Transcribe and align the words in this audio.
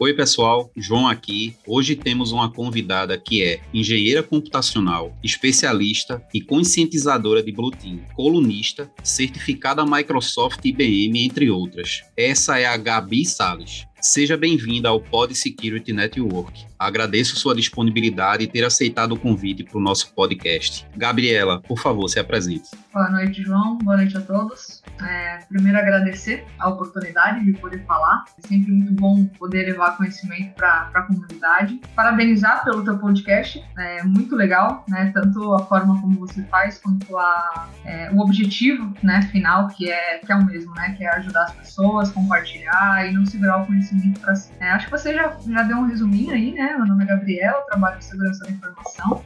Oi, 0.00 0.14
pessoal, 0.14 0.70
João 0.76 1.08
aqui. 1.08 1.56
Hoje 1.66 1.96
temos 1.96 2.30
uma 2.30 2.48
convidada 2.48 3.18
que 3.18 3.42
é 3.42 3.60
engenheira 3.74 4.22
computacional, 4.22 5.12
especialista 5.24 6.24
e 6.32 6.40
conscientizadora 6.40 7.42
de 7.42 7.50
Blue 7.50 7.72
Team, 7.72 7.98
colunista, 8.14 8.88
certificada 9.02 9.84
Microsoft 9.84 10.64
IBM, 10.64 11.24
entre 11.24 11.50
outras. 11.50 12.04
Essa 12.16 12.60
é 12.60 12.66
a 12.66 12.76
Gabi 12.76 13.24
Sales. 13.24 13.87
Seja 14.00 14.36
bem-vinda 14.36 14.88
ao 14.88 15.00
Pod 15.00 15.34
Security 15.34 15.92
Network. 15.92 16.68
Agradeço 16.78 17.34
sua 17.34 17.56
disponibilidade 17.56 18.44
e 18.44 18.46
ter 18.46 18.64
aceitado 18.64 19.12
o 19.12 19.18
convite 19.18 19.64
para 19.64 19.76
o 19.76 19.80
nosso 19.80 20.14
podcast. 20.14 20.86
Gabriela, 20.96 21.60
por 21.60 21.80
favor, 21.80 22.08
se 22.08 22.20
apresente. 22.20 22.70
Boa 22.94 23.10
noite, 23.10 23.42
João. 23.42 23.76
Boa 23.78 23.96
noite 23.96 24.16
a 24.16 24.20
todos. 24.20 24.84
É, 25.02 25.38
primeiro, 25.48 25.76
agradecer 25.76 26.46
a 26.60 26.68
oportunidade 26.68 27.44
de 27.44 27.52
poder 27.54 27.84
falar. 27.84 28.24
É 28.38 28.46
sempre 28.46 28.70
muito 28.70 28.92
bom 28.92 29.24
poder 29.36 29.64
levar 29.64 29.96
conhecimento 29.96 30.54
para 30.54 30.90
a 30.94 31.02
comunidade. 31.02 31.80
Parabenizar 31.96 32.64
pelo 32.64 32.84
teu 32.84 32.96
podcast. 32.98 33.60
É 33.76 34.04
muito 34.04 34.36
legal, 34.36 34.84
né? 34.88 35.10
Tanto 35.12 35.54
a 35.54 35.66
forma 35.66 36.00
como 36.00 36.20
você 36.20 36.42
faz, 36.44 36.78
quanto 36.78 37.16
a, 37.18 37.68
é, 37.84 38.10
o 38.12 38.20
objetivo 38.20 38.94
né, 39.02 39.22
final, 39.32 39.66
que 39.68 39.90
é, 39.90 40.18
que 40.18 40.30
é 40.30 40.36
o 40.36 40.44
mesmo, 40.44 40.72
né? 40.74 40.94
Que 40.96 41.04
é 41.04 41.08
ajudar 41.16 41.44
as 41.44 41.52
pessoas, 41.54 42.12
compartilhar 42.12 43.04
e 43.08 43.12
não 43.12 43.26
segurar 43.26 43.62
o 43.62 43.66
conhecimento 43.66 43.87
para 44.20 44.34
si. 44.34 44.52
É, 44.60 44.70
acho 44.70 44.86
que 44.86 44.92
você 44.92 45.14
já, 45.14 45.36
já 45.46 45.62
deu 45.62 45.78
um 45.78 45.86
resuminho 45.86 46.32
aí, 46.32 46.52
né? 46.52 46.76
Meu 46.76 46.86
nome 46.86 47.04
é 47.04 47.06
Gabriela, 47.06 47.62
trabalho 47.66 47.98
em 47.98 48.02
segurança 48.02 48.44
da 48.44 48.50
informação. 48.50 49.24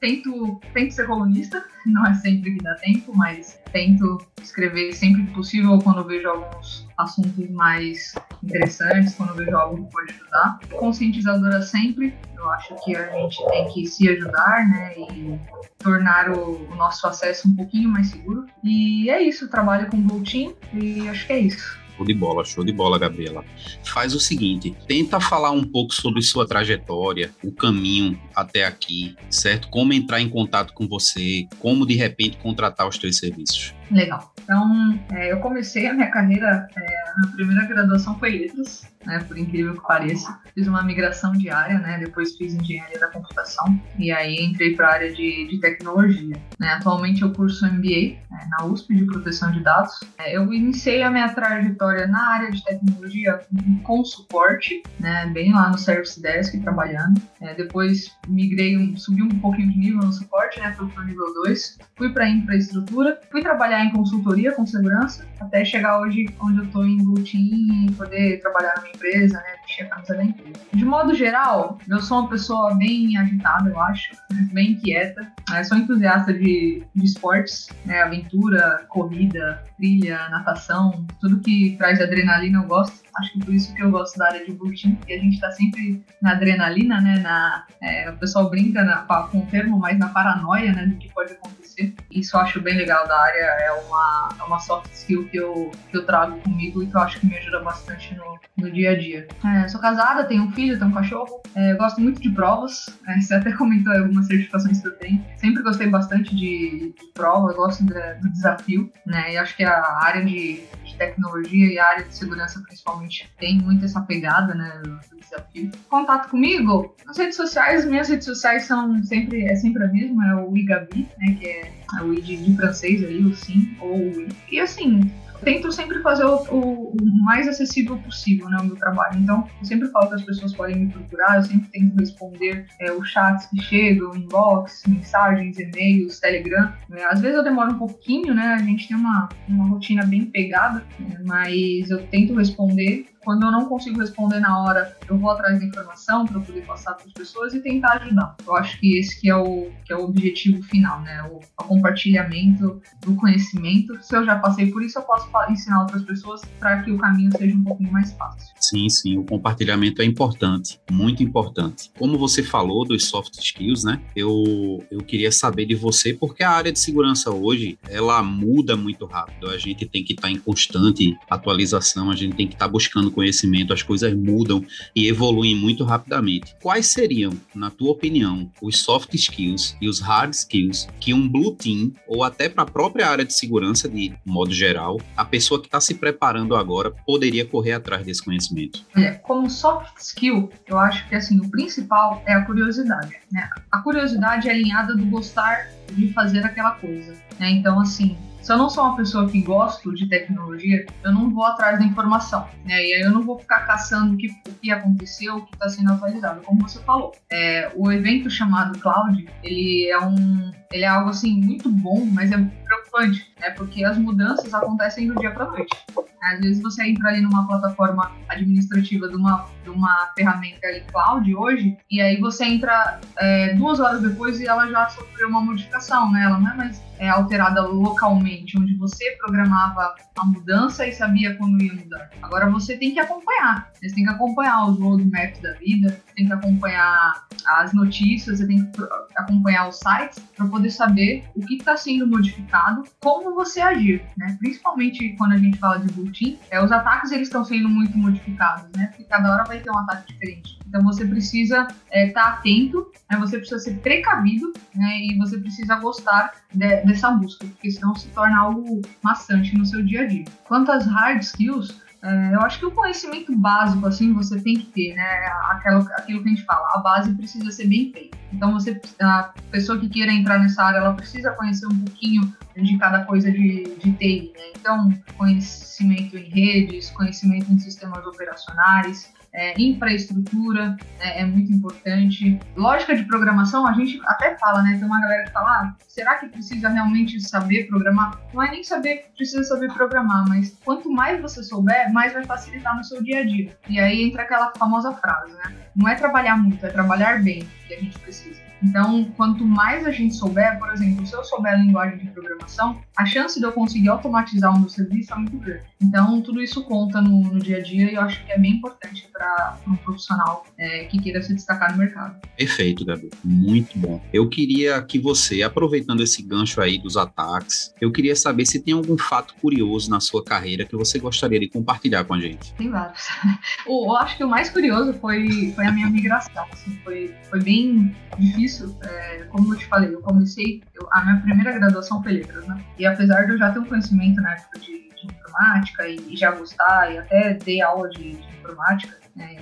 Tento, 0.00 0.58
tento 0.72 0.94
ser 0.94 1.06
colunista, 1.06 1.62
não 1.84 2.06
é 2.06 2.14
sempre 2.14 2.54
que 2.54 2.62
dá 2.62 2.74
tempo, 2.76 3.14
mas 3.14 3.60
tento 3.70 4.18
escrever 4.42 4.94
sempre 4.94 5.24
que 5.24 5.34
possível 5.34 5.78
quando 5.78 6.02
vejo 6.04 6.28
alguns 6.28 6.88
assuntos 6.96 7.50
mais 7.50 8.14
interessantes, 8.42 9.14
quando 9.14 9.34
vejo 9.34 9.54
algo 9.54 9.84
que 9.84 9.92
pode 9.92 10.12
ajudar. 10.12 10.58
Conscientizadora 10.78 11.60
sempre, 11.60 12.14
eu 12.36 12.50
acho 12.50 12.74
que 12.82 12.96
a 12.96 13.10
gente 13.10 13.46
tem 13.48 13.68
que 13.68 13.86
se 13.86 14.08
ajudar, 14.08 14.68
né, 14.68 14.94
e 14.96 15.38
tornar 15.78 16.30
o, 16.30 16.66
o 16.70 16.74
nosso 16.76 17.06
acesso 17.06 17.48
um 17.48 17.54
pouquinho 17.54 17.90
mais 17.90 18.08
seguro. 18.08 18.46
E 18.64 19.10
é 19.10 19.20
isso, 19.22 19.48
trabalho 19.48 19.88
com 19.90 20.00
Blue 20.00 20.22
Team 20.22 20.54
e 20.72 21.08
acho 21.08 21.26
que 21.26 21.32
é 21.32 21.38
isso. 21.40 21.78
Show 22.00 22.06
de 22.06 22.14
bola, 22.14 22.44
show 22.46 22.64
de 22.64 22.72
bola, 22.72 22.98
Gabriela. 22.98 23.44
Faz 23.84 24.14
o 24.14 24.20
seguinte, 24.20 24.74
tenta 24.88 25.20
falar 25.20 25.50
um 25.50 25.62
pouco 25.62 25.92
sobre 25.92 26.22
sua 26.22 26.48
trajetória, 26.48 27.30
o 27.44 27.52
caminho 27.52 28.18
até 28.34 28.64
aqui, 28.64 29.14
certo? 29.28 29.68
Como 29.68 29.92
entrar 29.92 30.18
em 30.18 30.28
contato 30.28 30.72
com 30.72 30.88
você, 30.88 31.46
como 31.58 31.86
de 31.86 31.94
repente 31.96 32.38
contratar 32.38 32.88
os 32.88 32.96
teus 32.96 33.18
serviços. 33.18 33.74
Legal. 33.90 34.32
Então, 34.42 34.98
é, 35.12 35.30
eu 35.30 35.40
comecei 35.40 35.86
a 35.88 35.92
minha 35.92 36.10
carreira, 36.10 36.66
é, 36.74 36.96
a 37.22 37.26
primeira 37.34 37.66
graduação 37.66 38.18
foi 38.18 38.30
letras, 38.30 38.86
né, 39.04 39.18
por 39.26 39.38
incrível 39.38 39.74
que 39.74 39.82
pareça. 39.86 40.38
Fiz 40.54 40.66
uma 40.66 40.82
migração 40.82 41.32
de 41.32 41.48
área, 41.48 41.78
né, 41.78 41.98
depois 41.98 42.36
fiz 42.36 42.54
engenharia 42.54 42.98
da 42.98 43.08
computação 43.08 43.80
e 43.98 44.10
aí 44.10 44.36
entrei 44.36 44.74
para 44.74 44.88
a 44.88 44.92
área 44.92 45.12
de, 45.12 45.48
de 45.48 45.58
tecnologia. 45.58 46.36
Né. 46.58 46.68
Atualmente 46.68 47.22
eu 47.22 47.32
curso 47.32 47.66
MBA 47.66 48.18
né, 48.30 48.48
na 48.50 48.64
USP 48.66 48.94
de 48.94 49.06
proteção 49.06 49.50
de 49.52 49.60
dados. 49.60 50.00
É, 50.18 50.36
eu 50.36 50.52
iniciei 50.52 51.02
a 51.02 51.10
minha 51.10 51.28
trajetória 51.30 52.06
na 52.06 52.30
área 52.30 52.50
de 52.50 52.62
tecnologia 52.64 53.40
com 53.82 54.04
suporte, 54.04 54.82
né, 54.98 55.26
bem 55.32 55.52
lá 55.52 55.70
no 55.70 55.78
Service 55.78 56.20
Desk 56.20 56.58
trabalhando. 56.60 57.20
É, 57.40 57.54
depois 57.54 58.14
migrei, 58.28 58.94
subi 58.96 59.22
um 59.22 59.28
pouquinho 59.40 59.70
de 59.70 59.78
nível 59.78 60.00
no 60.00 60.12
suporte, 60.12 60.60
né, 60.60 60.72
fui 60.72 60.88
para 60.88 61.02
o 61.02 61.06
nível 61.06 61.32
2. 61.44 61.78
Fui 61.96 62.12
para 62.12 62.28
infraestrutura, 62.28 63.20
fui 63.30 63.42
trabalhar 63.42 63.84
em 63.84 63.92
consultoria 63.92 64.52
com 64.52 64.66
segurança, 64.66 65.26
até 65.40 65.64
chegar 65.64 66.00
hoje 66.00 66.28
onde 66.40 66.58
eu 66.58 66.64
estou 66.64 66.84
em 66.84 66.98
Blue 66.98 67.22
Team 67.22 67.86
e 67.86 67.92
poder 67.96 68.40
trabalhar 68.40 68.74
minha 68.82 68.94
empresa, 68.94 69.38
né? 69.38 69.56
Vestir 69.66 69.86
a 69.86 69.88
camisa 69.88 70.14
da 70.14 70.24
empresa. 70.24 70.60
De 70.72 70.84
modo 70.84 71.14
geral, 71.14 71.78
eu 71.88 72.00
sou 72.00 72.20
uma 72.20 72.28
pessoa 72.28 72.74
bem 72.74 73.16
agitada, 73.16 73.70
eu 73.70 73.80
acho, 73.80 74.12
bem 74.52 74.72
inquieta. 74.72 75.32
Eu 75.56 75.64
sou 75.64 75.78
entusiasta 75.78 76.32
de, 76.32 76.84
de 76.94 77.04
esportes, 77.04 77.68
né? 77.84 78.02
Aventura, 78.02 78.86
corrida, 78.88 79.62
trilha, 79.76 80.28
natação, 80.28 81.06
tudo 81.20 81.40
que 81.40 81.76
traz 81.78 82.00
adrenalina 82.00 82.58
eu 82.58 82.66
gosto. 82.66 83.00
Acho 83.16 83.32
que 83.32 83.44
por 83.44 83.54
isso 83.54 83.74
que 83.74 83.82
eu 83.82 83.90
gosto 83.90 84.16
da 84.18 84.26
área 84.26 84.44
de 84.44 84.52
Team, 84.52 84.94
porque 84.94 85.12
a 85.12 85.18
gente 85.18 85.34
está 85.34 85.50
sempre 85.50 86.04
na 86.22 86.32
adrenalina, 86.32 87.00
né? 87.00 87.18
Na, 87.18 87.66
é, 87.82 88.10
o 88.10 88.16
pessoal 88.18 88.48
brinca 88.48 88.84
na, 88.84 88.98
com 89.30 89.38
o 89.38 89.46
termo, 89.46 89.78
mas 89.78 89.98
na 89.98 90.08
paranoia, 90.08 90.72
né? 90.72 90.86
Do 90.86 90.96
que 90.96 91.12
pode 91.12 91.32
acontecer. 91.32 91.94
Isso 92.10 92.36
eu 92.36 92.40
acho 92.40 92.60
bem 92.60 92.76
legal 92.76 93.06
da 93.06 93.20
área, 93.20 93.38
é 93.38 93.72
uma, 93.86 94.28
uma 94.50 94.58
soft 94.58 94.92
skill 94.92 95.28
que 95.28 95.36
eu, 95.36 95.70
que 95.90 95.96
eu 95.96 96.04
trago 96.04 96.40
comigo 96.40 96.82
e 96.82 96.86
que 96.86 96.96
eu 96.96 97.00
acho 97.00 97.20
que 97.20 97.26
me 97.26 97.36
ajuda 97.36 97.60
bastante 97.60 98.14
no, 98.16 98.38
no 98.58 98.70
dia 98.70 98.90
a 98.90 98.98
dia. 98.98 99.28
É, 99.44 99.68
sou 99.68 99.80
casada, 99.80 100.24
tenho 100.24 100.42
um 100.42 100.52
filho, 100.52 100.76
tenho 100.78 100.90
um 100.90 100.94
cachorro, 100.94 101.40
é, 101.54 101.74
gosto 101.74 102.00
muito 102.00 102.20
de 102.20 102.30
provas, 102.30 102.86
é, 103.06 103.20
você 103.20 103.34
até 103.34 103.52
comentou 103.52 103.92
algumas 103.92 104.26
certificações 104.26 104.80
que 104.80 104.88
eu 104.88 104.96
tenho. 104.96 105.24
Sempre 105.36 105.62
gostei 105.62 105.88
bastante 105.88 106.34
de, 106.34 106.92
de 106.98 107.06
prova, 107.14 107.52
gosto 107.52 107.84
de, 107.84 108.14
do 108.20 108.28
desafio, 108.30 108.90
né? 109.06 109.34
E 109.34 109.38
acho 109.38 109.56
que 109.56 109.64
a 109.64 110.00
área 110.02 110.24
de, 110.24 110.60
de 110.84 110.96
tecnologia 110.96 111.72
e 111.72 111.78
a 111.78 111.86
área 111.86 112.04
de 112.04 112.14
segurança 112.14 112.60
principalmente 112.60 113.30
tem 113.38 113.58
muito 113.58 113.84
essa 113.84 114.00
pegada, 114.00 114.54
né, 114.54 114.80
do 114.82 115.18
desafio. 115.18 115.70
Contato 115.88 116.28
comigo, 116.28 116.94
nas 117.06 117.16
redes 117.16 117.36
sociais, 117.36 117.84
minhas 117.84 118.08
redes 118.08 118.24
sociais 118.24 118.64
são 118.64 119.02
sempre, 119.04 119.44
é 119.44 119.54
sempre 119.56 119.84
a 119.84 119.88
mesma, 119.88 120.28
é 120.28 120.34
o 120.34 120.56
Igabi, 120.56 121.08
né, 121.18 121.36
que 121.38 121.46
é, 121.46 121.72
o 122.02 122.12
I 122.12 122.20
de, 122.20 122.36
de 122.36 122.56
francês 122.56 123.02
aí, 123.02 123.24
o 123.24 123.34
sim, 123.34 123.76
ou 123.80 123.96
o 123.96 124.20
I. 124.22 124.28
E 124.50 124.60
assim, 124.60 125.10
tento 125.44 125.70
sempre 125.72 126.00
fazer 126.00 126.24
o, 126.24 126.36
o, 126.50 126.90
o, 126.90 127.24
mais 127.24 127.48
acessível 127.48 127.96
possível, 127.98 128.48
né, 128.48 128.58
o 128.60 128.64
meu 128.64 128.76
trabalho. 128.76 129.18
Então, 129.18 129.48
eu 129.58 129.64
sempre 129.64 129.88
falo 129.88 130.08
que 130.08 130.14
as 130.14 130.22
pessoas 130.22 130.54
podem 130.54 130.76
me 130.76 130.92
procurar, 130.92 131.36
eu 131.36 131.42
sempre 131.44 131.68
tento 131.70 131.96
responder 131.98 132.66
é, 132.80 132.92
os 132.92 133.08
chats 133.08 133.46
que 133.46 133.60
chegam, 133.62 134.14
inbox, 134.14 134.82
mensagens, 134.86 135.58
e-mails, 135.58 136.20
Telegram. 136.20 136.72
É, 136.92 137.04
às 137.04 137.20
vezes 137.20 137.36
eu 137.36 137.44
demoro 137.44 137.72
um 137.72 137.78
pouquinho, 137.78 138.34
né, 138.34 138.54
a 138.54 138.62
gente 138.62 138.88
tem 138.88 138.96
uma, 138.96 139.28
uma 139.48 139.68
rotina 139.68 140.04
bem 140.04 140.26
pegada, 140.26 140.84
né, 140.98 141.20
mas 141.24 141.90
eu 141.90 142.06
tento 142.06 142.34
responder 142.34 143.06
quando 143.30 143.44
eu 143.44 143.52
não 143.52 143.66
consigo 143.66 144.00
responder 144.00 144.40
na 144.40 144.60
hora, 144.60 144.96
eu 145.08 145.16
vou 145.16 145.30
atrás 145.30 145.60
da 145.60 145.64
informação 145.64 146.26
para 146.26 146.40
poder 146.40 146.62
passar 146.62 146.94
para 146.94 147.06
as 147.06 147.12
pessoas 147.12 147.54
e 147.54 147.60
tentar 147.60 148.02
ajudar. 148.02 148.34
Eu 148.44 148.56
acho 148.56 148.76
que 148.80 148.98
esse 148.98 149.20
que 149.20 149.30
é 149.30 149.36
o, 149.36 149.70
que 149.84 149.92
é 149.92 149.96
o 149.96 150.02
objetivo 150.02 150.60
final, 150.64 151.00
né? 151.02 151.22
O, 151.30 151.36
o 151.36 151.64
compartilhamento 151.64 152.82
do 153.00 153.14
conhecimento. 153.14 153.96
Se 154.02 154.16
eu 154.16 154.24
já 154.24 154.36
passei 154.40 154.68
por 154.72 154.82
isso, 154.82 154.98
eu 154.98 155.02
posso 155.02 155.28
ensinar 155.48 155.82
outras 155.82 156.02
pessoas 156.02 156.40
para 156.58 156.82
que 156.82 156.90
o 156.90 156.98
caminho 156.98 157.30
seja 157.38 157.54
um 157.54 157.62
pouquinho 157.62 157.92
mais 157.92 158.12
fácil. 158.14 158.52
Sim, 158.58 158.88
sim, 158.88 159.16
o 159.16 159.22
compartilhamento 159.22 160.02
é 160.02 160.04
importante, 160.04 160.80
muito 160.90 161.22
importante. 161.22 161.92
Como 161.96 162.18
você 162.18 162.42
falou 162.42 162.84
dos 162.84 163.06
soft 163.06 163.38
skills, 163.38 163.84
né? 163.84 164.00
Eu, 164.16 164.84
eu 164.90 165.04
queria 165.04 165.30
saber 165.30 165.66
de 165.66 165.76
você, 165.76 166.12
porque 166.12 166.42
a 166.42 166.50
área 166.50 166.72
de 166.72 166.80
segurança 166.80 167.30
hoje, 167.30 167.78
ela 167.88 168.20
muda 168.24 168.76
muito 168.76 169.06
rápido. 169.06 169.48
A 169.48 169.56
gente 169.56 169.86
tem 169.86 170.02
que 170.02 170.14
estar 170.14 170.22
tá 170.22 170.30
em 170.32 170.38
constante 170.38 171.16
atualização, 171.30 172.10
a 172.10 172.16
gente 172.16 172.34
tem 172.34 172.48
que 172.48 172.54
estar 172.54 172.66
tá 172.66 172.72
buscando 172.72 173.12
conhecimento, 173.20 173.72
as 173.74 173.82
coisas 173.82 174.14
mudam 174.14 174.64
e 174.96 175.06
evoluem 175.06 175.54
muito 175.54 175.84
rapidamente. 175.84 176.56
Quais 176.62 176.86
seriam, 176.86 177.32
na 177.54 177.70
tua 177.70 177.90
opinião, 177.90 178.50
os 178.62 178.78
soft 178.78 179.12
skills 179.14 179.76
e 179.80 179.88
os 179.88 180.00
hard 180.00 180.32
skills 180.32 180.88
que 180.98 181.12
um 181.12 181.28
blue 181.28 181.54
team 181.54 181.92
ou 182.08 182.24
até 182.24 182.48
para 182.48 182.62
a 182.62 182.66
própria 182.66 183.08
área 183.08 183.24
de 183.24 183.34
segurança 183.34 183.88
de 183.88 184.14
modo 184.24 184.52
geral, 184.52 184.98
a 185.14 185.24
pessoa 185.24 185.60
que 185.60 185.66
está 185.66 185.80
se 185.80 185.94
preparando 185.94 186.56
agora 186.56 186.90
poderia 186.90 187.44
correr 187.44 187.72
atrás 187.72 188.06
desse 188.06 188.24
conhecimento? 188.24 188.86
É, 188.96 189.10
como 189.12 189.50
soft 189.50 189.98
skill, 189.98 190.50
eu 190.66 190.78
acho 190.78 191.06
que 191.08 191.14
assim 191.14 191.38
o 191.40 191.50
principal 191.50 192.22
é 192.26 192.32
a 192.32 192.42
curiosidade. 192.46 193.14
Né? 193.30 193.48
A 193.70 193.80
curiosidade 193.80 194.48
é 194.48 194.52
alinhada 194.52 194.96
do 194.96 195.04
gostar 195.04 195.68
de 195.92 196.10
fazer 196.14 196.44
aquela 196.44 196.70
coisa. 196.72 197.12
Né? 197.38 197.50
Então 197.50 197.78
assim 197.80 198.16
se 198.40 198.52
eu 198.52 198.56
não 198.56 198.70
sou 198.70 198.84
uma 198.84 198.96
pessoa 198.96 199.28
que 199.28 199.40
gosto 199.42 199.94
de 199.94 200.08
tecnologia, 200.08 200.86
eu 201.04 201.12
não 201.12 201.30
vou 201.30 201.44
atrás 201.44 201.78
da 201.78 201.84
informação, 201.84 202.48
né? 202.64 202.84
E 202.84 202.94
aí 202.94 203.02
eu 203.02 203.10
não 203.10 203.22
vou 203.22 203.38
ficar 203.38 203.60
caçando 203.66 204.14
o 204.14 204.16
que, 204.16 204.28
o 204.48 204.52
que 204.54 204.70
aconteceu, 204.70 205.36
o 205.36 205.46
que 205.46 205.54
está 205.54 205.68
sendo 205.68 205.92
atualizado, 205.92 206.40
como 206.42 206.68
você 206.68 206.78
falou. 206.80 207.12
É, 207.30 207.70
o 207.76 207.90
evento 207.92 208.30
chamado 208.30 208.78
Cloud, 208.78 209.28
ele 209.42 209.88
é 209.88 209.98
um, 210.00 210.52
ele 210.72 210.84
é 210.84 210.88
algo 210.88 211.10
assim 211.10 211.40
muito 211.40 211.68
bom, 211.68 212.04
mas 212.04 212.30
é 212.30 212.38
preocupante, 212.64 213.26
né? 213.40 213.50
Porque 213.50 213.84
as 213.84 213.98
mudanças 213.98 214.52
acontecem 214.54 215.08
do 215.08 215.16
dia 215.16 215.32
para 215.32 215.46
noite. 215.46 215.76
Às 216.22 216.40
vezes 216.40 216.62
você 216.62 216.86
entra 216.86 217.08
ali 217.08 217.20
numa 217.20 217.46
plataforma 217.46 218.12
administrativa 218.28 219.08
de 219.08 219.16
uma, 219.16 219.46
de 219.64 219.70
uma 219.70 220.12
ferramenta 220.14 220.66
ali 220.66 220.82
cloud 220.82 221.34
hoje, 221.34 221.76
e 221.90 222.00
aí 222.00 222.20
você 222.20 222.44
entra 222.44 223.00
é, 223.18 223.54
duas 223.54 223.80
horas 223.80 224.00
depois 224.02 224.38
e 224.40 224.46
ela 224.46 224.68
já 224.68 224.88
sofreu 224.90 225.28
uma 225.28 225.40
modificação, 225.40 226.12
né? 226.12 226.24
Ela 226.24 226.38
não 226.38 226.50
é 226.50 226.54
mais 226.54 226.82
é, 227.00 227.08
alterada 227.08 227.62
localmente, 227.62 228.58
onde 228.58 228.76
você 228.76 229.12
programava 229.12 229.94
a 230.18 230.24
mudança 230.26 230.86
e 230.86 230.92
sabia 230.92 231.34
quando 231.36 231.62
ia 231.62 231.72
mudar. 231.72 232.10
Agora 232.20 232.48
você 232.50 232.76
tem 232.76 232.92
que 232.92 233.00
acompanhar. 233.00 233.70
Você 233.72 233.94
tem 233.94 234.04
que 234.04 234.10
acompanhar 234.10 234.66
os 234.66 234.78
roadmaps 234.78 235.40
da 235.40 235.54
vida, 235.54 235.98
tem 236.14 236.26
que 236.26 236.32
acompanhar 236.32 237.26
as 237.46 237.72
notícias, 237.72 238.38
você 238.38 238.46
tem 238.46 238.70
que 238.70 238.82
acompanhar 239.16 239.68
os 239.68 239.78
sites 239.78 240.18
para 240.36 240.46
poder 240.46 240.59
poder 240.60 240.70
saber 240.70 241.24
o 241.34 241.40
que 241.40 241.54
está 241.54 241.76
sendo 241.76 242.06
modificado, 242.06 242.84
como 243.00 243.34
você 243.34 243.60
agir, 243.60 244.02
né? 244.16 244.36
Principalmente 244.38 245.14
quando 245.16 245.32
a 245.32 245.38
gente 245.38 245.58
fala 245.58 245.78
de 245.78 245.88
team, 246.12 246.36
é, 246.50 246.62
os 246.62 246.70
ataques 246.70 247.10
eles 247.10 247.28
estão 247.28 247.44
sendo 247.44 247.68
muito 247.68 247.96
modificados, 247.96 248.70
né? 248.76 248.88
Porque 248.88 249.04
cada 249.04 249.32
hora 249.32 249.44
vai 249.44 249.60
ter 249.60 249.70
um 249.70 249.78
ataque 249.78 250.12
diferente. 250.12 250.58
Então 250.68 250.82
você 250.82 251.04
precisa 251.06 251.62
estar 251.62 251.76
é, 251.90 252.10
tá 252.10 252.24
atento, 252.28 252.86
né? 253.10 253.18
você 253.18 253.38
precisa 253.38 253.58
ser 253.58 253.74
precavido, 253.78 254.52
né? 254.74 254.98
E 255.00 255.18
você 255.18 255.38
precisa 255.38 255.76
gostar 255.76 256.32
de, 256.52 256.82
dessa 256.82 257.10
busca, 257.10 257.46
porque 257.46 257.70
senão 257.70 257.94
se 257.94 258.08
torna 258.08 258.38
algo 258.38 258.82
maçante 259.02 259.56
no 259.56 259.64
seu 259.64 259.82
dia 259.82 260.02
a 260.02 260.06
dia. 260.06 260.24
Quanto 260.44 260.70
às 260.70 260.86
hard 260.86 261.22
skills, 261.22 261.80
é, 262.02 262.34
eu 262.34 262.40
acho 262.40 262.58
que 262.58 262.66
o 262.66 262.70
conhecimento 262.70 263.36
básico, 263.36 263.86
assim, 263.86 264.12
você 264.14 264.40
tem 264.40 264.54
que 264.54 264.66
ter, 264.66 264.94
né? 264.94 265.26
Aquilo, 265.50 265.86
aquilo 265.96 266.22
que 266.22 266.28
a 266.28 266.32
gente 266.32 266.44
fala, 266.44 266.66
a 266.74 266.78
base 266.78 267.14
precisa 267.14 267.50
ser 267.50 267.66
bem 267.66 267.92
feita. 267.92 268.16
Então, 268.32 268.52
você, 268.52 268.80
a 269.00 269.34
pessoa 269.50 269.78
que 269.78 269.88
queira 269.88 270.10
entrar 270.10 270.38
nessa 270.38 270.62
área, 270.62 270.78
ela 270.78 270.94
precisa 270.94 271.32
conhecer 271.32 271.66
um 271.66 271.78
pouquinho 271.78 272.34
de 272.56 272.78
cada 272.78 273.04
coisa 273.04 273.30
de, 273.30 273.76
de 273.76 273.92
TI, 273.92 274.32
né? 274.34 274.44
Então, 274.56 274.92
conhecimento 275.18 276.16
em 276.16 276.28
redes, 276.28 276.90
conhecimento 276.90 277.52
em 277.52 277.58
sistemas 277.58 278.06
operacionais, 278.06 279.12
é, 279.32 279.60
infraestrutura 279.60 280.76
é, 280.98 281.20
é, 281.20 281.24
muito 281.24 281.52
importante. 281.52 282.38
Lógica 282.56 282.94
de 282.96 283.04
programação, 283.04 283.66
a 283.66 283.72
gente 283.72 284.00
até 284.04 284.36
fala, 284.38 284.62
né? 284.62 284.76
Tem 284.76 284.84
uma 284.84 285.00
galera 285.00 285.24
que 285.24 285.32
fala, 285.32 285.50
ah, 285.50 285.74
será 285.86 286.16
que 286.16 286.28
precisa 286.28 286.68
realmente 286.68 287.20
saber 287.20 287.68
programar? 287.68 288.20
Não 288.32 288.42
é 288.42 288.50
nem 288.50 288.64
saber 288.64 289.10
precisa 289.16 289.44
saber 289.44 289.72
programar, 289.72 290.26
mas 290.28 290.56
quanto 290.64 290.90
mais 290.90 291.20
você 291.20 291.42
souber, 291.42 291.92
mais 291.92 292.12
vai 292.12 292.24
facilitar 292.24 292.76
no 292.76 292.82
seu 292.82 293.02
dia 293.02 293.20
a 293.20 293.24
dia. 293.24 293.56
E 293.68 293.78
aí 293.78 294.02
entra 294.02 294.22
aquela 294.22 294.52
famosa 294.58 294.92
frase, 294.92 295.32
né? 295.32 295.54
Não 295.76 295.88
é 295.88 295.94
trabalhar 295.94 296.36
muito, 296.36 296.64
é 296.64 296.70
trabalhar 296.70 297.22
bem 297.22 297.46
que 297.68 297.74
a 297.74 297.80
gente 297.80 297.98
precisa. 297.98 298.49
Então, 298.62 299.04
quanto 299.16 299.44
mais 299.44 299.86
a 299.86 299.90
gente 299.90 300.14
souber, 300.14 300.58
por 300.58 300.72
exemplo, 300.72 301.06
se 301.06 301.14
eu 301.14 301.24
souber 301.24 301.52
a 301.52 301.56
linguagem 301.56 301.98
de 301.98 302.06
programação, 302.08 302.80
a 302.96 303.06
chance 303.06 303.38
de 303.38 303.46
eu 303.46 303.52
conseguir 303.52 303.88
automatizar 303.88 304.54
o 304.54 304.60
meu 304.60 304.68
serviço 304.68 305.12
é 305.12 305.16
muito 305.16 305.38
grande. 305.38 305.64
Então, 305.80 306.20
tudo 306.20 306.42
isso 306.42 306.62
conta 306.64 307.00
no, 307.00 307.22
no 307.22 307.38
dia 307.38 307.56
a 307.56 307.62
dia 307.62 307.90
e 307.90 307.94
eu 307.94 308.02
acho 308.02 308.24
que 308.24 308.32
é 308.32 308.38
bem 308.38 308.52
importante 308.52 309.08
para 309.12 309.58
um 309.66 309.76
profissional 309.76 310.44
é, 310.58 310.84
que 310.84 311.00
queira 311.00 311.22
se 311.22 311.34
destacar 311.34 311.72
no 311.72 311.78
mercado. 311.78 312.20
Perfeito, 312.36 312.84
Gabi. 312.84 313.10
Muito 313.24 313.78
bom. 313.78 314.00
Eu 314.12 314.28
queria 314.28 314.82
que 314.82 314.98
você, 314.98 315.42
aproveitando 315.42 316.02
esse 316.02 316.22
gancho 316.22 316.60
aí 316.60 316.78
dos 316.78 316.96
ataques, 316.96 317.74
eu 317.80 317.90
queria 317.90 318.14
saber 318.14 318.44
se 318.44 318.60
tem 318.60 318.74
algum 318.74 318.98
fato 318.98 319.34
curioso 319.40 319.90
na 319.90 320.00
sua 320.00 320.22
carreira 320.22 320.64
que 320.64 320.76
você 320.76 320.98
gostaria 320.98 321.40
de 321.40 321.48
compartilhar 321.48 322.04
com 322.04 322.14
a 322.14 322.20
gente. 322.20 322.52
Tem 322.54 322.68
vários. 322.68 323.08
eu 323.66 323.96
acho 323.96 324.16
que 324.16 324.24
o 324.24 324.28
mais 324.28 324.50
curioso 324.50 324.92
foi, 324.94 325.52
foi 325.54 325.66
a 325.66 325.72
minha 325.72 325.88
migração. 325.88 326.44
Assim, 326.52 326.78
foi, 326.84 327.14
foi 327.30 327.42
bem 327.42 327.94
difícil. 328.18 328.49
É, 328.82 329.24
como 329.24 329.54
eu 329.54 329.58
te 329.58 329.66
falei, 329.66 329.94
eu 329.94 330.00
comecei, 330.00 330.62
eu, 330.74 330.88
a 330.92 331.04
minha 331.04 331.20
primeira 331.20 331.52
graduação 331.52 332.02
foi 332.02 332.12
letras, 332.12 332.46
né? 332.46 332.62
E 332.78 332.86
apesar 332.86 333.24
de 333.24 333.32
eu 333.32 333.38
já 333.38 333.50
ter 333.50 333.58
um 333.58 333.64
conhecimento 333.64 334.20
na 334.20 334.32
época 334.32 334.58
de, 334.58 334.88
de 334.94 335.06
informática 335.06 335.88
e, 335.88 335.96
e, 336.08 336.16
já 336.16 336.30
gostar, 336.32 336.92
e 336.92 336.98
até 336.98 337.34
dei 337.34 337.60
aula 337.60 337.88
de, 337.88 338.16
de 338.16 338.28
informática, 338.38 338.96
né? 339.16 339.36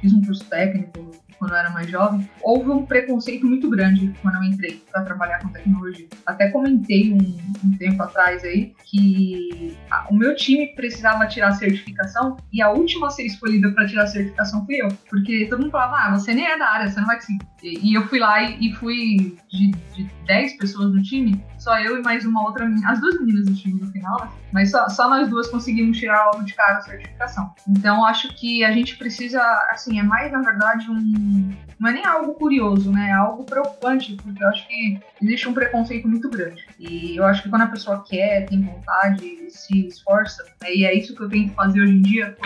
fiz 0.00 0.12
um 0.12 0.22
curso 0.22 0.44
técnico 0.46 1.10
quando 1.38 1.52
eu 1.52 1.56
era 1.56 1.70
mais 1.70 1.88
jovem, 1.88 2.28
houve 2.42 2.70
um 2.70 2.86
preconceito 2.86 3.46
muito 3.46 3.68
grande 3.70 4.14
quando 4.22 4.36
eu 4.36 4.44
entrei 4.44 4.82
para 4.90 5.02
trabalhar 5.02 5.40
com 5.40 5.48
tecnologia. 5.48 6.06
Até 6.26 6.50
comentei 6.50 7.12
um, 7.12 7.38
um 7.64 7.76
tempo 7.76 8.02
atrás 8.02 8.44
aí 8.44 8.74
que 8.84 9.76
a, 9.90 10.06
o 10.10 10.14
meu 10.14 10.34
time 10.34 10.74
precisava 10.74 11.26
tirar 11.26 11.52
certificação 11.52 12.36
e 12.52 12.62
a 12.62 12.70
última 12.70 13.08
a 13.08 13.10
ser 13.10 13.24
escolhida 13.24 13.70
para 13.72 13.86
tirar 13.86 14.06
certificação 14.06 14.64
fui 14.64 14.76
eu, 14.76 14.88
porque 15.08 15.46
todo 15.46 15.60
mundo 15.60 15.70
falava, 15.70 15.96
ah, 15.96 16.18
você 16.18 16.34
nem 16.34 16.46
é 16.46 16.58
da 16.58 16.68
área, 16.68 16.88
você 16.88 17.00
não 17.00 17.06
vai 17.06 17.16
conseguir. 17.16 17.46
E, 17.62 17.90
e 17.90 17.94
eu 17.94 18.06
fui 18.06 18.18
lá 18.18 18.42
e, 18.42 18.68
e 18.68 18.74
fui 18.74 19.36
de 19.50 19.74
10 20.26 20.56
pessoas 20.58 20.92
no 20.92 21.02
time, 21.02 21.42
só 21.64 21.80
eu 21.80 21.98
e 21.98 22.02
mais 22.02 22.26
uma 22.26 22.44
outra 22.44 22.66
menina, 22.66 22.92
as 22.92 23.00
duas 23.00 23.18
meninas 23.18 23.46
do 23.46 23.54
time 23.54 23.80
no 23.80 23.90
final, 23.90 24.20
né? 24.20 24.30
mas 24.52 24.70
só, 24.70 24.86
só 24.90 25.08
nós 25.08 25.28
duas 25.30 25.48
conseguimos 25.48 25.98
tirar 25.98 26.26
logo 26.26 26.44
de 26.44 26.52
cara 26.52 26.76
a 26.76 26.82
certificação. 26.82 27.52
Então 27.66 28.04
acho 28.04 28.28
que 28.36 28.62
a 28.62 28.70
gente 28.70 28.96
precisa, 28.98 29.40
assim, 29.70 29.98
é 29.98 30.02
mais 30.02 30.30
na 30.30 30.42
verdade 30.42 30.90
um. 30.90 31.52
Não 31.80 31.90
é 31.90 31.92
nem 31.92 32.04
algo 32.04 32.34
curioso, 32.34 32.92
né? 32.92 33.08
É 33.08 33.12
algo 33.12 33.44
preocupante, 33.44 34.16
porque 34.22 34.42
eu 34.42 34.48
acho 34.48 34.68
que 34.68 35.00
existe 35.20 35.48
um 35.48 35.52
preconceito 35.54 36.06
muito 36.06 36.30
grande. 36.30 36.64
E 36.78 37.16
eu 37.16 37.24
acho 37.24 37.42
que 37.42 37.48
quando 37.48 37.62
a 37.62 37.66
pessoa 37.66 38.04
quer, 38.08 38.46
tem 38.46 38.62
vontade, 38.62 39.50
se 39.50 39.88
esforça, 39.88 40.44
né? 40.62 40.72
e 40.72 40.84
é 40.84 40.94
isso 40.94 41.14
que 41.16 41.22
eu 41.22 41.28
tento 41.28 41.52
fazer 41.54 41.80
hoje 41.80 41.92
em 41.92 42.02
dia, 42.02 42.36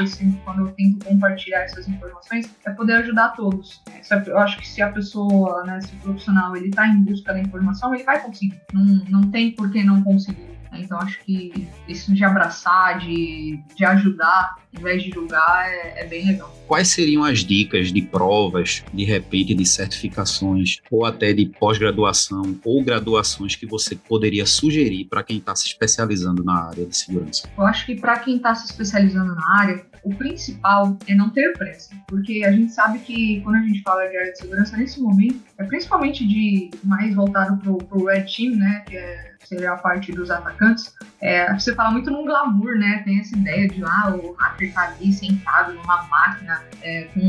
quando 0.44 0.66
eu 0.66 0.72
tento 0.72 1.04
compartilhar 1.04 1.60
essas 1.60 1.86
informações, 1.88 2.50
é 2.64 2.70
poder 2.70 2.94
ajudar 2.94 3.30
todos. 3.30 3.82
Eu 4.26 4.38
acho 4.38 4.58
que 4.58 4.68
se 4.68 4.80
a 4.80 4.90
pessoa, 4.90 5.64
né, 5.64 5.80
se 5.80 5.94
o 5.94 5.98
profissional, 5.98 6.56
ele 6.56 6.70
tá 6.70 6.86
em 6.86 7.02
busca 7.02 7.32
da 7.32 7.40
informação, 7.40 7.94
ele 7.94 8.04
vai 8.04 8.20
conseguir. 8.20 8.60
Não, 8.72 9.04
não 9.10 9.22
tem 9.22 9.50
por 9.50 9.70
que 9.70 9.82
não 9.82 10.02
conseguir. 10.02 10.48
Então 10.72 10.98
acho 10.98 11.18
que 11.24 11.66
isso 11.88 12.14
de 12.14 12.24
abraçar, 12.24 12.98
de, 12.98 13.58
de 13.74 13.84
ajudar, 13.84 14.56
em 14.72 14.82
vez 14.82 15.02
de 15.02 15.10
julgar, 15.10 15.66
é, 15.68 16.02
é, 16.02 16.06
bem 16.06 16.26
legal. 16.26 16.54
Quais 16.66 16.88
seriam 16.88 17.24
as 17.24 17.40
dicas 17.40 17.92
de 17.92 18.02
provas, 18.02 18.84
de 18.92 19.04
repente, 19.04 19.54
de 19.54 19.64
certificações, 19.64 20.78
ou 20.90 21.04
até 21.04 21.32
de 21.32 21.46
pós-graduação 21.46 22.58
ou 22.64 22.82
graduações 22.84 23.56
que 23.56 23.66
você 23.66 23.96
poderia 23.96 24.44
sugerir 24.44 25.06
para 25.06 25.22
quem 25.22 25.38
está 25.38 25.54
se 25.56 25.66
especializando 25.66 26.44
na 26.44 26.68
área 26.68 26.84
de 26.84 26.96
segurança? 26.96 27.48
Eu 27.56 27.64
acho 27.64 27.86
que 27.86 27.94
para 27.94 28.18
quem 28.18 28.36
está 28.36 28.54
se 28.54 28.66
especializando 28.66 29.34
na 29.34 29.60
área, 29.60 29.86
o 30.02 30.14
principal 30.14 30.96
é 31.06 31.14
não 31.14 31.30
ter 31.30 31.52
pressa, 31.52 31.94
porque 32.06 32.44
a 32.44 32.52
gente 32.52 32.72
sabe 32.72 32.98
que 33.00 33.40
quando 33.42 33.56
a 33.56 33.62
gente 33.62 33.82
fala 33.82 34.06
de 34.06 34.16
área 34.16 34.32
de 34.32 34.38
segurança, 34.38 34.76
nesse 34.76 35.00
momento, 35.00 35.42
é 35.58 35.64
principalmente 35.64 36.26
de 36.26 36.70
mais 36.84 37.14
voltado 37.14 37.56
para 37.56 37.98
o 37.98 38.06
Red 38.06 38.24
Team, 38.24 38.56
né, 38.56 38.84
que 38.86 38.96
é 38.96 39.27
seria 39.46 39.72
a 39.72 39.76
parte 39.76 40.12
dos 40.12 40.30
atacantes, 40.30 40.94
é, 41.20 41.52
você 41.52 41.74
fala 41.74 41.90
muito 41.90 42.10
num 42.10 42.24
glamour, 42.24 42.76
né? 42.78 43.02
Tem 43.04 43.20
essa 43.20 43.36
ideia 43.36 43.68
de 43.68 43.82
ah, 43.82 44.14
o 44.14 44.32
hacker 44.34 44.72
tá 44.72 44.82
ali 44.88 45.12
sentado 45.12 45.72
numa 45.74 46.02
máquina 46.04 46.62
é, 46.82 47.04
com 47.14 47.20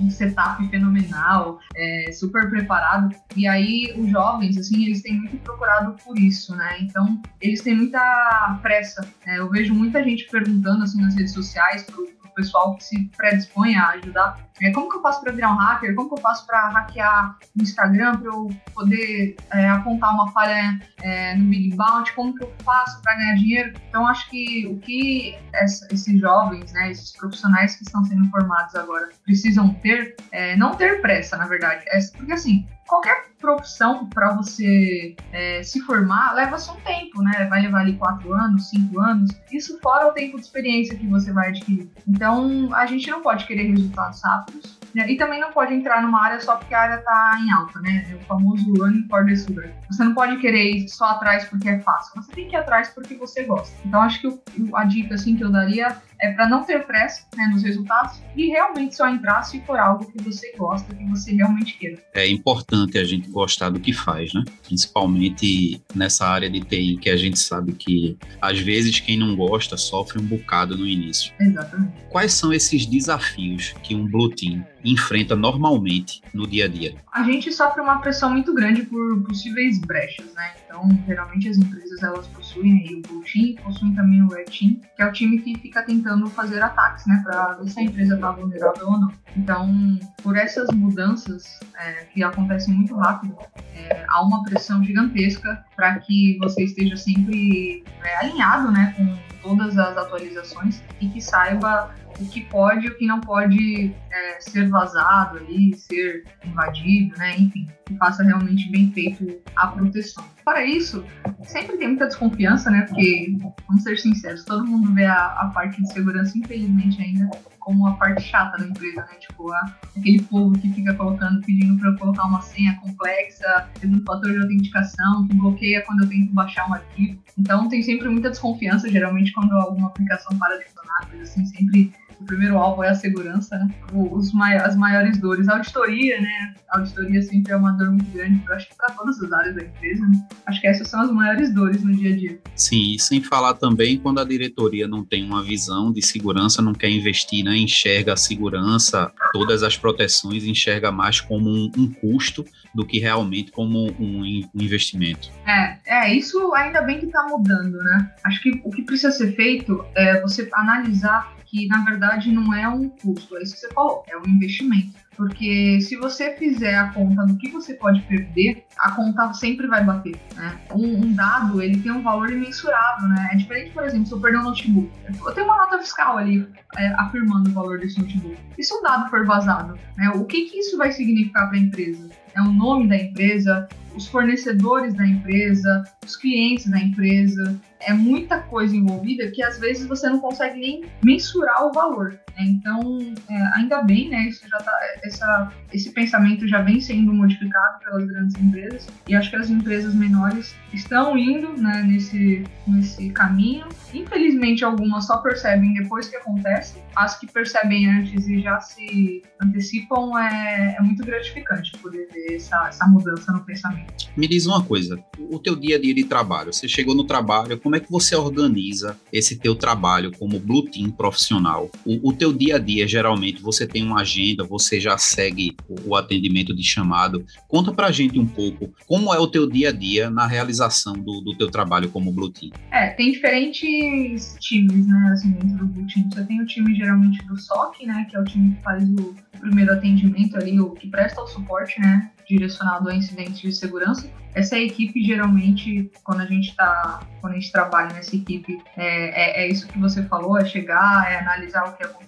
um 0.00 0.10
setup 0.10 0.66
fenomenal, 0.68 1.58
é, 1.74 2.12
super 2.12 2.48
preparado. 2.50 3.14
E 3.36 3.46
aí 3.46 3.94
os 3.96 4.10
jovens, 4.10 4.56
assim, 4.58 4.84
eles 4.84 5.02
têm 5.02 5.18
muito 5.18 5.36
procurado 5.38 5.96
por 6.04 6.18
isso, 6.18 6.54
né? 6.56 6.76
Então 6.80 7.20
eles 7.40 7.62
têm 7.62 7.76
muita 7.76 8.58
pressa. 8.62 9.06
Né? 9.26 9.38
Eu 9.38 9.48
vejo 9.48 9.74
muita 9.74 10.02
gente 10.02 10.28
perguntando 10.30 10.84
assim 10.84 11.00
nas 11.00 11.14
redes 11.14 11.32
sociais 11.32 11.84
pro, 11.84 12.06
pessoal 12.38 12.76
que 12.76 12.84
se 12.84 13.10
predispõe 13.16 13.74
a 13.74 13.88
ajudar 13.90 14.48
é, 14.60 14.72
como 14.72 14.88
que 14.90 14.96
eu 14.96 15.02
faço 15.02 15.20
para 15.20 15.32
virar 15.32 15.52
um 15.52 15.56
hacker? 15.56 15.94
Como 15.94 16.08
que 16.08 16.14
eu 16.14 16.22
faço 16.22 16.46
para 16.46 16.68
hackear 16.68 17.36
o 17.56 17.62
Instagram 17.62 18.16
para 18.16 18.26
eu 18.26 18.48
poder 18.74 19.36
é, 19.52 19.68
apontar 19.68 20.12
uma 20.12 20.30
falha 20.32 20.80
é, 21.02 21.36
no 21.36 21.44
Big 21.44 21.76
Bounty? 21.76 22.12
Como 22.12 22.34
que 22.34 22.42
eu 22.42 22.52
faço 22.64 23.00
para 23.02 23.14
ganhar 23.14 23.34
dinheiro? 23.36 23.72
Então, 23.88 24.06
acho 24.06 24.28
que 24.28 24.66
o 24.66 24.78
que 24.78 25.36
essa, 25.52 25.86
esses 25.92 26.20
jovens, 26.20 26.72
né, 26.72 26.90
esses 26.90 27.12
profissionais 27.12 27.76
que 27.76 27.84
estão 27.84 28.04
sendo 28.04 28.28
formados 28.30 28.74
agora 28.74 29.08
precisam 29.24 29.72
ter, 29.74 30.16
é 30.32 30.56
não 30.56 30.74
ter 30.74 31.00
pressa, 31.00 31.36
na 31.36 31.46
verdade. 31.46 31.84
É, 31.88 32.00
porque, 32.16 32.32
assim, 32.32 32.66
qualquer 32.88 33.28
profissão 33.38 34.06
para 34.06 34.34
você 34.34 35.14
é, 35.30 35.62
se 35.62 35.80
formar 35.82 36.34
leva 36.34 36.58
só 36.58 36.72
um 36.72 36.80
tempo, 36.80 37.22
né? 37.22 37.46
Vai 37.48 37.62
levar 37.62 37.80
ali 37.80 37.96
quatro 37.96 38.32
anos, 38.32 38.70
cinco 38.70 39.00
anos. 39.00 39.30
Isso 39.52 39.78
fora 39.80 40.08
o 40.08 40.12
tempo 40.12 40.36
de 40.36 40.42
experiência 40.42 40.96
que 40.96 41.06
você 41.06 41.32
vai 41.32 41.50
adquirir. 41.50 41.88
Então, 42.08 42.74
a 42.74 42.86
gente 42.86 43.08
não 43.10 43.22
pode 43.22 43.46
querer 43.46 43.70
resultados 43.70 44.20
rápidos. 44.24 44.78
Né? 44.94 45.10
E 45.12 45.16
também 45.16 45.38
não 45.38 45.52
pode 45.52 45.74
entrar 45.74 46.02
numa 46.02 46.24
área 46.24 46.40
só 46.40 46.56
porque 46.56 46.74
a 46.74 46.80
área 46.80 46.94
está 46.96 47.38
em 47.40 47.52
alta, 47.52 47.78
né? 47.80 48.06
É 48.10 48.14
o 48.14 48.20
famoso 48.20 48.72
running 48.74 49.06
for 49.08 49.24
the 49.26 49.36
sugar. 49.36 49.70
Você 49.90 50.02
não 50.02 50.14
pode 50.14 50.38
querer 50.38 50.76
ir 50.76 50.88
só 50.88 51.10
atrás 51.10 51.44
porque 51.44 51.68
é 51.68 51.78
fácil. 51.80 52.22
Você 52.22 52.32
tem 52.32 52.48
que 52.48 52.56
ir 52.56 52.58
atrás 52.58 52.88
porque 52.88 53.14
você 53.14 53.44
gosta. 53.44 53.76
Então, 53.84 54.00
acho 54.00 54.20
que 54.20 54.40
a 54.74 54.84
dica 54.84 55.14
assim, 55.14 55.36
que 55.36 55.44
eu 55.44 55.52
daria 55.52 55.94
é 56.20 56.32
para 56.32 56.48
não 56.48 56.64
ter 56.64 56.84
pressa 56.86 57.22
né, 57.36 57.48
nos 57.52 57.62
resultados 57.62 58.20
e 58.36 58.46
realmente 58.48 58.96
só 58.96 59.08
entrar 59.08 59.42
se 59.42 59.60
for 59.60 59.78
algo 59.78 60.10
que 60.10 60.22
você 60.22 60.52
gosta, 60.56 60.94
que 60.94 61.04
você 61.06 61.34
realmente 61.34 61.78
queira. 61.78 62.02
É 62.14 62.28
importante 62.28 62.98
a 62.98 63.04
gente 63.04 63.28
gostar 63.28 63.70
do 63.70 63.80
que 63.80 63.92
faz, 63.92 64.32
né? 64.32 64.44
Principalmente 64.62 65.80
nessa 65.94 66.26
área 66.26 66.50
de 66.50 66.60
TI 66.60 66.98
que 67.00 67.10
a 67.10 67.16
gente 67.16 67.38
sabe 67.38 67.72
que 67.72 68.16
às 68.40 68.58
vezes 68.58 69.00
quem 69.00 69.16
não 69.16 69.36
gosta 69.36 69.76
sofre 69.76 70.20
um 70.20 70.24
bocado 70.24 70.76
no 70.76 70.86
início. 70.86 71.32
Exatamente. 71.40 71.92
Quais 72.10 72.32
são 72.32 72.52
esses 72.52 72.86
desafios 72.86 73.74
que 73.82 73.94
um 73.94 74.06
Blue 74.06 74.30
Team 74.30 74.64
enfrenta 74.84 75.34
normalmente 75.34 76.22
no 76.32 76.46
dia 76.46 76.66
a 76.66 76.68
dia? 76.68 76.94
A 77.12 77.22
gente 77.22 77.52
sofre 77.52 77.80
uma 77.80 78.00
pressão 78.00 78.30
muito 78.30 78.54
grande 78.54 78.82
por 78.82 79.22
possíveis 79.24 79.78
brechas, 79.80 80.32
né? 80.34 80.52
Então, 80.64 80.88
geralmente 81.06 81.48
as 81.48 81.56
empresas 81.56 82.02
elas 82.02 82.26
possuem 82.28 82.72
aí 82.72 82.94
o 82.94 83.02
Blue 83.02 83.24
Team, 83.24 83.54
possuem 83.64 83.94
também 83.94 84.22
o 84.22 84.28
Red 84.28 84.44
Team, 84.44 84.80
que 84.96 85.02
é 85.02 85.06
o 85.06 85.12
time 85.12 85.40
que 85.40 85.58
fica 85.58 85.82
tentando 85.82 86.28
fazer 86.28 86.62
ataques, 86.62 87.06
né, 87.06 87.20
para 87.24 87.54
ver 87.54 87.68
se 87.68 87.80
a 87.80 87.82
empresa 87.82 88.14
está 88.14 88.30
vulnerável 88.30 88.86
ou 88.86 89.00
não. 89.00 89.12
Então, 89.36 89.98
por 90.22 90.36
essas 90.36 90.68
mudanças 90.74 91.58
é, 91.78 92.04
que 92.12 92.22
acontecem 92.22 92.74
muito 92.74 92.94
rápido, 92.96 93.36
é, 93.74 94.04
há 94.08 94.22
uma 94.22 94.42
pressão 94.44 94.82
gigantesca 94.82 95.64
para 95.76 95.98
que 96.00 96.36
você 96.38 96.64
esteja 96.64 96.96
sempre 96.96 97.84
é, 98.02 98.16
alinhado, 98.16 98.70
né, 98.70 98.94
com 98.96 99.16
todas 99.42 99.78
as 99.78 99.96
atualizações 99.96 100.82
e 101.00 101.08
que 101.08 101.20
saiba 101.20 101.94
o 102.20 102.26
que 102.26 102.42
pode 102.42 102.86
e 102.86 102.90
o 102.90 102.96
que 102.96 103.06
não 103.06 103.20
pode 103.20 103.94
é, 104.10 104.40
ser 104.40 104.68
vazado 104.68 105.38
ali, 105.38 105.74
ser 105.76 106.24
invadido, 106.44 107.16
né? 107.18 107.38
Enfim, 107.38 107.68
que 107.86 107.96
faça 107.96 108.22
realmente 108.22 108.70
bem 108.70 108.92
feito 108.92 109.40
a 109.56 109.68
proteção. 109.68 110.24
Para 110.44 110.64
isso, 110.64 111.04
sempre 111.42 111.76
tem 111.76 111.88
muita 111.88 112.06
desconfiança, 112.06 112.70
né? 112.70 112.82
Porque, 112.82 113.36
vamos 113.66 113.82
ser 113.82 113.96
sinceros, 113.98 114.44
todo 114.44 114.66
mundo 114.66 114.94
vê 114.94 115.04
a, 115.04 115.26
a 115.26 115.50
parte 115.54 115.80
de 115.80 115.92
segurança, 115.92 116.36
infelizmente, 116.38 117.00
ainda 117.00 117.30
como 117.68 117.86
a 117.86 117.92
parte 117.92 118.22
chata 118.22 118.56
da 118.56 118.66
empresa, 118.66 119.02
né? 119.02 119.18
Tipo, 119.20 119.52
a, 119.52 119.76
aquele 119.94 120.22
povo 120.22 120.58
que 120.58 120.72
fica 120.72 120.94
colocando, 120.94 121.42
pedindo 121.42 121.78
para 121.78 121.94
colocar 121.98 122.24
uma 122.24 122.40
senha 122.40 122.74
complexa, 122.76 123.68
um 123.84 124.02
fator 124.06 124.32
de 124.32 124.38
autenticação, 124.38 125.28
que 125.28 125.34
bloqueia 125.34 125.84
quando 125.84 126.04
eu 126.04 126.08
tento 126.08 126.32
baixar 126.32 126.66
um 126.70 126.72
arquivo. 126.72 127.18
Então, 127.36 127.68
tem 127.68 127.82
sempre 127.82 128.08
muita 128.08 128.30
desconfiança, 128.30 128.90
geralmente, 128.90 129.34
quando 129.34 129.52
alguma 129.52 129.88
aplicação 129.88 130.38
para 130.38 130.56
de 130.56 130.64
funcionar, 130.64 131.10
coisa 131.10 131.24
assim, 131.24 131.44
sempre 131.44 131.92
o 132.20 132.24
primeiro 132.24 132.58
alvo 132.58 132.82
é 132.82 132.90
a 132.90 132.94
segurança, 132.94 133.56
né? 133.58 133.68
Os 133.92 134.32
as 134.62 134.76
maiores 134.76 135.18
dores. 135.18 135.48
A 135.48 135.54
auditoria, 135.54 136.20
né? 136.20 136.54
A 136.70 136.78
auditoria 136.78 137.22
sempre 137.22 137.52
é 137.52 137.56
uma 137.56 137.72
dor 137.72 137.90
muito 137.90 138.10
grande, 138.12 138.42
acho 138.50 138.68
que 138.68 138.76
para 138.76 138.90
todas 138.90 139.22
as 139.22 139.32
áreas 139.32 139.54
da 139.54 139.62
empresa. 139.62 140.06
Né? 140.06 140.26
Acho 140.46 140.60
que 140.60 140.66
essas 140.66 140.88
são 140.88 141.00
as 141.00 141.10
maiores 141.10 141.52
dores 141.54 141.82
no 141.82 141.94
dia 141.94 142.12
a 142.12 142.16
dia. 142.16 142.40
Sim, 142.54 142.94
e 142.94 142.98
sem 142.98 143.22
falar 143.22 143.54
também 143.54 143.98
quando 143.98 144.20
a 144.20 144.24
diretoria 144.24 144.86
não 144.88 145.04
tem 145.04 145.24
uma 145.24 145.42
visão 145.42 145.92
de 145.92 146.02
segurança, 146.02 146.60
não 146.60 146.72
quer 146.72 146.90
investir, 146.90 147.44
né? 147.44 147.56
Enxerga 147.56 148.14
a 148.14 148.16
segurança, 148.16 149.10
todas 149.32 149.62
as 149.62 149.76
proteções, 149.76 150.44
enxerga 150.44 150.90
mais 150.90 151.20
como 151.20 151.48
um, 151.48 151.70
um 151.76 151.92
custo 151.92 152.44
do 152.74 152.84
que 152.84 152.98
realmente 152.98 153.50
como 153.50 153.90
um, 153.98 154.22
um 154.54 154.62
investimento. 154.62 155.30
É, 155.46 155.78
é, 155.86 156.14
isso 156.14 156.52
ainda 156.54 156.82
bem 156.82 156.98
que 156.98 157.06
está 157.06 157.26
mudando, 157.28 157.78
né? 157.78 158.10
Acho 158.24 158.42
que 158.42 158.60
o 158.64 158.70
que 158.70 158.82
precisa 158.82 159.10
ser 159.10 159.32
feito 159.34 159.84
é 159.94 160.20
você 160.20 160.48
analisar 160.52 161.37
que 161.50 161.66
na 161.66 161.84
verdade 161.84 162.30
não 162.30 162.52
é 162.54 162.68
um 162.68 162.88
custo, 162.88 163.36
é 163.36 163.42
isso 163.42 163.54
que 163.54 163.60
você 163.60 163.72
falou, 163.72 164.04
é 164.08 164.16
um 164.16 164.28
investimento. 164.28 164.98
Porque 165.18 165.80
se 165.80 165.96
você 165.96 166.36
fizer 166.36 166.76
a 166.76 166.92
conta 166.92 167.26
do 167.26 167.36
que 167.36 167.50
você 167.50 167.74
pode 167.74 168.00
perder, 168.02 168.64
a 168.78 168.92
conta 168.92 169.32
sempre 169.34 169.66
vai 169.66 169.82
bater. 169.82 170.16
Né? 170.36 170.60
Um, 170.72 171.06
um, 171.06 171.12
dado 171.12 171.60
ele 171.60 171.82
tem 171.82 171.90
um 171.90 172.02
valor 172.02 172.30
imensurável, 172.30 173.08
né? 173.08 173.30
É 173.32 173.36
diferente, 173.36 173.72
por 173.72 173.82
exemplo, 173.82 174.06
se 174.06 174.12
eu 174.12 174.20
perder 174.20 174.38
um 174.38 174.44
notebook. 174.44 174.88
Eu 175.26 175.34
tenho 175.34 175.48
uma 175.48 175.56
nota 175.56 175.80
fiscal 175.80 176.18
ali 176.18 176.48
é, 176.76 176.94
afirmando 176.98 177.50
o 177.50 177.52
valor 177.52 177.80
desse 177.80 177.98
notebook. 177.98 178.38
E 178.56 178.62
se 178.62 178.72
um 178.72 178.80
dado 178.80 179.10
for 179.10 179.26
vazado, 179.26 179.76
né? 179.96 180.08
o 180.10 180.24
que, 180.24 180.42
que 180.42 180.58
isso 180.58 180.78
vai 180.78 180.92
significar 180.92 181.48
para 181.48 181.58
a 181.58 181.62
empresa? 181.62 182.08
É 182.38 182.40
o 182.40 182.52
nome 182.52 182.88
da 182.88 182.96
empresa, 182.96 183.68
os 183.96 184.06
fornecedores 184.06 184.94
da 184.94 185.04
empresa, 185.04 185.82
os 186.06 186.16
clientes 186.16 186.70
da 186.70 186.78
empresa. 186.78 187.60
É 187.80 187.92
muita 187.92 188.40
coisa 188.40 188.76
envolvida 188.76 189.28
que 189.30 189.42
às 189.42 189.58
vezes 189.58 189.86
você 189.86 190.08
não 190.08 190.20
consegue 190.20 190.58
nem 190.58 190.84
mensurar 191.02 191.66
o 191.66 191.72
valor. 191.72 192.18
Né? 192.36 192.44
Então, 192.46 192.80
é, 193.28 193.42
ainda 193.56 193.82
bem, 193.82 194.08
né? 194.08 194.28
Isso 194.28 194.48
já 194.48 194.58
tá, 194.58 194.72
essa, 195.02 195.52
esse 195.72 195.90
pensamento 195.90 196.46
já 196.46 196.62
vem 196.62 196.80
sendo 196.80 197.12
modificado 197.12 197.80
pelas 197.84 198.04
grandes 198.06 198.36
empresas 198.40 198.86
e 199.06 199.14
acho 199.14 199.30
que 199.30 199.36
as 199.36 199.50
empresas 199.50 199.94
menores 199.94 200.54
estão 200.72 201.16
indo 201.18 201.52
né, 201.60 201.82
nesse, 201.82 202.44
nesse 202.66 203.10
caminho. 203.10 203.66
Infelizmente, 203.92 204.64
algumas 204.64 205.06
só 205.06 205.18
percebem 205.18 205.74
depois 205.74 206.08
que 206.08 206.16
acontece. 206.16 206.78
As 206.96 207.18
que 207.18 207.26
percebem 207.26 207.88
antes 207.90 208.26
e 208.28 208.40
já 208.40 208.60
se 208.60 209.22
antecipam 209.40 210.18
é, 210.18 210.76
é 210.78 210.82
muito 210.82 211.04
gratificante 211.04 211.72
poder 211.78 212.08
ver 212.12 212.27
essa, 212.34 212.68
essa 212.68 212.86
mudança 212.86 213.32
no 213.32 213.44
pensamento. 213.44 214.08
Me 214.16 214.26
diz 214.26 214.46
uma 214.46 214.64
coisa, 214.64 214.98
o 215.18 215.38
teu 215.38 215.54
dia 215.54 215.76
a 215.76 215.80
dia 215.80 215.94
de 215.94 216.04
trabalho, 216.04 216.52
você 216.52 216.68
chegou 216.68 216.94
no 216.94 217.04
trabalho, 217.04 217.58
como 217.58 217.76
é 217.76 217.80
que 217.80 217.90
você 217.90 218.14
organiza 218.16 218.96
esse 219.12 219.36
teu 219.38 219.54
trabalho 219.54 220.12
como 220.18 220.38
Blue 220.38 220.64
Team 220.64 220.90
profissional? 220.90 221.70
O, 221.84 222.10
o 222.10 222.12
teu 222.12 222.32
dia 222.32 222.56
a 222.56 222.58
dia, 222.58 222.86
geralmente, 222.86 223.40
você 223.40 223.66
tem 223.66 223.84
uma 223.84 224.00
agenda, 224.00 224.44
você 224.44 224.80
já 224.80 224.96
segue 224.98 225.56
o, 225.68 225.90
o 225.90 225.96
atendimento 225.96 226.54
de 226.54 226.62
chamado. 226.62 227.24
Conta 227.46 227.72
pra 227.72 227.90
gente 227.90 228.18
um 228.18 228.26
pouco 228.26 228.72
como 228.86 229.12
é 229.12 229.18
o 229.18 229.26
teu 229.26 229.48
dia 229.48 229.70
a 229.70 229.72
dia 229.72 230.10
na 230.10 230.26
realização 230.26 230.94
do, 230.94 231.20
do 231.20 231.36
teu 231.36 231.50
trabalho 231.50 231.90
como 231.90 232.12
Blue 232.12 232.30
Team. 232.30 232.52
É, 232.70 232.88
tem 232.90 233.12
diferentes 233.12 234.36
times, 234.40 234.86
né, 234.86 235.10
assim, 235.12 235.30
dentro 235.32 235.58
do 235.58 235.66
Blue 235.66 235.86
Team. 235.86 236.08
Você 236.10 236.24
tem 236.24 236.40
o 236.40 236.46
time, 236.46 236.74
geralmente, 236.74 237.24
do 237.26 237.36
SOC, 237.36 237.86
né, 237.86 238.06
que 238.10 238.16
é 238.16 238.20
o 238.20 238.24
time 238.24 238.54
que 238.54 238.62
faz 238.62 238.82
o 238.88 239.14
primeiro 239.38 239.72
atendimento 239.72 240.36
ali, 240.36 240.60
o 240.60 240.70
que 240.70 240.88
presta 240.88 241.20
o 241.20 241.26
suporte, 241.26 241.80
né, 241.80 242.10
direcionado 242.28 242.88
a 242.88 242.94
incidentes 242.94 243.40
de 243.40 243.52
segurança. 243.52 244.08
Essa 244.34 244.58
equipe 244.58 245.02
geralmente, 245.02 245.90
quando 246.04 246.20
a 246.20 246.26
gente 246.26 246.54
tá, 246.54 247.00
quando 247.20 247.32
a 247.32 247.36
gente 247.36 247.50
trabalha 247.50 247.92
nessa 247.94 248.14
equipe, 248.14 248.62
é, 248.76 249.42
é, 249.42 249.44
é, 249.44 249.48
isso 249.48 249.66
que 249.66 249.78
você 249.78 250.02
falou, 250.02 250.38
é 250.38 250.44
chegar, 250.44 251.10
é 251.10 251.18
analisar 251.18 251.64
o 251.68 251.76
que 251.76 251.82
aconteceu, 251.82 252.07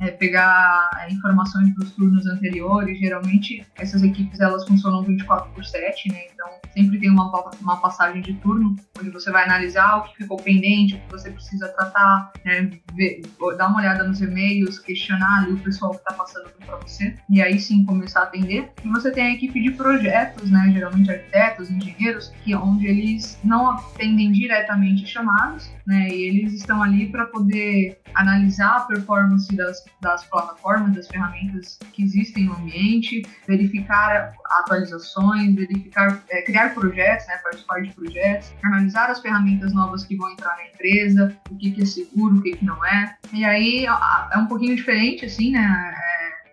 é 0.00 0.10
pegar 0.10 0.90
é, 0.98 1.12
informações 1.12 1.74
dos 1.74 1.92
turnos 1.92 2.26
anteriores. 2.26 2.98
Geralmente 2.98 3.64
essas 3.76 4.02
equipes 4.02 4.40
elas 4.40 4.66
funcionam 4.66 5.02
24 5.02 5.50
por 5.52 5.64
7, 5.64 6.12
né? 6.12 6.22
Então 6.32 6.48
sempre 6.72 6.98
tem 6.98 7.10
uma, 7.10 7.30
uma 7.60 7.76
passagem 7.78 8.22
de 8.22 8.34
turno 8.34 8.76
onde 8.98 9.10
você 9.10 9.30
vai 9.30 9.44
analisar 9.44 9.98
o 9.98 10.04
que 10.04 10.16
ficou 10.18 10.36
pendente, 10.36 10.94
o 10.94 11.00
que 11.00 11.10
você 11.10 11.30
precisa 11.30 11.68
tratar, 11.68 12.32
né? 12.44 12.70
Ver, 12.94 13.22
dar 13.56 13.68
uma 13.68 13.78
olhada 13.78 14.04
nos 14.04 14.20
e-mails, 14.20 14.78
questionar 14.78 15.42
ali 15.42 15.52
o 15.52 15.58
pessoal 15.58 15.92
que 15.92 15.98
está 15.98 16.12
passando 16.14 16.50
para 16.64 16.76
você 16.76 17.16
e 17.28 17.40
aí 17.42 17.58
sim 17.58 17.84
começar 17.84 18.20
a 18.20 18.24
atender. 18.24 18.70
E 18.84 18.88
você 18.88 19.10
tem 19.10 19.26
a 19.26 19.30
equipe 19.32 19.60
de 19.60 19.70
projetos, 19.72 20.50
né? 20.50 20.70
Geralmente 20.72 21.10
arquitetos 21.10 21.70
engenheiros, 21.70 22.32
que 22.44 22.54
onde 22.54 22.86
eles 22.86 23.38
não 23.44 23.70
atendem 23.70 24.32
diretamente 24.32 25.06
chamados, 25.06 25.70
né? 25.90 26.08
E 26.08 26.22
eles 26.22 26.54
estão 26.54 26.80
ali 26.80 27.08
para 27.08 27.26
poder 27.26 28.00
analisar 28.14 28.76
a 28.76 28.80
performance 28.82 29.54
das, 29.56 29.84
das 30.00 30.24
plataformas, 30.24 30.94
das 30.94 31.08
ferramentas 31.08 31.80
que 31.92 32.04
existem 32.04 32.44
no 32.44 32.54
ambiente, 32.54 33.26
verificar 33.46 34.32
atualizações, 34.44 35.52
verificar, 35.54 36.22
é, 36.30 36.42
criar 36.42 36.72
projetos, 36.74 37.26
né? 37.26 37.38
Participar 37.38 37.82
de 37.82 37.92
projetos, 37.92 38.52
analisar 38.62 39.10
as 39.10 39.20
ferramentas 39.20 39.72
novas 39.72 40.04
que 40.04 40.14
vão 40.14 40.30
entrar 40.30 40.56
na 40.56 40.68
empresa, 40.68 41.36
o 41.50 41.56
que, 41.56 41.72
que 41.72 41.82
é 41.82 41.86
seguro, 41.86 42.36
o 42.36 42.42
que, 42.42 42.52
que 42.52 42.64
não 42.64 42.84
é. 42.86 43.16
E 43.32 43.44
aí 43.44 43.84
é 43.84 44.38
um 44.38 44.46
pouquinho 44.46 44.76
diferente, 44.76 45.24
assim, 45.24 45.50
né? 45.50 45.94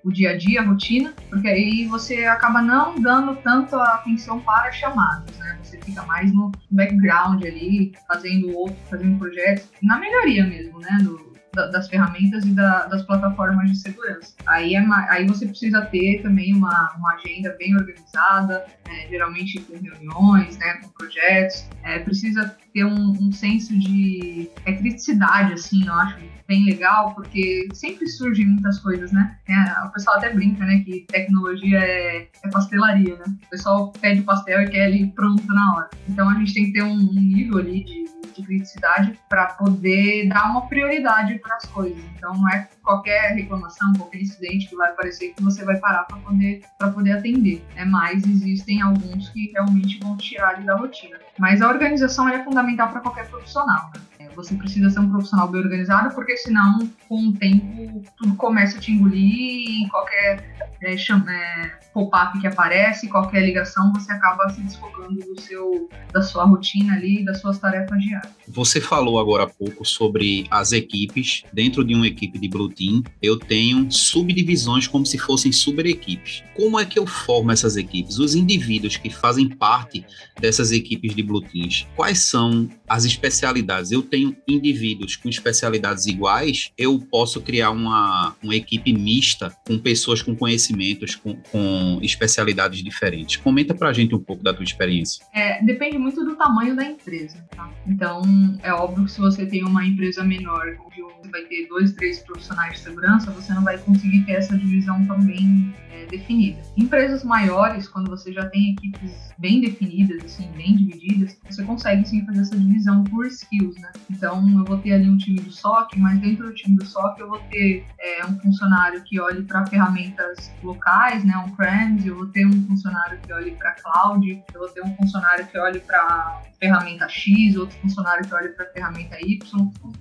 O 0.08 0.12
dia 0.12 0.32
a 0.32 0.38
dia, 0.38 0.62
a 0.62 0.64
rotina, 0.64 1.14
porque 1.30 1.50
aí 1.50 1.86
você 1.86 2.24
acaba 2.24 2.62
não 2.62 2.96
dando 2.96 3.36
tanto 3.36 3.76
atenção 3.76 4.40
para 4.40 4.72
chamadas, 4.72 5.38
né? 5.38 5.60
Você 5.62 5.78
fica 5.82 6.02
mais 6.04 6.32
no 6.32 6.50
background 6.72 7.44
ali, 7.44 7.92
fazendo 8.08 8.56
outro, 8.56 8.78
fazendo 8.90 9.20
projetos, 9.20 9.70
na 9.84 10.00
melhoria 10.00 10.46
mesmo, 10.46 10.80
né? 10.80 10.98
Do, 11.02 11.36
das 11.66 11.90
ferramentas 11.90 12.46
e 12.46 12.52
da, 12.52 12.86
das 12.86 13.04
plataformas 13.04 13.70
de 13.70 13.78
segurança. 13.78 14.34
Aí, 14.46 14.76
é, 14.76 14.86
aí 15.10 15.28
você 15.28 15.46
precisa 15.46 15.82
ter 15.88 16.22
também 16.22 16.54
uma, 16.54 16.94
uma 16.98 17.16
agenda 17.16 17.54
bem 17.60 17.76
organizada, 17.76 18.66
é, 18.88 19.10
geralmente 19.10 19.60
com 19.62 19.74
reuniões, 19.74 20.58
né, 20.58 20.76
com 20.76 20.90
projetos. 20.90 21.68
É, 21.84 22.00
precisa 22.00 22.56
ter 22.74 22.86
um, 22.86 23.12
um 23.20 23.32
senso 23.32 23.78
de 23.78 24.50
é, 24.66 24.74
criticidade, 24.74 25.54
assim, 25.54 25.86
eu 25.86 25.94
acho, 25.94 26.18
bem 26.48 26.66
legal, 26.66 27.14
porque 27.14 27.68
sempre 27.74 28.08
surgem 28.08 28.48
muitas 28.48 28.80
coisas, 28.80 29.12
né? 29.12 29.38
É, 29.48 29.86
o 29.86 29.92
pessoal 29.92 30.18
até 30.18 30.34
brinca, 30.34 30.66
né, 30.66 30.80
que 30.80 31.06
tecnologia 31.08 31.80
é, 31.80 32.28
é, 32.44 32.50
pastelaria, 32.50 33.16
né? 33.18 33.26
O 33.46 33.50
pessoal 33.50 33.92
pede 34.00 34.22
pastel 34.22 34.62
e 34.62 34.70
quer 34.70 34.86
ali 34.86 35.08
pronto 35.12 35.46
na 35.48 35.76
hora. 35.76 35.90
Então 36.08 36.30
a 36.30 36.34
gente 36.36 36.54
tem 36.54 36.66
que 36.68 36.74
ter 36.74 36.84
um, 36.84 36.98
nível 36.98 37.58
ali 37.58 37.84
de, 37.84 38.06
de 38.34 38.44
criticidade 38.44 39.20
para 39.28 39.48
poder 39.48 40.28
dar 40.30 40.52
uma 40.52 40.68
prioridade 40.68 41.38
para 41.40 41.56
as 41.56 41.66
coisas. 41.66 42.02
Então 42.16 42.34
não 42.34 42.50
é 42.50 42.70
qualquer 42.82 43.34
reclamação, 43.34 43.92
qualquer 43.94 44.22
incidente 44.22 44.70
que 44.70 44.76
vai 44.76 44.90
aparecer 44.92 45.34
que 45.34 45.44
você 45.44 45.66
vai 45.66 45.78
parar 45.78 46.06
para 46.06 46.18
poder 46.18 46.62
poder 46.94 47.12
atender. 47.12 47.64
É 47.76 47.84
mais 47.84 48.24
existem 48.26 48.82
alguns 48.82 49.30
que 49.30 49.52
realmente 49.52 50.00
vão 50.00 50.16
tirar 50.16 50.56
ali 50.56 50.66
da 50.66 50.76
rotina. 50.76 51.18
Mas 51.38 51.62
a 51.62 51.68
organização 51.68 52.28
é 52.30 52.44
fundamental 52.44 52.90
para 52.90 53.02
qualquer 53.02 53.28
profissional. 53.30 53.92
Né? 53.94 54.02
Você 54.38 54.54
precisa 54.56 54.90
ser 54.92 55.00
um 55.00 55.10
profissional 55.10 55.48
bem 55.48 55.62
organizado, 55.62 56.14
porque 56.14 56.38
senão, 56.38 56.88
com 57.10 57.30
o 57.30 57.34
tempo, 57.34 58.04
tudo 58.16 58.36
começa 58.36 58.78
a 58.78 58.80
te 58.80 58.92
engolir 58.92 59.84
e 59.84 59.90
qualquer 59.90 60.77
é, 60.82 60.94
é, 60.94 61.72
pop-up 61.94 62.40
que 62.40 62.46
aparece, 62.46 63.08
qualquer 63.08 63.44
ligação, 63.44 63.92
você 63.92 64.12
acaba 64.12 64.48
se 64.50 64.62
desfocando 64.62 65.16
do 65.16 65.42
seu, 65.42 65.90
da 66.14 66.22
sua 66.22 66.46
rotina 66.46 66.94
ali, 66.94 67.26
das 67.26 67.42
suas 67.42 67.58
tarefas 67.58 68.00
diárias. 68.00 68.32
Você 68.48 68.80
falou 68.80 69.20
agora 69.20 69.44
há 69.44 69.48
pouco 69.48 69.84
sobre 69.84 70.46
as 70.52 70.72
equipes. 70.72 71.44
Dentro 71.52 71.84
de 71.84 71.96
uma 71.96 72.08
equipe 72.08 72.38
de 72.38 72.48
Blue 72.48 72.70
Team, 72.70 73.04
eu 73.22 73.38
tenho 73.38 73.92
subdivisões 73.92 74.88
como 74.88 75.06
se 75.06 75.18
fossem 75.18 75.52
super-equipes. 75.52 76.44
Como 76.56 76.80
é 76.80 76.86
que 76.86 77.00
eu 77.00 77.08
formo 77.08 77.52
essas 77.52 77.76
equipes? 77.76 78.20
Os 78.20 78.36
indivíduos 78.36 78.96
que 78.96 79.10
fazem 79.10 79.50
parte 79.50 80.06
dessas 80.40 80.72
equipes 80.72 81.16
de 81.16 81.24
Blue 81.24 81.42
Teams, 81.42 81.88
quais 81.96 82.20
são 82.20 82.70
as 82.88 83.06
especialidades? 83.06 83.92
Eu 83.92 84.04
tenho 84.04 84.36
indivíduos 84.48 85.16
com 85.16 85.30
especialidades 85.30 86.06
iguais, 86.06 86.72
eu 86.78 87.00
posso 87.00 87.42
criar 87.42 87.72
uma, 87.72 88.36
uma 88.44 88.56
equipe 88.56 88.94
mista 88.94 89.56
com 89.66 89.80
pessoas 89.80 90.22
com 90.22 90.36
conhecimento 90.36 90.67
conhecimentos 90.68 91.16
com, 91.16 91.36
com 91.52 92.00
especialidades 92.02 92.84
diferentes. 92.84 93.38
Comenta 93.38 93.74
para 93.74 93.90
a 93.90 93.94
gente 93.94 94.14
um 94.14 94.20
pouco 94.20 94.44
da 94.44 94.54
tua 94.54 94.64
experiência. 94.64 95.26
É, 95.34 95.64
depende 95.64 95.98
muito 95.98 96.24
do 96.24 96.36
tamanho 96.36 96.76
da 96.76 96.84
empresa. 96.84 97.38
Tá? 97.56 97.70
Então, 97.86 98.22
é 98.64 98.74
óbvio 98.74 99.06
que 99.06 99.12
se 99.12 99.20
você 99.20 99.46
tem 99.46 99.64
uma 99.64 99.86
empresa 99.86 100.24
menor, 100.24 100.78
onde 100.86 101.02
você 101.02 101.30
vai 101.30 101.44
ter 101.44 101.68
dois, 101.68 101.94
três 101.94 102.20
profissionais 102.20 102.74
de 102.74 102.80
segurança, 102.80 103.32
você 103.32 103.54
não 103.54 103.64
vai 103.64 103.78
conseguir 103.78 104.26
ter 104.26 104.34
essa 104.34 104.58
divisão 104.58 105.06
também 105.06 105.74
é, 105.92 106.06
definida. 106.06 106.62
Empresas 106.76 107.24
maiores, 107.24 107.88
quando 107.88 108.10
você 108.10 108.32
já 108.32 108.46
tem 108.48 108.72
equipes 108.72 109.12
bem 109.38 109.62
definidas, 109.62 110.24
assim, 110.24 110.50
bem 110.56 110.76
divididas, 110.76 111.38
você 111.50 111.64
consegue 111.64 112.08
sim 112.08 112.26
fazer 112.26 112.42
essa 112.42 112.58
divisão 112.58 113.04
por 113.04 113.26
skills, 113.28 113.76
né? 113.80 113.92
Então, 114.10 114.48
eu 114.50 114.66
vou 114.66 114.78
ter 114.78 114.94
ali 114.94 115.10
um 115.10 115.18
time 115.18 115.40
do 115.40 115.52
SOC, 115.52 115.98
mas 115.98 116.20
dentro 116.20 116.48
do 116.48 116.54
time 116.54 116.76
do 116.76 116.86
SOC 116.86 117.20
eu 117.20 117.30
vou 117.30 117.40
ter 117.50 117.86
é, 118.00 118.26
um 118.26 118.40
funcionário 118.40 119.04
que 119.04 119.20
olhe 119.20 119.44
para 119.44 119.66
ferramentas 119.66 120.52
locais, 120.64 121.24
né, 121.24 121.36
on-premise, 121.38 122.08
eu 122.08 122.16
vou 122.16 122.28
ter 122.28 122.46
um 122.46 122.66
funcionário 122.68 123.20
que 123.20 123.32
olhe 123.32 123.52
para 123.52 123.74
cloud, 123.74 124.44
eu 124.54 124.60
vou 124.60 124.70
ter 124.70 124.82
um 124.82 124.96
funcionário 124.96 125.46
que 125.48 125.58
olhe 125.58 125.80
para 125.80 126.42
ferramenta 126.60 127.08
X, 127.08 127.56
outro 127.56 127.78
funcionário 127.80 128.28
que 128.28 128.34
olhe 128.34 128.50
para 128.50 128.66
ferramenta 128.68 129.18
Y. 129.22 129.40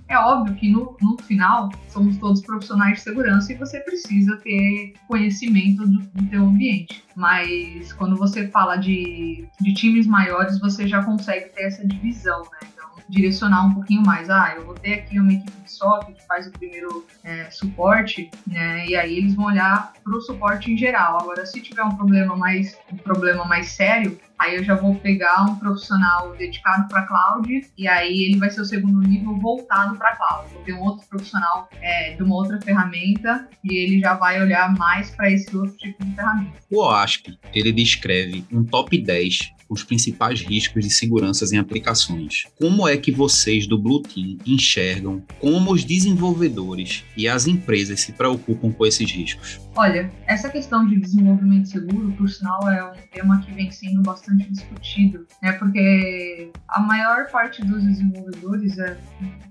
É 0.07 0.17
óbvio 0.17 0.55
que 0.55 0.69
no, 0.71 0.97
no 1.01 1.17
final 1.23 1.69
somos 1.89 2.17
todos 2.17 2.41
profissionais 2.41 2.97
de 2.97 3.01
segurança 3.01 3.53
e 3.53 3.55
você 3.55 3.79
precisa 3.79 4.37
ter 4.37 4.93
conhecimento 5.07 5.87
do, 5.87 5.99
do 5.99 6.29
teu 6.29 6.43
ambiente. 6.43 7.03
Mas 7.15 7.93
quando 7.93 8.15
você 8.15 8.47
fala 8.47 8.77
de, 8.77 9.47
de 9.59 9.73
times 9.73 10.07
maiores, 10.07 10.59
você 10.59 10.87
já 10.87 11.03
consegue 11.03 11.49
ter 11.49 11.63
essa 11.63 11.85
divisão, 11.87 12.41
né? 12.43 12.76
Direcionar 13.09 13.65
um 13.65 13.73
pouquinho 13.73 14.03
mais. 14.03 14.29
Ah, 14.29 14.53
eu 14.55 14.65
vou 14.65 14.75
ter 14.75 14.95
aqui 14.95 15.19
uma 15.19 15.33
equipe 15.33 15.61
de 15.61 15.71
SOC 15.71 16.13
que 16.13 16.25
faz 16.25 16.47
o 16.47 16.51
primeiro 16.51 17.05
é, 17.23 17.49
suporte, 17.49 18.29
né? 18.45 18.85
E 18.87 18.95
aí 18.95 19.17
eles 19.17 19.35
vão 19.35 19.45
olhar 19.45 19.93
para 20.03 20.15
o 20.15 20.21
suporte 20.21 20.71
em 20.71 20.77
geral. 20.77 21.19
Agora, 21.21 21.45
se 21.45 21.61
tiver 21.61 21.83
um 21.83 21.95
problema 21.95 22.35
mais 22.35 22.77
um 22.91 22.97
problema 22.97 23.45
mais 23.45 23.67
sério, 23.67 24.19
Aí 24.39 24.55
eu 24.55 24.63
já 24.63 24.75
vou 24.75 24.93
pegar 24.95 25.45
um 25.45 25.55
profissional 25.55 26.35
dedicado 26.35 26.87
para 26.87 27.07
cloud 27.07 27.67
e 27.75 27.87
aí 27.87 28.25
ele 28.25 28.37
vai 28.37 28.49
ser 28.51 28.61
o 28.61 28.65
segundo 28.65 28.99
nível 28.99 29.35
voltado 29.37 29.97
para 29.97 30.15
cloud. 30.15 30.53
Vou 30.53 30.61
ter 30.61 30.73
um 30.73 30.81
outro 30.81 31.07
profissional 31.07 31.67
é, 31.81 32.13
de 32.13 32.21
uma 32.21 32.35
outra 32.35 32.61
ferramenta 32.61 33.47
e 33.63 33.75
ele 33.77 33.99
já 33.99 34.13
vai 34.13 34.39
olhar 34.39 34.71
mais 34.77 35.09
para 35.09 35.31
esse 35.31 35.55
outro 35.57 35.75
tipo 35.77 36.05
de 36.05 36.13
ferramenta. 36.13 36.53
O 36.69 36.83
OASP, 36.83 37.37
ele 37.51 37.71
descreve 37.71 38.45
um 38.51 38.63
top 38.63 39.01
10 39.01 39.56
os 39.69 39.83
principais 39.83 40.41
riscos 40.41 40.83
de 40.83 40.91
segurança 40.91 41.45
em 41.53 41.57
aplicações. 41.57 42.45
Como 42.57 42.87
é 42.87 42.97
que 42.97 43.11
vocês 43.11 43.67
do 43.67 43.77
Blue 43.77 44.01
Team 44.01 44.37
enxergam 44.45 45.23
como 45.39 45.71
os 45.71 45.83
desenvolvedores 45.83 47.03
e 47.15 47.27
as 47.27 47.47
empresas 47.47 48.01
se 48.01 48.11
preocupam 48.11 48.71
com 48.71 48.85
esses 48.85 49.11
riscos? 49.11 49.59
Olha, 49.75 50.11
essa 50.25 50.49
questão 50.49 50.87
de 50.87 50.99
desenvolvimento 50.99 51.69
seguro, 51.69 52.11
por 52.13 52.27
sinal, 52.27 52.67
é 52.67 52.83
um 52.83 52.95
tema 53.13 53.39
que 53.41 53.51
vem 53.53 53.69
sendo 53.69 54.01
bastante 54.01 54.49
discutido, 54.49 55.27
né? 55.41 55.51
Porque 55.51 56.51
a 56.67 56.79
maior 56.79 57.29
parte 57.29 57.63
dos 57.63 57.83
desenvolvedores 57.83 58.79
é, 58.79 58.97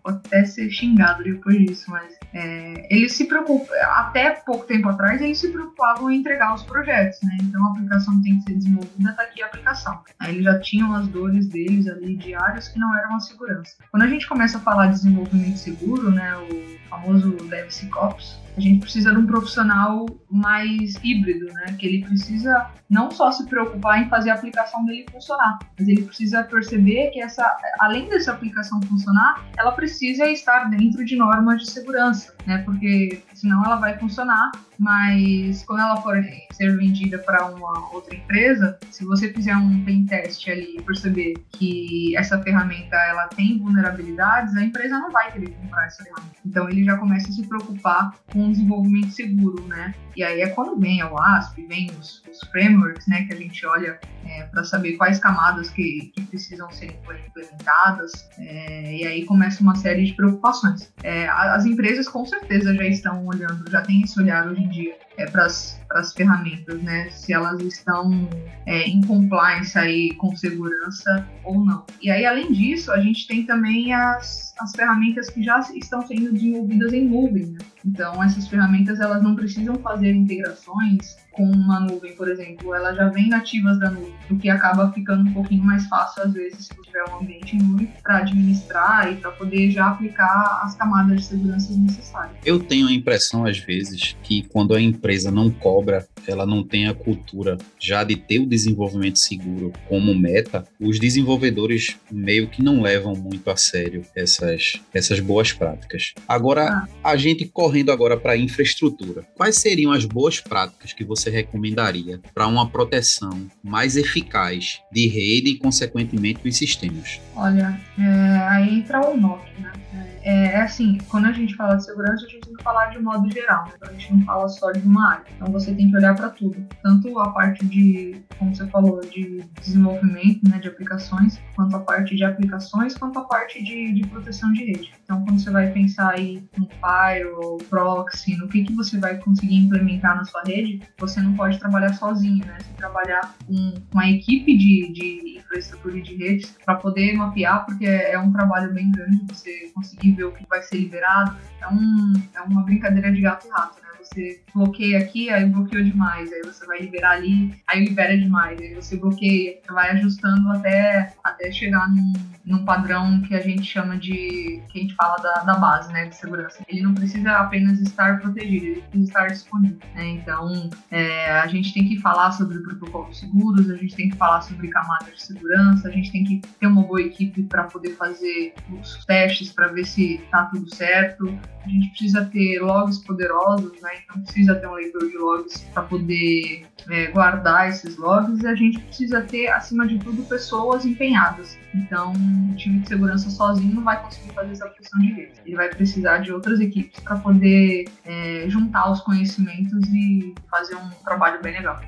pode 0.02 0.18
até 0.26 0.44
ser 0.44 0.68
xingado 0.68 1.22
depois 1.22 1.58
disso, 1.58 1.88
mas 1.88 2.12
é, 2.34 2.92
eles 2.92 3.12
se 3.12 3.26
preocupam, 3.26 3.72
até 3.92 4.30
pouco 4.30 4.66
tempo 4.66 4.88
atrás, 4.88 5.22
eles 5.22 5.38
se 5.38 5.48
preocupavam 5.48 6.10
em 6.10 6.18
entregar 6.18 6.54
os 6.54 6.64
projetos, 6.64 7.20
né? 7.22 7.36
Então 7.42 7.64
a 7.64 7.70
aplicação 7.70 8.20
tem 8.22 8.38
que 8.38 8.42
ser 8.50 8.54
desenvolvida, 8.56 9.12
tá 9.12 9.22
aqui 9.22 9.42
a 9.42 9.46
aplicação. 9.46 10.00
Aí 10.18 10.34
eles 10.34 10.44
já 10.44 10.58
tinham 10.60 10.94
as 10.94 11.06
dores 11.08 11.46
deles 11.48 11.86
ali 11.86 12.16
diárias 12.16 12.68
que 12.68 12.78
não 12.78 12.96
eram 12.98 13.16
a 13.16 13.20
segurança. 13.20 13.76
Quando 13.90 14.02
a 14.02 14.08
gente 14.08 14.26
começa 14.26 14.58
a 14.58 14.60
falar 14.60 14.86
de 14.86 14.94
desenvolvimento 14.94 15.56
seguro, 15.56 16.10
né, 16.10 16.36
o 16.36 16.88
famoso 16.88 17.32
DevSecOps, 17.32 18.38
a 18.56 18.60
gente 18.60 18.80
precisa 18.80 19.12
de 19.12 19.18
um 19.18 19.26
profissional 19.26 20.06
mais 20.30 20.94
híbrido, 21.02 21.46
né? 21.52 21.76
Que 21.78 21.86
ele 21.86 22.04
precisa 22.04 22.70
não 22.88 23.10
só 23.10 23.32
se 23.32 23.46
preocupar 23.46 24.02
em 24.02 24.08
fazer 24.08 24.30
a 24.30 24.34
aplicação 24.34 24.84
dele 24.84 25.06
funcionar, 25.10 25.58
mas 25.78 25.88
ele 25.88 26.02
precisa 26.02 26.42
perceber 26.44 27.10
que 27.10 27.20
essa, 27.20 27.56
além 27.80 28.08
dessa 28.08 28.32
aplicação 28.32 28.80
funcionar, 28.82 29.44
ela 29.56 29.72
precisa 29.72 30.26
estar 30.26 30.70
dentro 30.70 31.04
de 31.04 31.16
normas 31.16 31.62
de 31.62 31.70
segurança, 31.70 32.34
né? 32.46 32.58
Porque 32.58 33.22
senão 33.34 33.64
ela 33.64 33.76
vai 33.76 33.98
funcionar, 33.98 34.52
mas 34.78 35.64
quando 35.64 35.80
ela 35.80 35.96
for 35.96 36.22
ser 36.52 36.76
vendida 36.76 37.18
para 37.18 37.46
uma 37.46 37.92
outra 37.92 38.14
empresa, 38.14 38.78
se 38.90 39.04
você 39.04 39.32
fizer 39.32 39.56
um 39.56 39.84
pen 39.84 40.06
test 40.06 40.48
ali 40.48 40.76
e 40.78 40.82
perceber 40.82 41.34
que 41.52 42.16
essa 42.16 42.40
ferramenta 42.42 42.96
ela 42.96 43.26
tem 43.28 43.58
vulnerabilidades, 43.58 44.54
a 44.56 44.62
empresa 44.62 44.98
não 44.98 45.10
vai 45.10 45.32
querer 45.32 45.50
comprar 45.50 45.86
essa 45.86 46.02
ferramenta. 46.04 46.36
Então 46.44 46.68
ele 46.68 46.84
já 46.84 46.96
começa 46.96 47.28
a 47.28 47.32
se 47.32 47.42
preocupar 47.46 48.14
com 48.32 48.44
um 48.44 48.52
desenvolvimento 48.52 49.10
seguro, 49.10 49.66
né? 49.66 49.94
E 50.16 50.22
aí 50.26 50.42
é 50.42 50.48
quando 50.48 50.78
vem 50.78 51.02
o 51.02 51.18
ASP, 51.18 51.66
vem 51.66 51.90
os, 51.98 52.22
os 52.30 52.40
frameworks, 52.50 53.06
né, 53.06 53.24
que 53.24 53.32
a 53.32 53.36
gente 53.36 53.64
olha 53.66 53.98
é, 54.26 54.42
para 54.44 54.64
saber 54.64 54.96
quais 54.96 55.18
camadas 55.18 55.70
que, 55.70 56.12
que 56.14 56.22
precisam 56.22 56.70
ser 56.70 56.96
implementadas, 57.26 58.28
é, 58.38 58.96
e 58.96 59.06
aí 59.06 59.24
começa 59.24 59.62
uma 59.62 59.76
série 59.76 60.04
de 60.04 60.12
preocupações. 60.14 60.92
É, 61.02 61.28
as 61.28 61.64
empresas 61.64 62.08
com 62.08 62.24
certeza 62.26 62.74
já 62.74 62.84
estão 62.84 63.26
olhando, 63.26 63.70
já 63.70 63.82
têm 63.82 64.02
esse 64.02 64.20
olhar 64.20 64.46
hoje 64.46 64.62
em 64.62 64.68
dia 64.68 65.05
é, 65.16 65.26
para 65.26 65.46
as 65.46 66.12
ferramentas, 66.14 66.82
né? 66.82 67.08
Se 67.10 67.32
elas 67.32 67.60
estão 67.60 68.28
é, 68.66 68.82
em 68.88 69.00
compliance 69.02 69.78
aí 69.78 70.14
com 70.14 70.36
segurança 70.36 71.26
ou 71.44 71.64
não. 71.64 71.84
E 72.02 72.10
aí, 72.10 72.24
além 72.24 72.52
disso, 72.52 72.92
a 72.92 73.00
gente 73.00 73.26
tem 73.26 73.44
também 73.44 73.92
as, 73.92 74.54
as 74.58 74.72
ferramentas 74.72 75.30
que 75.30 75.42
já 75.42 75.58
estão 75.74 76.06
sendo 76.06 76.32
desenvolvidas 76.32 76.92
em 76.92 77.04
nuvem, 77.08 77.46
né? 77.46 77.58
Então, 77.84 78.22
essas 78.22 78.48
ferramentas 78.48 79.00
elas 79.00 79.22
não 79.22 79.34
precisam 79.34 79.76
fazer 79.76 80.12
integrações 80.12 81.16
com 81.36 81.44
uma 81.44 81.78
nuvem, 81.78 82.14
por 82.14 82.28
exemplo, 82.28 82.74
elas 82.74 82.96
já 82.96 83.08
vêm 83.08 83.28
nativas 83.28 83.78
da 83.78 83.90
nuvem, 83.90 84.14
o 84.30 84.38
que 84.38 84.48
acaba 84.48 84.90
ficando 84.92 85.28
um 85.28 85.32
pouquinho 85.32 85.62
mais 85.62 85.86
fácil, 85.86 86.22
às 86.22 86.32
vezes, 86.32 86.66
se 86.66 86.82
tiver 86.82 87.04
um 87.10 87.20
ambiente 87.20 87.56
em 87.56 87.62
nuvem, 87.62 87.92
para 88.02 88.18
administrar 88.18 89.12
e 89.12 89.16
para 89.16 89.30
poder 89.32 89.70
já 89.70 89.88
aplicar 89.88 90.62
as 90.62 90.74
camadas 90.74 91.20
de 91.20 91.26
segurança 91.26 91.72
necessárias. 91.76 92.36
Eu 92.44 92.58
tenho 92.58 92.88
a 92.88 92.92
impressão, 92.92 93.44
às 93.44 93.58
vezes, 93.58 94.16
que 94.22 94.42
quando 94.48 94.74
a 94.74 94.80
empresa 94.80 95.30
não 95.30 95.50
cobra, 95.50 96.08
ela 96.28 96.46
não 96.46 96.62
tem 96.62 96.86
a 96.86 96.94
cultura 96.94 97.56
já 97.78 98.04
de 98.04 98.16
ter 98.16 98.38
o 98.38 98.46
desenvolvimento 98.46 99.18
seguro 99.18 99.72
como 99.88 100.14
meta, 100.14 100.66
os 100.80 100.98
desenvolvedores 100.98 101.96
meio 102.10 102.48
que 102.48 102.62
não 102.62 102.82
levam 102.82 103.14
muito 103.14 103.50
a 103.50 103.56
sério 103.56 104.02
essas, 104.14 104.80
essas 104.92 105.20
boas 105.20 105.52
práticas. 105.52 106.14
Agora, 106.26 106.68
ah. 106.68 106.88
a 107.02 107.16
gente 107.16 107.46
correndo 107.46 107.90
agora 107.90 108.16
para 108.16 108.32
a 108.32 108.36
infraestrutura. 108.36 109.26
Quais 109.36 109.56
seriam 109.56 109.92
as 109.92 110.04
boas 110.04 110.40
práticas 110.40 110.92
que 110.92 111.04
você 111.04 111.30
recomendaria 111.30 112.20
para 112.34 112.46
uma 112.46 112.68
proteção 112.68 113.46
mais 113.62 113.96
eficaz 113.96 114.80
de 114.92 115.06
rede 115.08 115.50
e, 115.50 115.58
consequentemente, 115.58 116.42
dos 116.42 116.56
sistemas? 116.56 117.20
Olha, 117.34 117.80
é, 117.98 118.02
aí 118.48 118.78
entra 118.78 119.08
o 119.08 119.16
NOC, 119.16 119.42
né? 119.58 119.72
É, 119.94 120.15
é, 120.26 120.60
assim, 120.60 120.98
quando 121.08 121.26
a 121.26 121.32
gente 121.32 121.54
fala 121.54 121.76
de 121.76 121.84
segurança, 121.84 122.26
a 122.26 122.28
gente 122.28 122.40
tem 122.40 122.56
que 122.56 122.64
falar 122.64 122.86
de 122.86 122.98
modo 122.98 123.30
geral, 123.30 123.70
então 123.76 123.88
a 123.88 123.92
gente 123.92 124.12
não 124.12 124.24
fala 124.24 124.48
só 124.48 124.72
de 124.72 124.80
uma 124.80 125.12
área. 125.12 125.24
Então 125.36 125.52
você 125.52 125.72
tem 125.72 125.88
que 125.88 125.96
olhar 125.96 126.16
para 126.16 126.30
tudo, 126.30 126.66
tanto 126.82 127.16
a 127.20 127.30
parte 127.30 127.64
de, 127.64 128.20
como 128.36 128.52
você 128.52 128.66
falou, 128.66 129.00
de 129.02 129.44
desenvolvimento 129.60 130.40
né, 130.50 130.58
de 130.58 130.66
aplicações, 130.66 131.40
quanto 131.54 131.76
a 131.76 131.78
parte 131.78 132.16
de 132.16 132.24
aplicações, 132.24 132.98
quanto 132.98 133.20
a 133.20 133.24
parte 133.24 133.62
de, 133.62 133.92
de 133.92 134.04
proteção 134.08 134.52
de 134.52 134.64
rede. 134.64 134.92
Então 135.04 135.24
quando 135.24 135.38
você 135.38 135.50
vai 135.50 135.70
pensar 135.70 136.14
aí 136.14 136.42
no 136.58 136.68
firewall, 136.80 137.58
proxy, 137.70 138.36
no 138.36 138.48
que, 138.48 138.64
que 138.64 138.72
você 138.72 138.98
vai 138.98 139.18
conseguir 139.18 139.54
implementar 139.54 140.16
na 140.16 140.24
sua 140.24 140.42
rede, 140.42 140.82
você 140.98 141.20
não 141.20 141.34
pode 141.34 141.60
trabalhar 141.60 141.92
sozinho, 141.94 142.44
né? 142.44 142.58
Você 142.58 142.72
trabalhar 142.76 143.32
com, 143.46 143.74
com 143.92 144.00
a 144.00 144.10
equipe 144.10 144.58
de, 144.58 144.92
de 144.92 145.38
infraestrutura 145.38 146.00
de 146.00 146.16
redes 146.16 146.56
para 146.64 146.74
poder 146.74 147.14
mapear, 147.14 147.64
porque 147.64 147.86
é, 147.86 148.12
é 148.12 148.18
um 148.18 148.32
trabalho 148.32 148.74
bem 148.74 148.90
grande 148.90 149.24
você 149.28 149.70
conseguir 149.72 150.15
o 150.24 150.32
que 150.32 150.46
vai 150.48 150.62
ser 150.62 150.76
liberado. 150.78 151.36
É, 151.60 151.68
um, 151.68 152.12
é 152.34 152.40
uma 152.42 152.62
brincadeira 152.62 153.12
de 153.12 153.20
gato 153.20 153.46
e 153.46 153.50
rato, 153.50 153.80
né? 153.82 153.88
Você 154.06 154.40
bloqueia 154.54 154.98
aqui, 154.98 155.28
aí 155.30 155.44
bloqueou 155.46 155.82
demais, 155.82 156.32
aí 156.32 156.42
você 156.42 156.64
vai 156.64 156.80
liberar 156.80 157.12
ali, 157.12 157.54
aí 157.66 157.84
libera 157.84 158.16
demais, 158.16 158.58
aí 158.60 158.74
você 158.74 158.96
bloqueia, 158.96 159.58
vai 159.68 159.90
ajustando 159.90 160.48
até, 160.52 161.12
até 161.24 161.50
chegar 161.50 161.88
num, 161.90 162.12
num 162.44 162.64
padrão 162.64 163.20
que 163.22 163.34
a 163.34 163.40
gente 163.40 163.64
chama 163.64 163.96
de, 163.96 164.62
que 164.70 164.78
a 164.78 164.82
gente 164.82 164.94
fala 164.94 165.16
da, 165.16 165.42
da 165.42 165.54
base, 165.54 165.92
né, 165.92 166.06
de 166.06 166.16
segurança. 166.16 166.62
Ele 166.68 166.82
não 166.82 166.94
precisa 166.94 167.32
apenas 167.32 167.80
estar 167.80 168.20
protegido, 168.20 168.66
ele 168.66 168.82
precisa 168.82 169.04
estar 169.04 169.26
disponível, 169.26 169.78
né? 169.94 170.06
Então, 170.10 170.70
é, 170.90 171.32
a 171.32 171.46
gente 171.48 171.74
tem 171.74 171.88
que 171.88 171.98
falar 171.98 172.30
sobre 172.32 172.58
protocolos 172.60 173.18
seguros, 173.18 173.68
a 173.68 173.76
gente 173.76 173.96
tem 173.96 174.08
que 174.08 174.16
falar 174.16 174.40
sobre 174.42 174.68
camadas 174.68 175.14
de 175.14 175.22
segurança, 175.22 175.88
a 175.88 175.90
gente 175.90 176.12
tem 176.12 176.24
que 176.24 176.40
ter 176.60 176.66
uma 176.66 176.82
boa 176.82 177.02
equipe 177.02 177.42
para 177.42 177.64
poder 177.64 177.94
fazer 177.96 178.54
os 178.70 179.04
testes 179.04 179.52
para 179.52 179.68
ver 179.68 179.84
se 179.84 180.14
está 180.14 180.44
tudo 180.46 180.72
certo. 180.74 181.26
A 181.64 181.68
gente 181.68 181.88
precisa 181.88 182.24
ter 182.26 182.60
logs 182.60 182.98
poderosos, 183.00 183.72
né? 183.82 183.90
Então 184.04 184.22
precisa 184.22 184.54
ter 184.54 184.66
um 184.66 184.74
leitor 184.74 185.08
de 185.08 185.16
logs 185.16 185.60
para 185.72 185.82
poder 185.82 186.66
é, 186.88 187.06
guardar 187.08 187.68
esses 187.68 187.96
logs 187.96 188.42
e 188.42 188.46
a 188.46 188.54
gente 188.54 188.78
precisa 188.80 189.20
ter, 189.22 189.48
acima 189.48 189.86
de 189.86 189.98
tudo, 189.98 190.22
pessoas 190.24 190.84
empenhadas. 190.84 191.56
Então, 191.74 192.12
o 192.12 192.56
time 192.56 192.80
de 192.80 192.88
segurança 192.88 193.28
sozinho 193.28 193.74
não 193.74 193.84
vai 193.84 194.02
conseguir 194.02 194.32
fazer 194.32 194.52
essa 194.52 194.66
de 194.98 195.12
redes. 195.12 195.40
Ele 195.44 195.56
vai 195.56 195.68
precisar 195.68 196.18
de 196.18 196.32
outras 196.32 196.60
equipes 196.60 197.00
para 197.00 197.16
poder 197.16 197.86
é, 198.04 198.46
juntar 198.48 198.90
os 198.90 199.00
conhecimentos 199.00 199.86
e 199.88 200.34
fazer 200.50 200.74
um 200.76 200.88
trabalho 201.04 201.42
bem 201.42 201.52
legal. 201.52 201.80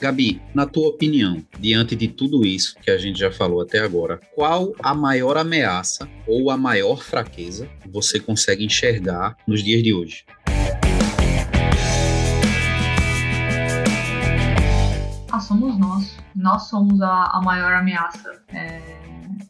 Gabi, 0.00 0.40
na 0.54 0.64
tua 0.64 0.88
opinião, 0.88 1.44
diante 1.58 1.94
de 1.94 2.08
tudo 2.08 2.42
isso 2.42 2.74
que 2.80 2.90
a 2.90 2.96
gente 2.96 3.18
já 3.18 3.30
falou 3.30 3.60
até 3.60 3.80
agora, 3.80 4.18
qual 4.34 4.72
a 4.82 4.94
maior 4.94 5.36
ameaça 5.36 6.08
ou 6.26 6.50
a 6.50 6.56
maior 6.56 7.02
fraqueza 7.02 7.68
você 7.86 8.18
consegue 8.18 8.64
enxergar 8.64 9.36
nos 9.46 9.62
dias 9.62 9.82
de 9.82 9.92
hoje? 9.92 10.24
Ah, 15.30 15.38
somos 15.38 15.78
nós. 15.78 16.16
Nós 16.34 16.62
somos 16.62 17.02
a, 17.02 17.24
a 17.24 17.42
maior 17.42 17.74
ameaça. 17.74 18.42
É 18.48 18.79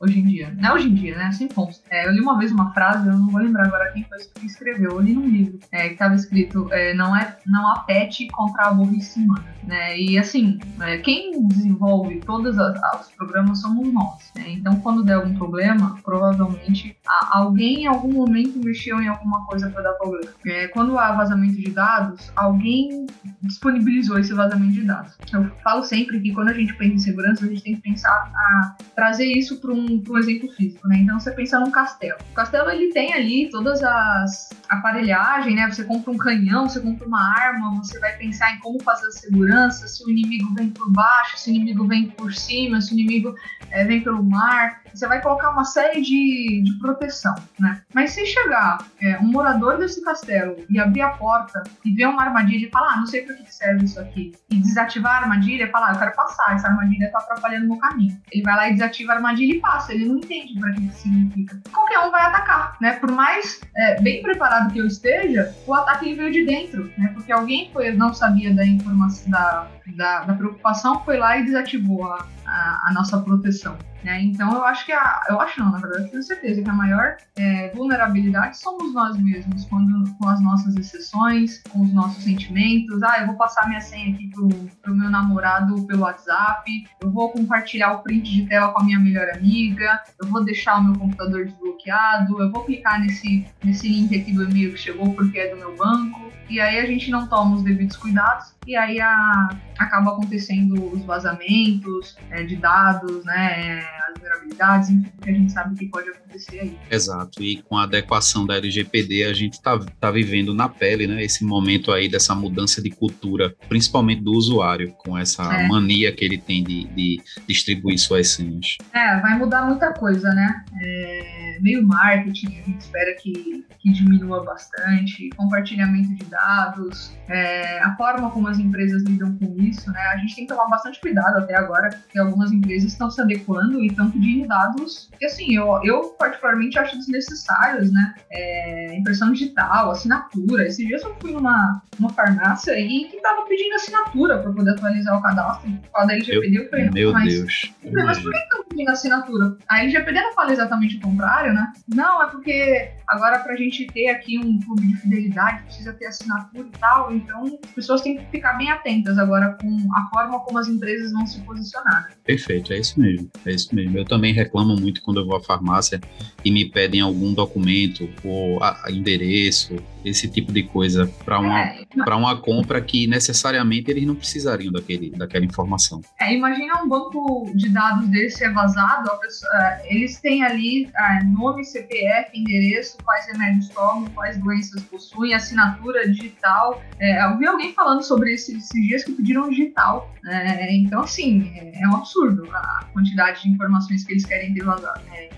hoje 0.00 0.18
em 0.18 0.24
dia. 0.24 0.54
Não 0.58 0.70
é 0.70 0.72
hoje 0.72 0.88
em 0.88 0.94
dia, 0.94 1.16
né? 1.16 1.30
Sem 1.32 1.46
pontos. 1.46 1.82
É, 1.90 2.06
eu 2.06 2.12
li 2.12 2.20
uma 2.20 2.38
vez 2.38 2.50
uma 2.50 2.72
frase, 2.72 3.06
eu 3.06 3.16
não 3.16 3.28
vou 3.28 3.40
lembrar 3.40 3.66
agora 3.66 3.92
quem 3.92 4.02
foi 4.04 4.18
que 4.18 4.46
escreveu. 4.46 4.92
Eu 4.92 5.00
li 5.00 5.12
num 5.12 5.28
livro 5.28 5.60
é, 5.70 5.88
que 5.88 5.92
estava 5.92 6.14
escrito: 6.14 6.68
é, 6.72 6.94
não, 6.94 7.14
é, 7.14 7.36
não 7.46 7.68
há 7.68 7.80
pet 7.80 8.26
contra 8.28 8.64
a 8.64 8.72
burrice 8.72 9.20
humana. 9.20 9.44
Né? 9.62 10.00
E 10.00 10.18
assim, 10.18 10.58
é, 10.80 10.98
quem 10.98 11.46
desenvolve 11.46 12.20
todos 12.20 12.56
os 12.56 13.08
programas 13.16 13.60
somos 13.60 13.92
nós. 13.92 14.32
Né? 14.34 14.52
Então, 14.52 14.80
quando 14.80 15.04
der 15.04 15.14
algum 15.14 15.34
problema, 15.34 15.96
provavelmente 16.02 16.96
alguém 17.30 17.82
em 17.82 17.86
algum 17.86 18.12
momento 18.12 18.58
mexeu 18.58 19.00
em 19.00 19.08
alguma 19.08 19.44
coisa 19.46 19.68
para 19.68 19.82
dar 19.82 19.92
problema. 19.92 20.32
É, 20.46 20.68
quando 20.68 20.98
há 20.98 21.12
vazamento 21.12 21.56
de 21.56 21.70
dados, 21.70 22.32
alguém 22.34 23.06
disponibilizou 23.42 24.18
esse 24.18 24.32
vazamento 24.32 24.72
de 24.72 24.82
dados. 24.82 25.16
Eu 25.32 25.50
falo 25.62 25.84
sempre 25.84 26.18
que 26.20 26.32
quando 26.32 26.48
a 26.48 26.54
gente 26.54 26.74
pensa 26.74 26.94
em 26.94 26.98
segurança, 26.98 27.44
a 27.44 27.48
gente 27.48 27.62
tem 27.62 27.74
que 27.74 27.82
pensar 27.82 28.10
a 28.34 28.76
trazer 28.94 29.26
isso 29.26 29.60
para 29.60 29.72
um 29.72 29.89
um, 29.90 30.18
exemplo 30.18 30.50
físico, 30.52 30.86
né? 30.88 30.98
Então 30.98 31.18
você 31.18 31.30
pensa 31.32 31.58
num 31.58 31.70
castelo. 31.70 32.18
O 32.30 32.34
castelo 32.34 32.70
ele 32.70 32.92
tem 32.92 33.12
ali 33.12 33.50
todas 33.50 33.82
as 33.82 34.50
aparelhagem, 34.68 35.54
né? 35.54 35.68
Você 35.70 35.84
compra 35.84 36.10
um 36.10 36.16
canhão, 36.16 36.68
você 36.68 36.80
compra 36.80 37.06
uma 37.06 37.20
arma, 37.20 37.76
você 37.82 37.98
vai 37.98 38.16
pensar 38.16 38.54
em 38.54 38.58
como 38.60 38.80
fazer 38.82 39.06
a 39.06 39.10
segurança, 39.10 39.88
se 39.88 40.04
o 40.04 40.10
inimigo 40.10 40.54
vem 40.54 40.70
por 40.70 40.90
baixo, 40.90 41.38
se 41.38 41.50
o 41.50 41.54
inimigo 41.54 41.86
vem 41.86 42.08
por 42.08 42.32
cima, 42.32 42.80
se 42.80 42.92
o 42.92 42.94
inimigo 42.94 43.34
é, 43.70 43.84
vem 43.84 44.00
pelo 44.00 44.22
mar. 44.22 44.82
Você 44.92 45.06
vai 45.06 45.20
colocar 45.20 45.50
uma 45.50 45.64
série 45.64 46.00
de, 46.00 46.62
de 46.64 46.78
proteção, 46.78 47.34
né? 47.58 47.82
Mas 47.94 48.12
se 48.12 48.26
chegar 48.26 48.78
é, 49.00 49.18
um 49.18 49.26
morador 49.26 49.78
desse 49.78 50.02
castelo 50.02 50.56
e 50.68 50.78
abrir 50.78 51.02
a 51.02 51.10
porta 51.10 51.62
e 51.84 51.94
ver 51.94 52.06
uma 52.06 52.22
armadilha 52.22 52.66
e 52.66 52.70
falar, 52.70 52.94
ah, 52.94 52.96
não 52.96 53.06
sei 53.06 53.22
para 53.22 53.34
que 53.34 53.54
serve 53.54 53.84
isso 53.84 54.00
aqui, 54.00 54.32
e 54.50 54.56
desativar 54.56 55.16
a 55.16 55.18
armadilha 55.22 55.70
falar, 55.70 55.90
ah, 55.90 55.92
eu 55.92 55.98
quero 55.98 56.14
passar, 56.14 56.54
essa 56.54 56.68
armadilha 56.68 57.06
está 57.06 57.18
atrapalhando 57.18 57.66
o 57.66 57.68
meu 57.68 57.78
caminho. 57.78 58.20
Ele 58.30 58.42
vai 58.42 58.56
lá 58.56 58.68
e 58.68 58.72
desativa 58.72 59.12
a 59.12 59.16
armadilha 59.16 59.54
e 59.54 59.60
passa, 59.60 59.92
ele 59.92 60.06
não 60.06 60.16
entende 60.16 60.58
para 60.58 60.72
que 60.72 60.86
isso 60.86 61.02
significa. 61.02 61.60
Qualquer 61.72 61.98
um 62.00 62.10
vai 62.10 62.22
atacar, 62.22 62.76
né? 62.80 62.92
Por 62.94 63.10
mais 63.10 63.60
é, 63.76 64.00
bem 64.00 64.22
preparado 64.22 64.72
que 64.72 64.78
eu 64.78 64.86
esteja, 64.86 65.54
o 65.66 65.74
ataque 65.74 66.14
veio 66.14 66.32
de 66.32 66.44
dentro, 66.44 66.90
né? 66.96 67.10
Porque 67.14 67.32
alguém 67.32 67.70
foi, 67.72 67.92
não 67.92 68.12
sabia 68.12 68.54
da 68.54 68.64
informação, 68.64 69.30
da, 69.30 69.66
da, 69.96 70.24
da 70.24 70.34
preocupação, 70.34 71.02
foi 71.04 71.16
lá 71.16 71.36
e 71.36 71.44
desativou 71.44 72.04
a, 72.04 72.26
a, 72.46 72.88
a 72.88 72.92
nossa 72.92 73.18
proteção. 73.20 73.76
Né? 74.02 74.22
Então 74.22 74.52
eu 74.52 74.64
acho 74.64 74.86
que 74.86 74.92
a, 74.92 75.22
eu 75.28 75.40
acho 75.40 75.60
não, 75.60 75.70
na 75.70 75.78
verdade, 75.78 76.04
eu 76.04 76.10
tenho 76.10 76.22
certeza 76.22 76.62
que 76.62 76.70
a 76.70 76.72
maior 76.72 77.16
é, 77.36 77.68
vulnerabilidade 77.74 78.58
somos 78.58 78.94
nós 78.94 79.16
mesmos, 79.18 79.66
quando, 79.66 80.10
com 80.16 80.28
as 80.28 80.40
nossas 80.40 80.74
exceções, 80.76 81.62
com 81.70 81.82
os 81.82 81.92
nossos 81.92 82.24
sentimentos. 82.24 83.02
Ah, 83.02 83.20
eu 83.20 83.26
vou 83.26 83.36
passar 83.36 83.68
minha 83.68 83.80
senha 83.80 84.14
aqui 84.14 84.28
pro, 84.30 84.48
pro 84.82 84.94
meu 84.94 85.10
namorado 85.10 85.86
pelo 85.86 86.02
WhatsApp, 86.02 86.88
eu 87.00 87.10
vou 87.10 87.30
compartilhar 87.30 87.92
o 87.92 88.02
print 88.02 88.30
de 88.30 88.46
tela 88.46 88.72
com 88.72 88.80
a 88.80 88.84
minha 88.84 88.98
melhor 88.98 89.28
amiga, 89.34 90.00
eu 90.20 90.28
vou 90.28 90.44
deixar 90.44 90.78
o 90.78 90.84
meu 90.84 90.98
computador 90.98 91.44
desbloqueado, 91.44 92.40
eu 92.42 92.50
vou 92.50 92.64
clicar 92.64 93.00
nesse, 93.00 93.46
nesse 93.62 93.88
link 93.88 94.18
aqui 94.18 94.32
do 94.32 94.44
e-mail 94.44 94.72
que 94.72 94.78
chegou 94.78 95.12
porque 95.14 95.38
é 95.38 95.50
do 95.50 95.56
meu 95.56 95.76
banco. 95.76 96.30
E 96.48 96.60
aí 96.60 96.80
a 96.80 96.86
gente 96.86 97.10
não 97.10 97.28
toma 97.28 97.56
os 97.56 97.62
devidos 97.62 97.96
cuidados 97.96 98.54
e 98.70 98.76
aí 98.76 99.00
a, 99.00 99.48
acaba 99.76 100.12
acontecendo 100.12 100.92
os 100.92 101.02
vazamentos 101.04 102.16
é, 102.30 102.44
de 102.44 102.54
dados, 102.54 103.24
né, 103.24 103.82
as 104.06 104.14
vulnerabilidades, 104.20 104.90
enfim, 104.90 105.10
que 105.20 105.28
a 105.28 105.32
gente 105.32 105.50
sabe 105.50 105.76
que 105.76 105.86
pode 105.86 106.08
acontecer 106.08 106.60
aí. 106.60 106.78
Exato, 106.88 107.42
e 107.42 107.60
com 107.62 107.76
a 107.76 107.82
adequação 107.82 108.46
da 108.46 108.56
LGPD, 108.56 109.24
a 109.24 109.32
gente 109.32 109.54
está 109.54 109.76
tá 109.98 110.12
vivendo 110.12 110.54
na 110.54 110.68
pele, 110.68 111.08
né, 111.08 111.20
esse 111.20 111.44
momento 111.44 111.90
aí 111.90 112.08
dessa 112.08 112.32
mudança 112.32 112.80
de 112.80 112.90
cultura, 112.90 113.52
principalmente 113.68 114.22
do 114.22 114.30
usuário, 114.30 114.92
com 114.98 115.18
essa 115.18 115.42
é. 115.52 115.66
mania 115.66 116.12
que 116.12 116.24
ele 116.24 116.38
tem 116.38 116.62
de, 116.62 116.84
de, 116.84 117.20
distribuir 117.48 117.98
suas 117.98 118.28
senhas. 118.28 118.76
É, 118.92 119.18
vai 119.18 119.36
mudar 119.36 119.66
muita 119.66 119.92
coisa, 119.92 120.32
né, 120.32 120.64
é, 120.80 121.58
meio 121.60 121.84
marketing, 121.84 122.46
a 122.46 122.70
gente 122.70 122.80
espera 122.82 123.16
que, 123.20 123.64
que 123.80 123.92
diminua 123.92 124.44
bastante, 124.44 125.28
compartilhamento 125.30 126.14
de 126.14 126.24
dados, 126.26 127.12
é, 127.28 127.80
a 127.80 127.96
forma 127.96 128.30
como 128.30 128.46
as 128.46 128.59
empresas 128.60 129.02
lidam 129.04 129.36
com 129.36 129.56
isso, 129.58 129.90
né? 129.90 130.00
A 130.12 130.16
gente 130.18 130.36
tem 130.36 130.46
que 130.46 130.52
tomar 130.52 130.68
bastante 130.68 131.00
cuidado 131.00 131.38
até 131.38 131.56
agora, 131.56 131.90
porque 131.90 132.18
algumas 132.18 132.52
empresas 132.52 132.92
estão 132.92 133.10
se 133.10 133.20
adequando 133.20 133.80
e 133.80 133.88
estão 133.88 134.10
pedindo 134.10 134.46
dados 134.46 135.10
que, 135.18 135.26
assim, 135.26 135.56
eu, 135.56 135.80
eu 135.82 136.00
particularmente 136.18 136.78
acho 136.78 136.96
desnecessários, 136.96 137.92
né? 137.92 138.14
É, 138.30 138.96
impressão 138.96 139.32
digital, 139.32 139.90
assinatura. 139.90 140.66
Esses 140.66 140.86
dias 140.86 141.02
eu 141.02 141.14
fui 141.20 141.32
numa, 141.32 141.82
numa 141.98 142.10
farmácia 142.10 142.78
e 142.78 143.04
que 143.08 143.20
tava 143.20 143.46
pedindo 143.46 143.74
assinatura 143.74 144.38
para 144.38 144.52
poder 144.52 144.70
atualizar 144.70 145.18
o 145.18 145.22
cadastro. 145.22 145.70
Quando 145.92 146.10
a 146.10 146.14
LGPD, 146.14 146.58
eu, 146.58 146.62
eu 146.62 146.70
falei, 146.70 146.90
meu 146.90 147.12
mas, 147.12 147.34
Deus. 147.34 147.74
Falei, 147.82 148.04
mas 148.04 148.18
por 148.18 148.32
que 148.32 148.38
estão 148.38 148.64
pedindo 148.64 148.90
assinatura? 148.90 149.56
A 149.68 149.80
LGPD 149.80 150.20
não 150.20 150.34
fala 150.34 150.52
exatamente 150.52 150.96
o 150.96 151.00
contrário, 151.00 151.52
né? 151.52 151.72
Não, 151.88 152.22
é 152.22 152.26
porque 152.28 152.92
agora 153.06 153.38
pra 153.40 153.56
gente 153.56 153.86
ter 153.88 154.08
aqui 154.08 154.38
um 154.38 154.58
clube 154.60 154.86
de 154.86 154.96
fidelidade, 154.96 155.62
precisa 155.64 155.92
ter 155.92 156.06
assinatura 156.06 156.66
e 156.66 156.78
tal, 156.78 157.12
então 157.12 157.58
as 157.64 157.70
pessoas 157.70 158.00
têm 158.02 158.16
que 158.16 158.24
ficar 158.40 158.54
bem 158.54 158.70
atentas 158.70 159.18
agora 159.18 159.56
com 159.60 159.88
a 159.94 160.08
forma 160.08 160.40
como 160.40 160.58
as 160.58 160.66
empresas 160.66 161.12
vão 161.12 161.26
se 161.26 161.40
posicionar. 161.42 162.08
Né? 162.08 162.14
Perfeito, 162.24 162.72
é 162.72 162.78
isso 162.78 162.98
mesmo. 162.98 163.30
É 163.44 163.52
isso 163.52 163.74
mesmo. 163.74 163.98
Eu 163.98 164.04
também 164.04 164.32
reclamo 164.32 164.74
muito 164.76 165.02
quando 165.02 165.20
eu 165.20 165.26
vou 165.26 165.36
à 165.36 165.42
farmácia 165.42 166.00
e 166.42 166.50
me 166.50 166.64
pedem 166.64 167.02
algum 167.02 167.34
documento 167.34 168.08
ou 168.24 168.58
endereço, 168.88 169.76
esse 170.04 170.28
tipo 170.28 170.50
de 170.52 170.62
coisa 170.62 171.06
para 171.24 171.38
uma, 171.38 171.60
é, 171.60 171.84
para 172.04 172.16
uma 172.16 172.40
compra 172.40 172.80
que 172.80 173.06
necessariamente 173.06 173.90
eles 173.90 174.06
não 174.06 174.14
precisariam 174.14 174.72
daquele, 174.72 175.10
daquela 175.10 175.44
informação. 175.44 176.00
É, 176.18 176.34
imagina 176.34 176.82
um 176.82 176.88
banco 176.88 177.50
de 177.54 177.68
dados 177.68 178.08
desse 178.08 178.38
ser 178.38 178.52
vazado, 178.52 179.10
pessoa, 179.20 179.50
é, 179.54 179.94
eles 179.94 180.18
têm 180.20 180.42
ali 180.42 180.90
é, 180.96 181.24
nome, 181.24 181.64
CPF, 181.64 182.30
endereço, 182.34 182.96
quais 183.04 183.26
remédios 183.26 183.68
tomam, 183.68 184.06
quais 184.14 184.38
doenças 184.38 184.82
possuem, 184.84 185.34
assinatura 185.34 186.08
digital. 186.08 186.82
É, 186.98 187.24
eu 187.24 187.38
vi 187.38 187.46
alguém 187.46 187.74
falando 187.74 188.02
sobre 188.02 188.29
esse, 188.30 188.56
esses 188.56 188.70
dias 188.70 189.04
que 189.04 189.12
pediram 189.12 189.48
digital. 189.48 190.14
É, 190.26 190.74
então, 190.74 191.02
assim, 191.02 191.50
é, 191.54 191.82
é, 191.82 191.88
um 191.88 191.96
absurdo 191.96 192.48
a 192.52 192.84
quantidade 192.92 193.42
de 193.42 193.50
informações 193.50 194.04
que 194.04 194.12
eles 194.12 194.24
querem 194.24 194.54
ter 194.54 194.64
vazado. 194.64 195.00
É, 195.12 195.28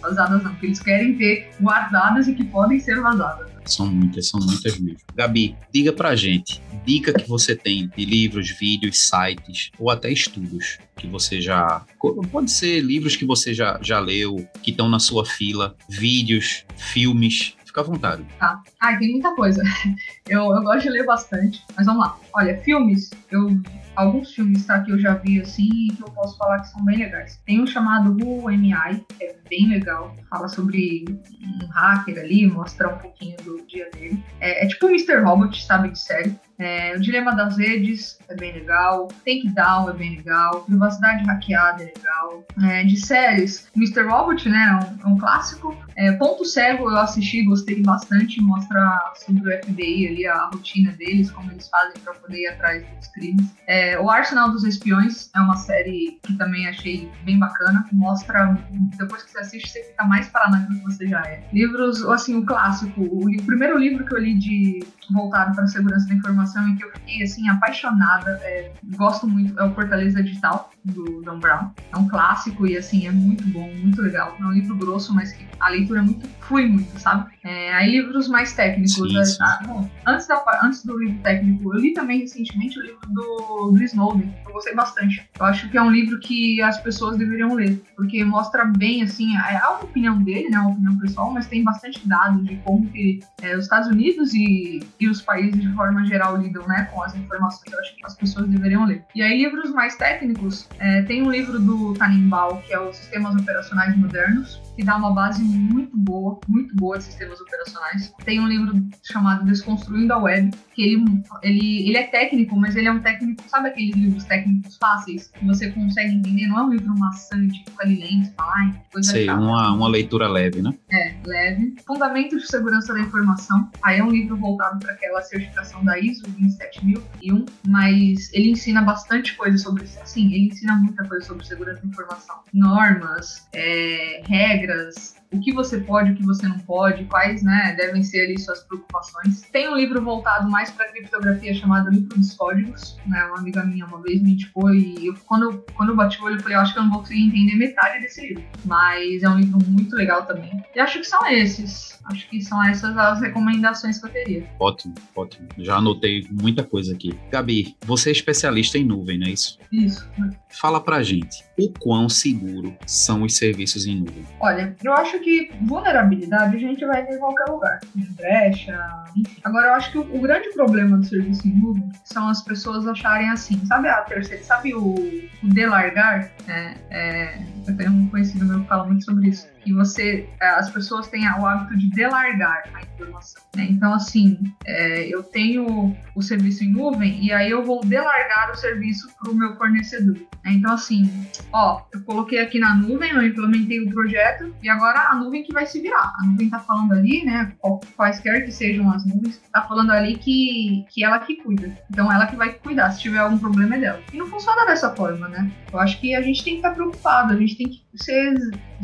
vazadas 0.00 0.42
não, 0.42 0.54
que 0.56 0.66
eles 0.66 0.80
querem 0.80 1.16
ter 1.16 1.50
guardadas 1.60 2.28
e 2.28 2.34
que 2.34 2.44
podem 2.44 2.78
ser 2.78 3.00
vazadas. 3.00 3.50
São 3.64 3.86
muitas, 3.86 4.28
são 4.28 4.40
muitas 4.40 4.78
mesmo. 4.78 5.00
Gabi, 5.14 5.56
diga 5.72 5.92
pra 5.92 6.14
gente, 6.14 6.62
dica 6.84 7.12
que 7.12 7.28
você 7.28 7.56
tem 7.56 7.90
de 7.96 8.04
livros, 8.04 8.50
vídeos, 8.50 8.98
sites 8.98 9.72
ou 9.78 9.90
até 9.90 10.10
estudos 10.10 10.78
que 10.96 11.06
você 11.06 11.40
já. 11.40 11.84
Pode 12.30 12.50
ser 12.50 12.80
livros 12.80 13.16
que 13.16 13.24
você 13.24 13.52
já, 13.52 13.78
já 13.82 13.98
leu, 13.98 14.48
que 14.62 14.70
estão 14.70 14.88
na 14.88 15.00
sua 15.00 15.26
fila, 15.26 15.76
vídeos, 15.88 16.64
filmes. 16.76 17.54
Fica 17.76 17.80
à 17.82 17.84
vontade. 17.84 18.24
Tá. 18.38 18.62
Ah, 18.80 18.96
tem 18.96 19.12
muita 19.12 19.34
coisa. 19.34 19.62
Eu, 20.26 20.42
eu 20.42 20.62
gosto 20.62 20.82
de 20.82 20.88
ler 20.88 21.04
bastante. 21.04 21.62
Mas 21.76 21.86
vamos 21.86 22.04
lá. 22.04 22.18
Olha, 22.32 22.58
filmes, 22.62 23.10
eu 23.30 23.48
alguns 23.96 24.34
filmes 24.34 24.64
tá, 24.66 24.80
que 24.80 24.92
eu 24.92 24.98
já 24.98 25.14
vi 25.14 25.40
assim 25.40 25.68
que 25.96 26.02
eu 26.02 26.10
posso 26.10 26.36
falar 26.36 26.60
que 26.60 26.68
são 26.68 26.84
bem 26.84 26.98
legais. 26.98 27.40
Tem 27.44 27.60
um 27.60 27.66
chamado 27.66 28.16
Who 28.20 28.48
Am 28.48 28.66
I, 28.66 29.04
que 29.18 29.24
é 29.24 29.36
bem 29.48 29.68
legal, 29.68 30.14
fala 30.30 30.48
sobre 30.48 31.04
um 31.08 31.66
hacker 31.68 32.18
ali, 32.18 32.46
mostra 32.46 32.88
um 32.88 32.98
pouquinho 32.98 33.36
do 33.38 33.64
dia 33.66 33.90
dele. 33.92 34.22
É, 34.40 34.64
é 34.64 34.68
tipo 34.68 34.86
o 34.86 34.90
Mr. 34.90 35.22
Robot, 35.22 35.64
sabe, 35.64 35.90
de 35.90 35.98
série. 35.98 36.36
É, 36.58 36.94
o 36.96 37.00
Dilema 37.00 37.34
das 37.34 37.58
Redes 37.58 38.18
é 38.28 38.34
bem 38.34 38.52
legal. 38.52 39.08
Takedown 39.24 39.90
é 39.90 39.92
bem 39.92 40.16
legal. 40.16 40.62
Privacidade 40.62 41.24
Hackeada 41.24 41.82
é 41.82 41.86
legal. 41.86 42.44
É, 42.64 42.84
de 42.84 42.96
séries, 42.98 43.68
Mr. 43.76 44.02
Robot, 44.08 44.48
né? 44.48 44.80
É 44.80 45.06
um, 45.06 45.10
é 45.10 45.14
um 45.14 45.18
clássico. 45.18 45.76
É, 45.96 46.12
Ponto 46.12 46.44
Cego 46.44 46.90
eu 46.90 46.96
assisti, 46.96 47.42
gostei 47.42 47.82
bastante. 47.82 48.40
Mostra 48.40 49.12
sobre 49.14 49.54
o 49.54 49.58
FBI 49.64 50.08
ali, 50.08 50.26
a 50.26 50.46
rotina 50.46 50.92
deles, 50.92 51.30
como 51.30 51.50
eles 51.50 51.68
fazem 51.68 52.00
para 52.02 52.14
poder 52.14 52.38
ir 52.38 52.46
atrás 52.48 52.84
dos 52.96 53.08
crimes. 53.08 53.46
É, 53.66 53.85
o 54.00 54.10
Arsenal 54.10 54.50
dos 54.50 54.64
Espiões 54.64 55.30
é 55.34 55.40
uma 55.40 55.56
série 55.56 56.18
que 56.22 56.34
também 56.34 56.66
achei 56.68 57.10
bem 57.24 57.38
bacana. 57.38 57.84
Mostra, 57.92 58.58
depois 58.98 59.22
que 59.22 59.30
você 59.30 59.38
assiste, 59.38 59.68
você 59.68 59.82
fica 59.82 60.04
mais 60.04 60.28
paranoico 60.28 60.72
do 60.72 60.78
que 60.78 60.84
você 60.84 61.06
já 61.06 61.20
é. 61.22 61.46
Livros, 61.52 62.04
assim, 62.06 62.36
o 62.36 62.44
clássico. 62.44 63.00
O, 63.00 63.28
o 63.28 63.42
primeiro 63.44 63.78
livro 63.78 64.04
que 64.04 64.14
eu 64.14 64.18
li 64.18 64.34
de 64.38 64.80
voltado 65.12 65.54
para 65.54 65.64
a 65.64 65.68
segurança 65.68 66.06
da 66.08 66.14
informação 66.14 66.68
e 66.68 66.76
que 66.76 66.84
eu 66.84 66.90
fiquei 66.92 67.22
assim 67.22 67.48
apaixonada. 67.48 68.30
É, 68.42 68.72
gosto 68.96 69.26
muito 69.26 69.58
é 69.58 69.64
o 69.64 69.74
Fortaleza 69.74 70.22
Digital 70.22 70.70
do 70.84 71.22
Dan 71.22 71.38
Brown. 71.38 71.70
É 71.92 71.96
um 71.96 72.08
clássico 72.08 72.66
e 72.66 72.76
assim 72.76 73.06
é 73.06 73.10
muito 73.10 73.46
bom, 73.48 73.70
muito 73.74 74.00
legal. 74.02 74.36
É 74.38 74.44
um 74.44 74.52
livro 74.52 74.76
grosso, 74.76 75.14
mas 75.14 75.32
que 75.32 75.46
a 75.58 75.68
leitura 75.68 76.00
é 76.00 76.02
muito 76.02 76.28
flui 76.46 76.66
muito, 76.66 76.98
sabe? 76.98 77.30
É, 77.44 77.74
aí 77.74 77.90
livros 77.90 78.28
mais 78.28 78.52
técnicos. 78.52 78.94
Sim, 78.94 79.24
sim. 79.24 79.38
Ah, 79.40 79.60
bom, 79.66 79.90
antes, 80.06 80.26
da, 80.26 80.42
antes 80.62 80.84
do 80.84 80.98
livro 80.98 81.20
técnico, 81.22 81.74
eu 81.74 81.80
li 81.80 81.92
também 81.92 82.20
recentemente 82.20 82.78
o 82.78 82.82
livro 82.82 83.00
do, 83.08 83.72
do 83.72 83.82
Snowden. 83.82 84.32
Eu 84.46 84.52
gostei 84.52 84.74
bastante. 84.74 85.28
Eu 85.38 85.46
acho 85.46 85.68
que 85.68 85.76
é 85.76 85.82
um 85.82 85.90
livro 85.90 86.18
que 86.20 86.62
as 86.62 86.80
pessoas 86.80 87.16
deveriam 87.16 87.54
ler, 87.54 87.82
porque 87.96 88.24
mostra 88.24 88.64
bem 88.64 89.02
assim 89.02 89.36
é 89.36 89.56
a 89.56 89.80
opinião 89.82 90.22
dele, 90.22 90.48
né, 90.48 90.56
a 90.56 90.66
opinião 90.66 90.98
pessoal, 90.98 91.32
mas 91.32 91.46
tem 91.46 91.62
bastante 91.62 92.06
dados 92.06 92.44
de 92.44 92.56
como 92.56 92.86
que 92.88 93.20
é, 93.42 93.56
os 93.56 93.64
Estados 93.64 93.88
Unidos 93.88 94.32
e 94.34 94.80
e 94.98 95.08
os 95.08 95.20
países 95.20 95.60
de 95.60 95.72
forma 95.74 96.04
geral 96.04 96.36
lidam 96.36 96.66
né, 96.66 96.88
com 96.92 97.02
as 97.02 97.14
informações. 97.14 97.72
Eu 97.72 97.80
acho 97.80 97.96
que 97.96 98.06
as 98.06 98.14
pessoas 98.14 98.48
deveriam 98.48 98.84
ler. 98.84 99.04
E 99.14 99.22
aí, 99.22 99.36
livros 99.42 99.70
mais 99.70 99.96
técnicos, 99.96 100.68
é, 100.78 101.02
tem 101.02 101.22
um 101.22 101.30
livro 101.30 101.58
do 101.58 101.94
Tanimbal, 101.94 102.62
que 102.66 102.72
é 102.72 102.80
os 102.80 102.96
Sistemas 102.96 103.34
Operacionais 103.34 103.96
Modernos, 103.96 104.60
que 104.76 104.84
dá 104.84 104.96
uma 104.96 105.12
base 105.12 105.42
muito 105.42 105.96
boa, 105.96 106.38
muito 106.46 106.76
boa 106.76 106.98
de 106.98 107.04
sistemas 107.04 107.40
operacionais. 107.40 108.12
Tem 108.24 108.38
um 108.38 108.46
livro 108.46 108.74
chamado 109.02 109.44
Desconstruindo 109.44 110.12
a 110.12 110.18
Web, 110.18 110.50
que 110.74 110.82
ele, 110.82 111.04
ele, 111.42 111.88
ele 111.88 111.96
é 111.96 112.06
técnico, 112.06 112.54
mas 112.56 112.76
ele 112.76 112.86
é 112.86 112.92
um 112.92 113.00
técnico, 113.00 113.42
sabe 113.48 113.68
aqueles 113.68 113.96
livros 113.96 114.24
técnicos 114.24 114.76
fáceis 114.76 115.28
que 115.28 115.44
você 115.46 115.70
consegue 115.70 116.14
entender? 116.14 116.46
Não 116.46 116.58
é 116.58 116.62
um 116.64 116.70
livro 116.70 116.98
maçante, 116.98 117.64
fica 117.64 117.82
ali 117.82 117.96
lento, 117.96 118.32
falar, 118.34 118.74
coisa 118.92 119.10
Sei, 119.10 119.28
uma, 119.30 119.72
uma 119.72 119.88
leitura 119.88 120.28
leve, 120.28 120.60
né? 120.60 120.74
É, 120.90 121.14
leve. 121.24 121.74
Fundamentos 121.86 122.42
de 122.42 122.48
Segurança 122.48 122.92
da 122.92 123.00
Informação. 123.00 123.70
Aí 123.82 123.98
é 123.98 124.04
um 124.04 124.10
livro 124.10 124.36
voltado 124.36 124.78
para 124.78 124.92
aquela 124.92 125.22
certificação 125.22 125.82
da 125.82 125.98
ISO 125.98 126.26
27001, 126.28 127.46
mas 127.66 128.32
ele 128.34 128.50
ensina 128.50 128.82
bastante 128.82 129.34
coisa 129.36 129.56
sobre, 129.56 129.84
assim, 130.02 130.26
ele 130.34 130.48
ensina 130.48 130.76
muita 130.76 131.04
coisa 131.04 131.24
sobre 131.24 131.46
segurança 131.46 131.80
da 131.80 131.88
informação. 131.88 132.36
Normas, 132.52 133.48
é, 133.54 134.22
regras, 134.26 134.65
regras, 134.66 135.16
o 135.32 135.40
que 135.40 135.52
você 135.52 135.78
pode, 135.78 136.12
o 136.12 136.14
que 136.14 136.24
você 136.24 136.46
não 136.46 136.58
pode, 136.60 137.04
quais 137.04 137.42
né, 137.42 137.74
devem 137.76 138.02
ser 138.02 138.26
ali 138.26 138.38
suas 138.38 138.60
preocupações. 138.60 139.42
Tem 139.52 139.68
um 139.68 139.76
livro 139.76 140.02
voltado 140.02 140.48
mais 140.50 140.70
para 140.70 140.88
criptografia 140.88 141.54
chamado 141.54 141.90
Livro 141.90 142.16
dos 142.18 142.34
Códigos, 142.34 142.96
né, 143.06 143.24
uma 143.24 143.38
amiga 143.38 143.64
minha 143.64 143.86
uma 143.86 144.00
vez 144.02 144.22
me 144.22 144.32
indicou 144.32 144.74
e 144.74 145.06
eu, 145.06 145.14
quando, 145.26 145.64
quando 145.74 145.90
eu 145.90 145.96
bati 145.96 146.20
o 146.20 146.24
olho 146.24 146.36
eu 146.36 146.40
falei, 146.40 146.56
eu 146.56 146.60
acho 146.60 146.72
que 146.72 146.78
eu 146.78 146.84
não 146.84 146.90
vou 146.90 147.00
conseguir 147.00 147.26
entender 147.26 147.54
metade 147.56 148.00
desse 148.00 148.26
livro, 148.26 148.44
mas 148.64 149.22
é 149.22 149.28
um 149.28 149.38
livro 149.38 149.58
muito 149.66 149.94
legal 149.94 150.24
também. 150.26 150.50
E 150.74 150.80
acho 150.80 150.98
que 150.98 151.06
são 151.06 151.26
esses, 151.26 151.98
acho 152.06 152.28
que 152.28 152.40
são 152.40 152.62
essas 152.64 152.96
as 152.96 153.20
recomendações 153.20 153.98
que 153.98 154.06
eu 154.06 154.10
teria. 154.10 154.46
Ótimo, 154.58 154.94
ótimo. 155.14 155.48
Já 155.58 155.76
anotei 155.76 156.26
muita 156.30 156.64
coisa 156.64 156.94
aqui. 156.94 157.16
Gabi, 157.30 157.76
você 157.84 158.10
é 158.10 158.12
especialista 158.12 158.78
em 158.78 158.84
nuvem, 158.84 159.18
não 159.18 159.26
é 159.26 159.30
isso? 159.30 159.58
Isso. 159.70 160.08
Fala 160.50 160.80
pra 160.80 161.02
gente, 161.02 161.44
o 161.58 161.70
quão 161.70 162.08
seguro 162.08 162.76
são 162.86 163.22
os 163.22 163.36
serviços 163.36 163.86
em 163.86 163.96
nuvem? 163.96 164.24
Olha, 164.40 164.74
eu 164.82 164.92
acho 164.92 165.15
que 165.18 165.50
vulnerabilidade 165.62 166.56
a 166.56 166.58
gente 166.58 166.84
vai 166.84 167.04
ter 167.04 167.14
em 167.14 167.18
qualquer 167.18 167.50
lugar. 167.50 167.80
Brecha, 167.94 169.04
enfim. 169.16 169.40
Agora, 169.44 169.68
eu 169.68 169.74
acho 169.74 169.92
que 169.92 169.98
o, 169.98 170.16
o, 170.16 170.20
grande 170.20 170.48
problema 170.50 170.96
do 170.96 171.04
serviço 171.04 171.46
em 171.46 171.52
nuvem 171.52 171.88
são 172.04 172.28
as 172.28 172.42
pessoas 172.42 172.86
acharem 172.86 173.28
assim, 173.30 173.64
sabe 173.66 173.88
a 173.88 174.02
terceira, 174.02 174.42
sabe 174.42 174.74
o, 174.74 174.94
o 174.94 175.48
delargar? 175.48 176.30
É, 176.48 176.74
é, 176.90 177.38
eu 177.66 177.76
tenho 177.76 177.92
um 177.92 178.08
conhecido 178.08 178.44
meu 178.44 178.60
que 178.62 178.68
fala 178.68 178.84
muito 178.84 179.04
sobre 179.04 179.28
isso 179.28 179.46
que 179.66 179.72
você, 179.72 180.28
é, 180.40 180.46
as 180.50 180.70
pessoas 180.70 181.08
têm 181.08 181.28
o 181.28 181.44
hábito 181.44 181.76
de 181.76 181.90
delargar 181.90 182.62
a 182.72 182.82
informação. 182.82 183.42
Né? 183.56 183.66
Então, 183.68 183.92
assim, 183.92 184.38
é, 184.64 185.12
eu 185.12 185.24
tenho 185.24 185.94
o 186.14 186.22
serviço 186.22 186.62
em 186.62 186.70
nuvem 186.70 187.24
e 187.24 187.32
aí 187.32 187.50
eu 187.50 187.64
vou 187.64 187.84
delargar 187.84 188.52
o 188.52 188.54
serviço 188.54 189.08
para 189.18 189.32
o 189.32 189.34
meu 189.34 189.56
fornecedor. 189.56 190.14
Né? 190.44 190.52
Então, 190.52 190.72
assim, 190.72 191.10
ó, 191.52 191.82
eu 191.92 192.00
coloquei 192.04 192.38
aqui 192.38 192.60
na 192.60 192.76
nuvem, 192.76 193.10
eu 193.10 193.26
implementei 193.26 193.80
o 193.80 193.90
projeto 193.90 194.54
e 194.62 194.68
agora 194.68 195.00
a 195.10 195.16
nuvem 195.16 195.42
que 195.42 195.52
vai 195.52 195.66
se 195.66 195.80
virar. 195.80 196.14
A 196.16 196.24
nuvem 196.24 196.46
está 196.46 196.60
falando 196.60 196.92
ali, 196.92 197.24
né, 197.24 197.52
quaisquer 197.96 198.44
que 198.44 198.52
sejam 198.52 198.88
as 198.92 199.04
nuvens, 199.04 199.40
está 199.42 199.62
falando 199.62 199.90
ali 199.90 200.16
que, 200.16 200.86
que 200.90 201.02
ela 201.02 201.18
que 201.18 201.42
cuida. 201.42 201.76
Então, 201.90 202.12
ela 202.12 202.28
que 202.28 202.36
vai 202.36 202.52
cuidar. 202.52 202.92
Se 202.92 203.00
tiver 203.00 203.18
algum 203.18 203.36
problema 203.36 203.74
é 203.74 203.80
dela. 203.80 204.00
E 204.12 204.16
não 204.16 204.28
funciona 204.28 204.64
dessa 204.64 204.94
forma, 204.94 205.26
né? 205.28 205.50
Eu 205.72 205.80
acho 205.80 206.00
que 206.00 206.14
a 206.14 206.22
gente 206.22 206.44
tem 206.44 206.54
que 206.54 206.58
estar 206.60 206.70
preocupado, 206.70 207.32
a 207.32 207.36
gente 207.36 207.55
tem 207.56 207.68
que 207.68 207.85
ser 208.02 208.34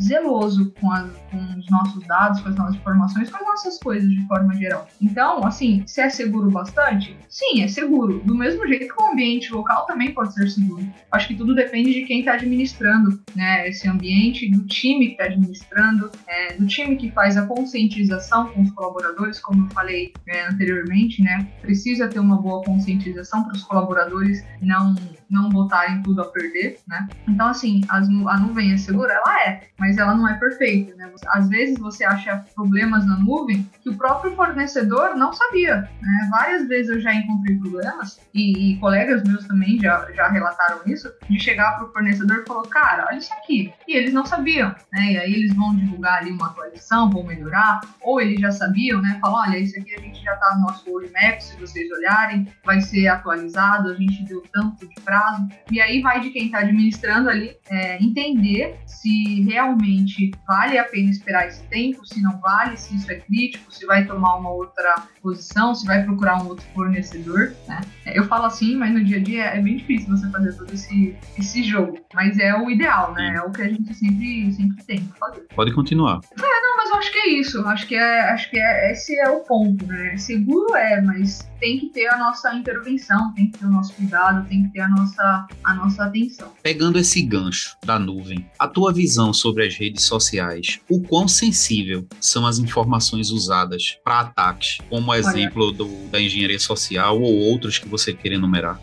zeloso 0.01 0.73
com, 0.79 0.89
com, 1.31 1.59
os 1.59 1.69
nossos 1.69 2.05
dados, 2.07 2.41
com 2.41 2.49
as 2.49 2.55
nossas 2.55 2.75
informações, 2.75 3.29
com 3.29 3.37
as 3.37 3.43
nossas 3.43 3.79
coisas 3.79 4.09
de 4.09 4.25
forma 4.27 4.53
geral. 4.55 4.87
Então, 5.01 5.45
assim, 5.45 5.83
se 5.85 6.01
é 6.01 6.09
seguro 6.09 6.49
bastante? 6.49 7.15
Sim, 7.29 7.63
é 7.63 7.67
seguro. 7.67 8.19
Do 8.25 8.35
mesmo 8.35 8.67
jeito 8.67 8.93
que 8.93 9.01
o 9.01 9.11
ambiente 9.11 9.53
local 9.53 9.85
também 9.85 10.13
pode 10.13 10.33
ser 10.33 10.49
seguro. 10.49 10.85
Acho 11.11 11.27
que 11.27 11.35
tudo 11.35 11.53
depende 11.53 11.93
de 11.93 12.05
quem 12.05 12.19
está 12.19 12.33
administrando 12.33 13.21
né, 13.35 13.67
esse 13.67 13.87
ambiente, 13.87 14.49
do 14.49 14.65
time 14.65 15.07
que 15.07 15.11
está 15.13 15.25
administrando, 15.25 16.11
é, 16.27 16.53
do 16.53 16.65
time 16.65 16.95
que 16.95 17.11
faz 17.11 17.37
a 17.37 17.45
conscientização 17.45 18.47
com 18.49 18.61
os 18.61 18.71
colaboradores, 18.71 19.39
como 19.39 19.65
eu 19.65 19.69
falei 19.71 20.13
é, 20.27 20.47
anteriormente, 20.47 21.21
né? 21.21 21.47
Precisa 21.61 22.07
ter 22.07 22.19
uma 22.19 22.41
boa 22.41 22.63
conscientização 22.63 23.43
para 23.43 23.53
os 23.53 23.63
colaboradores 23.63 24.43
não 24.61 24.95
não 25.33 25.49
botarem 25.49 26.01
tudo 26.03 26.21
a 26.21 26.25
perder, 26.25 26.77
né? 26.87 27.07
Então, 27.27 27.47
assim, 27.47 27.81
as, 27.89 28.07
a 28.07 28.39
nuvem 28.39 28.71
é 28.71 28.77
segura? 28.77 29.02
Ela 29.09 29.41
é, 29.45 29.61
mas 29.79 29.97
ela 29.97 30.15
não 30.15 30.27
é 30.27 30.35
perfeita, 30.35 30.95
né? 30.95 31.11
Às 31.27 31.49
vezes 31.49 31.77
você 31.79 32.03
acha 32.03 32.45
problemas 32.55 33.05
na 33.05 33.17
nuvem 33.17 33.69
que 33.81 33.89
o 33.89 33.97
próprio 33.97 34.35
fornecedor 34.35 35.15
não 35.15 35.33
sabia, 35.33 35.81
né? 36.01 36.29
Várias 36.31 36.67
vezes 36.67 36.89
eu 36.89 36.99
já 36.99 37.13
encontrei 37.13 37.57
problemas, 37.57 38.19
e, 38.33 38.71
e 38.71 38.77
colegas 38.77 39.23
meus 39.23 39.45
também 39.45 39.79
já, 39.79 40.09
já 40.13 40.27
relataram 40.27 40.79
isso, 40.85 41.11
de 41.29 41.39
chegar 41.39 41.77
para 41.77 41.85
o 41.85 41.93
fornecedor 41.93 42.39
e 42.43 42.47
falar, 42.47 42.67
cara, 42.67 43.07
olha 43.09 43.17
isso 43.17 43.33
aqui. 43.33 43.73
E 43.87 43.95
eles 43.95 44.13
não 44.13 44.25
sabiam, 44.25 44.73
né? 44.91 45.13
E 45.13 45.17
aí 45.17 45.33
eles 45.33 45.53
vão 45.53 45.75
divulgar 45.75 46.19
ali 46.19 46.31
uma 46.31 46.47
atualização, 46.47 47.09
vão 47.09 47.23
melhorar, 47.23 47.81
ou 48.01 48.19
eles 48.19 48.39
já 48.39 48.51
sabiam, 48.51 49.01
né? 49.01 49.17
Falam, 49.21 49.49
olha, 49.49 49.57
isso 49.57 49.79
aqui 49.79 49.93
a 49.93 49.99
gente 49.99 50.23
já 50.23 50.33
está 50.33 50.55
no 50.55 50.61
nosso 50.61 50.89
roadmap, 50.89 51.39
se 51.39 51.55
vocês 51.57 51.91
olharem, 51.91 52.47
vai 52.63 52.81
ser 52.81 53.07
atualizado, 53.07 53.89
a 53.89 53.95
gente 53.95 54.23
deu 54.23 54.43
tanto 54.51 54.87
de 54.87 54.95
prazo. 55.01 55.47
E 55.71 55.81
aí 55.81 56.01
vai 56.01 56.19
de 56.19 56.29
quem 56.29 56.45
está 56.45 56.59
administrando 56.59 57.29
ali 57.29 57.55
é, 57.69 58.01
entender 58.03 58.79
se 58.93 59.41
realmente 59.43 60.31
vale 60.47 60.77
a 60.77 60.83
pena 60.83 61.09
esperar 61.09 61.47
esse 61.47 61.63
tempo, 61.63 62.05
se 62.05 62.21
não 62.21 62.39
vale, 62.39 62.77
se 62.77 62.95
isso 62.95 63.11
é 63.11 63.15
crítico, 63.15 63.71
se 63.71 63.85
vai 63.85 64.05
tomar 64.05 64.35
uma 64.35 64.49
outra 64.49 65.07
posição, 65.21 65.73
se 65.73 65.85
vai 65.85 66.03
procurar 66.03 66.41
um 66.41 66.47
outro 66.47 66.65
fornecedor. 66.73 67.53
Né? 67.67 67.81
Eu 68.05 68.25
falo 68.25 68.45
assim, 68.45 68.75
mas 68.75 68.93
no 68.93 69.03
dia 69.03 69.17
a 69.17 69.23
dia 69.23 69.43
é 69.45 69.61
bem 69.61 69.77
difícil 69.77 70.09
você 70.09 70.29
fazer 70.29 70.53
todo 70.57 70.73
esse, 70.73 71.15
esse 71.37 71.63
jogo. 71.63 71.99
Mas 72.13 72.37
é 72.37 72.55
o 72.55 72.69
ideal, 72.69 73.13
né? 73.13 73.35
É 73.37 73.41
o 73.41 73.51
que 73.51 73.61
a 73.61 73.69
gente 73.69 73.93
sempre, 73.93 74.51
sempre 74.53 74.83
tem 74.83 74.99
que 74.99 75.17
fazer. 75.17 75.45
Pode 75.55 75.73
continuar. 75.73 76.19
É, 76.37 76.61
não, 76.61 76.77
mas 76.77 76.89
eu 76.89 76.95
acho 76.97 77.11
que 77.11 77.19
é 77.19 77.29
isso. 77.29 77.67
Acho 77.67 77.87
que 77.87 77.95
é, 77.95 78.21
acho 78.29 78.49
que 78.49 78.59
é, 78.59 78.91
esse 78.91 79.17
é 79.19 79.29
o 79.29 79.39
ponto, 79.41 79.85
né? 79.85 80.15
Seguro 80.17 80.75
é, 80.75 81.01
mas 81.01 81.49
tem 81.63 81.79
que 81.79 81.87
ter 81.87 82.07
a 82.07 82.17
nossa 82.17 82.53
intervenção, 82.53 83.33
tem 83.33 83.49
que 83.49 83.57
ter 83.57 83.65
o 83.65 83.69
nosso 83.69 83.93
cuidado, 83.93 84.45
tem 84.49 84.63
que 84.63 84.73
ter 84.73 84.81
a 84.81 84.89
nossa, 84.89 85.47
a 85.63 85.73
nossa 85.73 86.03
atenção. 86.03 86.51
Pegando 86.61 86.99
esse 86.99 87.21
gancho 87.21 87.77
da 87.85 87.97
nuvem, 87.97 88.45
a 88.59 88.67
tua 88.67 88.91
visão 88.91 89.31
sobre 89.31 89.65
as 89.65 89.73
redes 89.73 90.03
sociais, 90.03 90.81
o 90.89 91.01
quão 91.01 91.25
sensível 91.25 92.05
são 92.19 92.45
as 92.45 92.59
informações 92.59 93.31
usadas 93.31 93.97
para 94.03 94.19
ataques, 94.19 94.79
como 94.89 95.13
exemplo 95.13 95.71
do, 95.71 95.87
da 96.09 96.19
engenharia 96.19 96.59
social 96.59 97.21
ou 97.21 97.33
outros 97.33 97.79
que 97.79 97.87
você 97.87 98.11
queira 98.11 98.35
enumerar? 98.35 98.77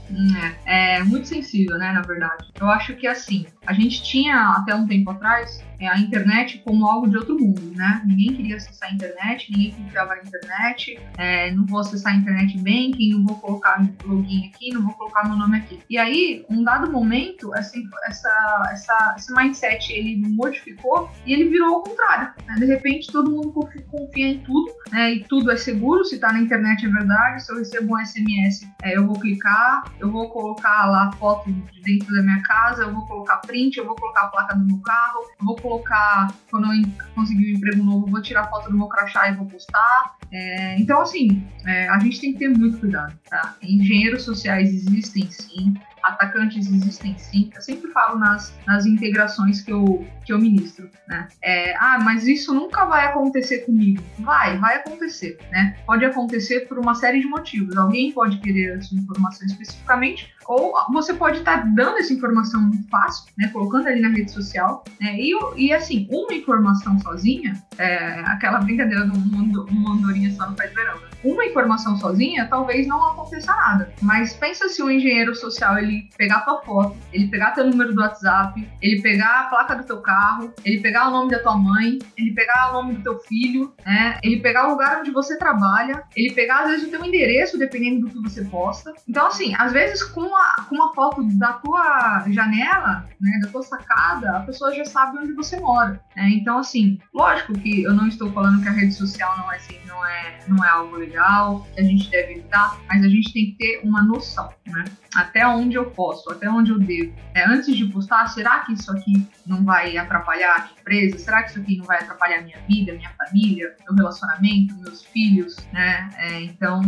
É, 0.64 1.00
é 1.00 1.04
muito 1.04 1.28
sensível, 1.28 1.76
né, 1.76 1.92
na 1.92 2.00
verdade. 2.00 2.48
Eu 2.58 2.68
acho 2.70 2.96
que 2.96 3.06
assim, 3.06 3.44
a 3.66 3.74
gente 3.74 4.02
tinha 4.02 4.54
até 4.56 4.74
um 4.74 4.86
tempo 4.86 5.10
atrás 5.10 5.62
é, 5.80 5.88
a 5.88 5.98
internet 5.98 6.58
como 6.58 6.86
algo 6.86 7.08
de 7.08 7.16
outro 7.16 7.38
mundo, 7.38 7.72
né? 7.74 8.02
Ninguém 8.04 8.34
queria 8.34 8.56
acessar 8.56 8.90
a 8.90 8.92
internet, 8.92 9.50
ninguém 9.50 9.70
confiava 9.72 10.14
na 10.14 10.22
internet, 10.22 11.00
é, 11.16 11.50
não 11.52 11.64
vou 11.64 11.80
acessar 11.80 12.12
a 12.12 12.16
internet 12.16 12.58
banking, 12.70 13.10
não 13.10 13.24
vou 13.24 13.36
colocar 13.36 13.84
login 14.04 14.48
aqui, 14.48 14.72
não 14.72 14.82
vou 14.82 14.94
colocar 14.94 15.26
meu 15.26 15.36
nome 15.36 15.58
aqui. 15.58 15.80
E 15.88 15.98
aí, 15.98 16.44
um 16.48 16.62
dado 16.62 16.90
momento, 16.90 17.54
essa, 17.54 17.76
essa, 18.06 18.68
essa, 18.72 19.14
esse 19.16 19.34
mindset 19.34 19.92
ele 19.92 20.16
modificou 20.28 21.10
e 21.26 21.32
ele 21.32 21.48
virou 21.48 21.76
ao 21.76 21.82
contrário. 21.82 22.32
Né? 22.46 22.54
De 22.56 22.66
repente, 22.66 23.10
todo 23.10 23.30
mundo 23.30 23.52
confia 23.90 24.28
em 24.28 24.38
tudo, 24.38 24.72
né? 24.90 25.14
E 25.14 25.24
tudo 25.24 25.50
é 25.50 25.56
seguro, 25.56 26.04
se 26.04 26.14
está 26.14 26.32
na 26.32 26.40
internet 26.40 26.86
é 26.86 26.88
verdade. 26.88 27.44
Se 27.44 27.52
eu 27.52 27.58
recebo 27.58 27.94
um 27.94 28.04
SMS, 28.04 28.68
é, 28.82 28.96
eu 28.96 29.06
vou 29.06 29.18
clicar, 29.18 29.84
eu 29.98 30.10
vou 30.10 30.28
colocar 30.30 30.86
lá 30.86 31.10
foto 31.12 31.50
de 31.50 31.80
dentro 31.82 32.14
da 32.14 32.22
minha 32.22 32.42
casa, 32.42 32.82
eu 32.82 32.92
vou 32.92 33.06
colocar 33.06 33.36
print, 33.38 33.78
eu 33.78 33.86
vou 33.86 33.96
colocar 33.96 34.22
a 34.22 34.28
placa 34.28 34.54
do 34.54 34.64
meu 34.64 34.78
carro, 34.78 35.20
eu 35.38 35.46
vou 35.46 35.56
colocar, 35.56 36.32
quando 36.50 36.66
eu 36.72 36.82
conseguir 37.14 37.52
um 37.52 37.56
emprego 37.56 37.82
novo, 37.82 38.06
eu 38.06 38.10
vou 38.10 38.22
tirar 38.22 38.48
foto 38.48 38.70
do 38.70 38.76
meu 38.76 38.86
crachá 38.86 39.28
e 39.28 39.34
vou 39.34 39.46
postar. 39.46 40.16
É, 40.32 40.78
então, 40.78 41.00
assim, 41.00 41.46
é, 41.66 41.88
a 41.88 41.98
gente 41.98 42.20
tem 42.20 42.32
que 42.32 42.38
ter 42.38 42.48
muito 42.60 42.78
cuidado, 42.78 43.18
tá? 43.28 43.56
Engenheiros 43.62 44.22
sociais 44.22 44.72
existem 44.72 45.30
sim, 45.30 45.74
atacantes 46.02 46.70
existem 46.70 47.16
sim. 47.18 47.50
Eu 47.54 47.62
sempre 47.62 47.90
falo 47.90 48.18
nas, 48.18 48.54
nas 48.66 48.86
integrações 48.86 49.60
que 49.60 49.72
eu, 49.72 50.06
que 50.24 50.32
eu 50.32 50.38
ministro, 50.38 50.88
né? 51.08 51.28
É, 51.42 51.74
ah, 51.76 51.98
mas 52.02 52.26
isso 52.26 52.54
nunca 52.54 52.84
vai 52.84 53.06
acontecer 53.06 53.60
comigo. 53.60 54.02
Vai, 54.18 54.58
vai 54.58 54.76
acontecer, 54.76 55.38
né? 55.50 55.76
Pode 55.86 56.04
acontecer 56.04 56.60
por 56.68 56.78
uma 56.78 56.94
série 56.94 57.20
de 57.20 57.26
motivos. 57.26 57.76
Alguém 57.76 58.12
pode 58.12 58.38
querer 58.38 58.78
essa 58.78 58.94
informação 58.94 59.46
especificamente, 59.46 60.32
ou 60.50 60.74
você 60.92 61.14
pode 61.14 61.38
estar 61.38 61.58
tá 61.58 61.64
dando 61.76 61.98
essa 61.98 62.12
informação 62.12 62.72
fácil, 62.90 63.32
né? 63.38 63.48
Colocando 63.52 63.86
ali 63.86 64.00
na 64.00 64.08
rede 64.08 64.32
social, 64.32 64.82
né? 65.00 65.14
E, 65.16 65.32
e 65.56 65.72
assim, 65.72 66.08
uma 66.10 66.34
informação 66.34 66.98
sozinha, 66.98 67.54
é, 67.78 68.20
aquela 68.26 68.58
brincadeira 68.58 69.06
do 69.06 69.16
mundo, 69.16 69.64
uma 69.70 69.92
andorinha 69.92 70.32
só 70.32 70.50
no 70.50 70.56
faz 70.56 70.74
verão, 70.74 70.96
né? 70.96 71.08
Uma 71.22 71.44
informação 71.44 71.96
sozinha, 71.98 72.48
talvez 72.48 72.86
não 72.88 73.12
aconteça 73.12 73.54
nada. 73.54 73.92
Mas 74.02 74.34
pensa 74.34 74.68
se 74.68 74.82
o 74.82 74.90
engenheiro 74.90 75.36
social 75.36 75.78
ele 75.78 76.08
pegar 76.16 76.40
tua 76.40 76.60
foto, 76.62 76.96
ele 77.12 77.28
pegar 77.28 77.52
teu 77.52 77.66
número 77.68 77.94
do 77.94 78.00
WhatsApp, 78.00 78.66
ele 78.82 79.00
pegar 79.02 79.42
a 79.42 79.44
placa 79.44 79.76
do 79.76 79.84
teu 79.84 79.98
carro, 79.98 80.52
ele 80.64 80.80
pegar 80.80 81.08
o 81.08 81.10
nome 81.12 81.30
da 81.30 81.38
tua 81.38 81.56
mãe, 81.56 81.98
ele 82.16 82.32
pegar 82.32 82.70
o 82.70 82.72
nome 82.72 82.94
do 82.94 83.02
teu 83.02 83.18
filho, 83.20 83.72
né? 83.86 84.18
Ele 84.20 84.40
pegar 84.40 84.66
o 84.66 84.70
lugar 84.70 84.98
onde 85.00 85.12
você 85.12 85.38
trabalha, 85.38 86.02
ele 86.16 86.34
pegar 86.34 86.62
às 86.62 86.70
vezes 86.70 86.88
o 86.88 86.90
teu 86.90 87.04
endereço, 87.04 87.56
dependendo 87.56 88.08
do 88.08 88.10
que 88.10 88.28
você 88.28 88.44
posta. 88.46 88.92
Então, 89.08 89.28
assim, 89.28 89.54
às 89.56 89.72
vezes 89.72 90.02
com, 90.02 90.34
a, 90.40 90.62
com 90.62 90.74
uma 90.74 90.94
foto 90.94 91.22
da 91.38 91.54
tua 91.54 92.24
janela, 92.28 93.06
né, 93.20 93.38
da 93.42 93.48
tua 93.48 93.62
sacada, 93.62 94.38
a 94.38 94.40
pessoa 94.40 94.74
já 94.74 94.84
sabe 94.84 95.18
onde 95.18 95.32
você 95.32 95.58
mora. 95.60 96.00
Né? 96.16 96.30
Então, 96.30 96.58
assim, 96.58 96.98
lógico 97.14 97.52
que 97.54 97.82
eu 97.82 97.94
não 97.94 98.08
estou 98.08 98.32
falando 98.32 98.62
que 98.62 98.68
a 98.68 98.72
rede 98.72 98.94
social 98.94 99.36
não 99.38 99.52
é 99.52 99.56
assim, 99.56 99.76
não 99.86 100.06
é, 100.06 100.38
não 100.48 100.64
é 100.64 100.68
algo 100.68 100.96
legal, 100.96 101.66
que 101.74 101.80
a 101.80 101.84
gente 101.84 102.10
deve 102.10 102.32
evitar, 102.32 102.78
mas 102.88 103.04
a 103.04 103.08
gente 103.08 103.32
tem 103.32 103.46
que 103.46 103.56
ter 103.58 103.80
uma 103.84 104.02
noção, 104.02 104.48
né? 104.66 104.84
Até 105.14 105.46
onde 105.46 105.76
eu 105.76 105.90
posso, 105.90 106.30
até 106.30 106.48
onde 106.48 106.70
eu 106.70 106.78
devo. 106.78 107.12
É, 107.34 107.44
antes 107.44 107.76
de 107.76 107.84
postar, 107.86 108.28
será 108.28 108.60
que 108.60 108.72
isso 108.72 108.90
aqui 108.92 109.26
não 109.44 109.64
vai 109.64 109.96
atrapalhar 109.96 110.54
a 110.54 110.80
empresa? 110.80 111.18
Será 111.18 111.42
que 111.42 111.50
isso 111.50 111.60
aqui 111.60 111.76
não 111.76 111.84
vai 111.84 111.98
atrapalhar 111.98 112.42
minha 112.42 112.58
vida, 112.68 112.92
minha 112.92 113.10
família, 113.10 113.74
meu 113.84 113.94
relacionamento, 113.94 114.74
meus 114.76 115.02
filhos, 115.04 115.56
né? 115.72 116.08
É, 116.16 116.42
então, 116.42 116.80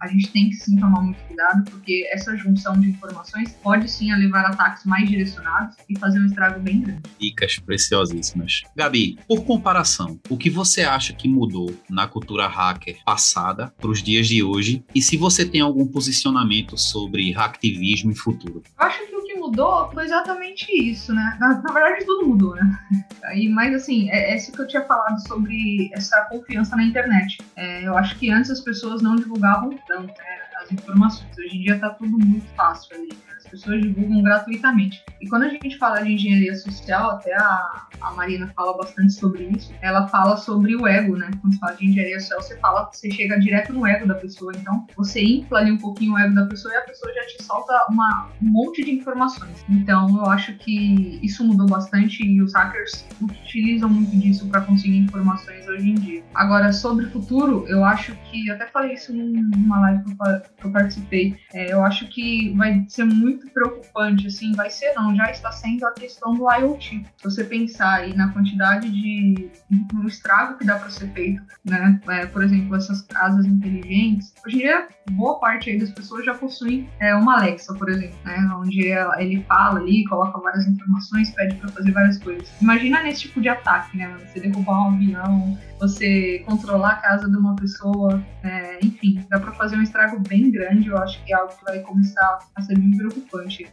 a 0.00 0.08
gente 0.08 0.32
tem 0.32 0.50
que 0.50 0.56
sim 0.56 0.76
tomar 0.76 1.00
muito 1.00 1.22
cuidado, 1.24 1.70
porque 1.70 2.08
essa 2.12 2.36
junção 2.36 2.76
de 2.82 2.90
informações 2.90 3.52
pode 3.62 3.90
sim 3.90 4.14
levar 4.14 4.44
ataques 4.46 4.84
mais 4.84 5.08
direcionados 5.08 5.76
e 5.88 5.98
fazer 5.98 6.20
um 6.20 6.26
estrago 6.26 6.60
bem 6.60 6.80
grande. 6.80 7.02
Dicas 7.18 7.58
preciosíssimas. 7.58 8.62
Gabi, 8.76 9.18
por 9.26 9.44
comparação, 9.44 10.20
o 10.28 10.36
que 10.36 10.50
você 10.50 10.82
acha 10.82 11.12
que 11.12 11.28
mudou 11.28 11.74
na 11.88 12.06
cultura 12.06 12.46
hacker 12.46 12.98
passada 13.04 13.72
para 13.78 13.90
os 13.90 14.02
dias 14.02 14.26
de 14.26 14.42
hoje? 14.42 14.84
E 14.94 15.00
se 15.00 15.16
você 15.16 15.44
tem 15.44 15.60
algum 15.60 15.86
posicionamento 15.86 16.76
sobre 16.76 17.32
hacktivismo 17.32 18.12
e 18.12 18.14
futuro? 18.14 18.62
Acho 18.78 19.06
que 19.06 19.16
o 19.16 19.22
que 19.22 19.34
mudou 19.34 19.90
foi 19.92 20.04
exatamente 20.04 20.66
isso, 20.72 21.14
né? 21.14 21.36
Na, 21.40 21.60
na 21.60 21.72
verdade, 21.72 22.04
tudo 22.04 22.26
mudou, 22.26 22.54
né? 22.54 22.78
Aí, 23.24 23.48
mas 23.48 23.74
assim, 23.74 24.10
é, 24.10 24.32
é 24.32 24.36
isso 24.36 24.52
que 24.52 24.60
eu 24.60 24.66
tinha 24.66 24.84
falado 24.84 25.26
sobre 25.26 25.90
essa 25.92 26.22
confiança 26.22 26.76
na 26.76 26.84
internet. 26.84 27.38
É, 27.56 27.86
eu 27.86 27.96
acho 27.96 28.18
que 28.18 28.30
antes 28.30 28.50
as 28.50 28.60
pessoas 28.60 29.00
não 29.00 29.16
divulgavam 29.16 29.78
tanto 29.86 30.08
né, 30.08 30.41
as 30.62 30.72
informações. 30.72 31.36
Hoje 31.38 31.56
em 31.56 31.60
dia 31.62 31.78
tá 31.78 31.90
tudo 31.90 32.18
muito 32.18 32.46
fácil 32.54 32.96
ali. 32.96 33.08
Né? 33.08 33.31
Pessoas 33.52 33.80
divulgam 33.82 34.22
gratuitamente. 34.22 35.04
E 35.20 35.28
quando 35.28 35.44
a 35.44 35.48
gente 35.48 35.78
fala 35.78 36.02
de 36.02 36.12
engenharia 36.12 36.56
social, 36.56 37.10
até 37.10 37.34
a, 37.34 37.86
a 38.00 38.10
Marina 38.12 38.50
fala 38.56 38.76
bastante 38.76 39.12
sobre 39.12 39.44
isso, 39.44 39.72
ela 39.80 40.08
fala 40.08 40.36
sobre 40.36 40.74
o 40.74 40.86
ego, 40.86 41.16
né? 41.16 41.30
Quando 41.40 41.52
você 41.52 41.58
fala 41.60 41.76
de 41.76 41.86
engenharia 41.86 42.18
social, 42.18 42.42
você 42.42 42.56
fala, 42.58 42.90
você 42.90 43.10
chega 43.10 43.38
direto 43.38 43.72
no 43.72 43.86
ego 43.86 44.08
da 44.08 44.14
pessoa, 44.14 44.52
então 44.56 44.86
você 44.96 45.22
infla 45.22 45.58
ali 45.58 45.70
um 45.70 45.78
pouquinho 45.78 46.14
o 46.14 46.18
ego 46.18 46.34
da 46.34 46.46
pessoa 46.46 46.72
e 46.72 46.76
a 46.78 46.80
pessoa 46.80 47.12
já 47.14 47.26
te 47.26 47.42
solta 47.42 47.86
uma, 47.90 48.28
um 48.42 48.48
monte 48.48 48.82
de 48.82 48.90
informações. 48.92 49.64
Então 49.68 50.08
eu 50.16 50.26
acho 50.26 50.54
que 50.54 51.20
isso 51.22 51.44
mudou 51.44 51.66
bastante 51.66 52.24
e 52.24 52.40
os 52.40 52.54
hackers 52.54 53.06
utilizam 53.20 53.88
muito 53.88 54.16
disso 54.16 54.48
para 54.48 54.62
conseguir 54.62 54.98
informações 54.98 55.68
hoje 55.68 55.90
em 55.90 55.94
dia. 55.94 56.22
Agora, 56.34 56.72
sobre 56.72 57.04
o 57.04 57.10
futuro, 57.10 57.66
eu 57.68 57.84
acho 57.84 58.16
que, 58.30 58.50
até 58.50 58.66
falei 58.66 58.94
isso 58.94 59.12
numa 59.12 59.80
live 59.80 60.04
que 60.04 60.10
eu, 60.10 60.40
que 60.56 60.64
eu 60.64 60.70
participei, 60.70 61.36
é, 61.52 61.72
eu 61.72 61.84
acho 61.84 62.08
que 62.08 62.52
vai 62.56 62.84
ser 62.88 63.04
muito 63.04 63.41
muito 63.42 63.52
preocupante, 63.52 64.26
assim, 64.26 64.52
vai 64.52 64.70
ser 64.70 64.92
não, 64.94 65.14
já 65.14 65.30
está 65.30 65.50
sendo 65.50 65.84
a 65.86 65.92
questão 65.92 66.34
do 66.34 66.50
IoT. 66.50 67.04
Se 67.16 67.24
você 67.24 67.44
pensar 67.44 67.94
aí 67.94 68.14
na 68.14 68.28
quantidade 68.32 68.88
de 68.90 69.50
no 69.92 70.06
estrago 70.06 70.58
que 70.58 70.64
dá 70.64 70.78
para 70.78 70.90
ser 70.90 71.08
feito, 71.12 71.42
né? 71.64 72.00
É, 72.08 72.26
por 72.26 72.42
exemplo, 72.42 72.76
essas 72.76 73.02
casas 73.02 73.44
inteligentes. 73.46 74.32
Hoje 74.46 74.56
em 74.56 74.58
dia, 74.60 74.86
boa 75.12 75.38
parte 75.38 75.70
aí 75.70 75.78
das 75.78 75.90
pessoas 75.90 76.24
já 76.24 76.34
possuem 76.34 76.88
é, 77.00 77.14
uma 77.14 77.38
Alexa, 77.38 77.74
por 77.74 77.88
exemplo, 77.88 78.16
né? 78.24 78.38
Onde 78.56 78.88
ele 79.18 79.42
fala 79.48 79.80
ali, 79.80 80.04
coloca 80.04 80.38
várias 80.38 80.66
informações, 80.66 81.30
pede 81.30 81.56
para 81.56 81.68
fazer 81.70 81.90
várias 81.90 82.18
coisas. 82.18 82.50
Imagina 82.60 83.02
nesse 83.02 83.22
tipo 83.22 83.40
de 83.40 83.48
ataque, 83.48 83.96
né? 83.96 84.14
Você 84.26 84.40
derrubar 84.40 84.88
um 84.88 84.94
avião, 84.94 85.58
você 85.82 86.38
controlar 86.46 86.90
a 86.90 86.96
casa 86.96 87.28
de 87.28 87.36
uma 87.36 87.56
pessoa, 87.56 88.24
é, 88.44 88.78
enfim, 88.84 89.26
dá 89.28 89.40
para 89.40 89.50
fazer 89.50 89.76
um 89.76 89.82
estrago 89.82 90.20
bem 90.20 90.48
grande. 90.48 90.88
Eu 90.88 90.96
acho 90.98 91.22
que 91.24 91.32
é 91.32 91.36
algo 91.36 91.52
que 91.52 91.64
vai 91.64 91.80
começar 91.80 92.38
a 92.54 92.62
ser 92.62 92.78
bem 92.78 92.96
preocupante. 92.96 93.66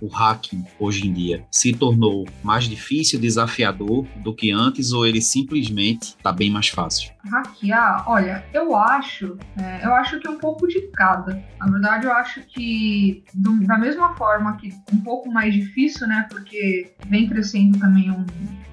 O 0.00 0.08
hacking 0.08 0.64
hoje 0.78 1.06
em 1.06 1.12
dia 1.12 1.44
se 1.50 1.72
tornou 1.72 2.26
mais 2.42 2.64
difícil, 2.64 3.20
desafiador 3.20 4.06
do 4.16 4.34
que 4.34 4.50
antes 4.50 4.92
ou 4.92 5.06
ele 5.06 5.20
simplesmente 5.20 6.14
está 6.16 6.32
bem 6.32 6.50
mais 6.50 6.68
fácil? 6.68 7.12
Hackear, 7.24 8.08
olha, 8.08 8.44
eu 8.52 8.74
acho, 8.76 9.36
é, 9.58 9.84
eu 9.84 9.94
acho 9.94 10.18
que 10.18 10.26
é 10.26 10.30
um 10.30 10.38
pouco 10.38 10.66
de 10.66 10.80
cada. 10.92 11.42
Na 11.58 11.66
verdade, 11.66 12.06
eu 12.06 12.12
acho 12.12 12.40
que 12.42 13.24
do, 13.34 13.58
da 13.66 13.76
mesma 13.76 14.14
forma 14.14 14.56
que 14.56 14.72
um 14.92 15.00
pouco 15.00 15.30
mais 15.30 15.52
difícil, 15.52 16.06
né, 16.06 16.26
porque 16.30 16.92
vem 17.06 17.28
crescendo 17.28 17.78
também 17.78 18.10
um, 18.10 18.24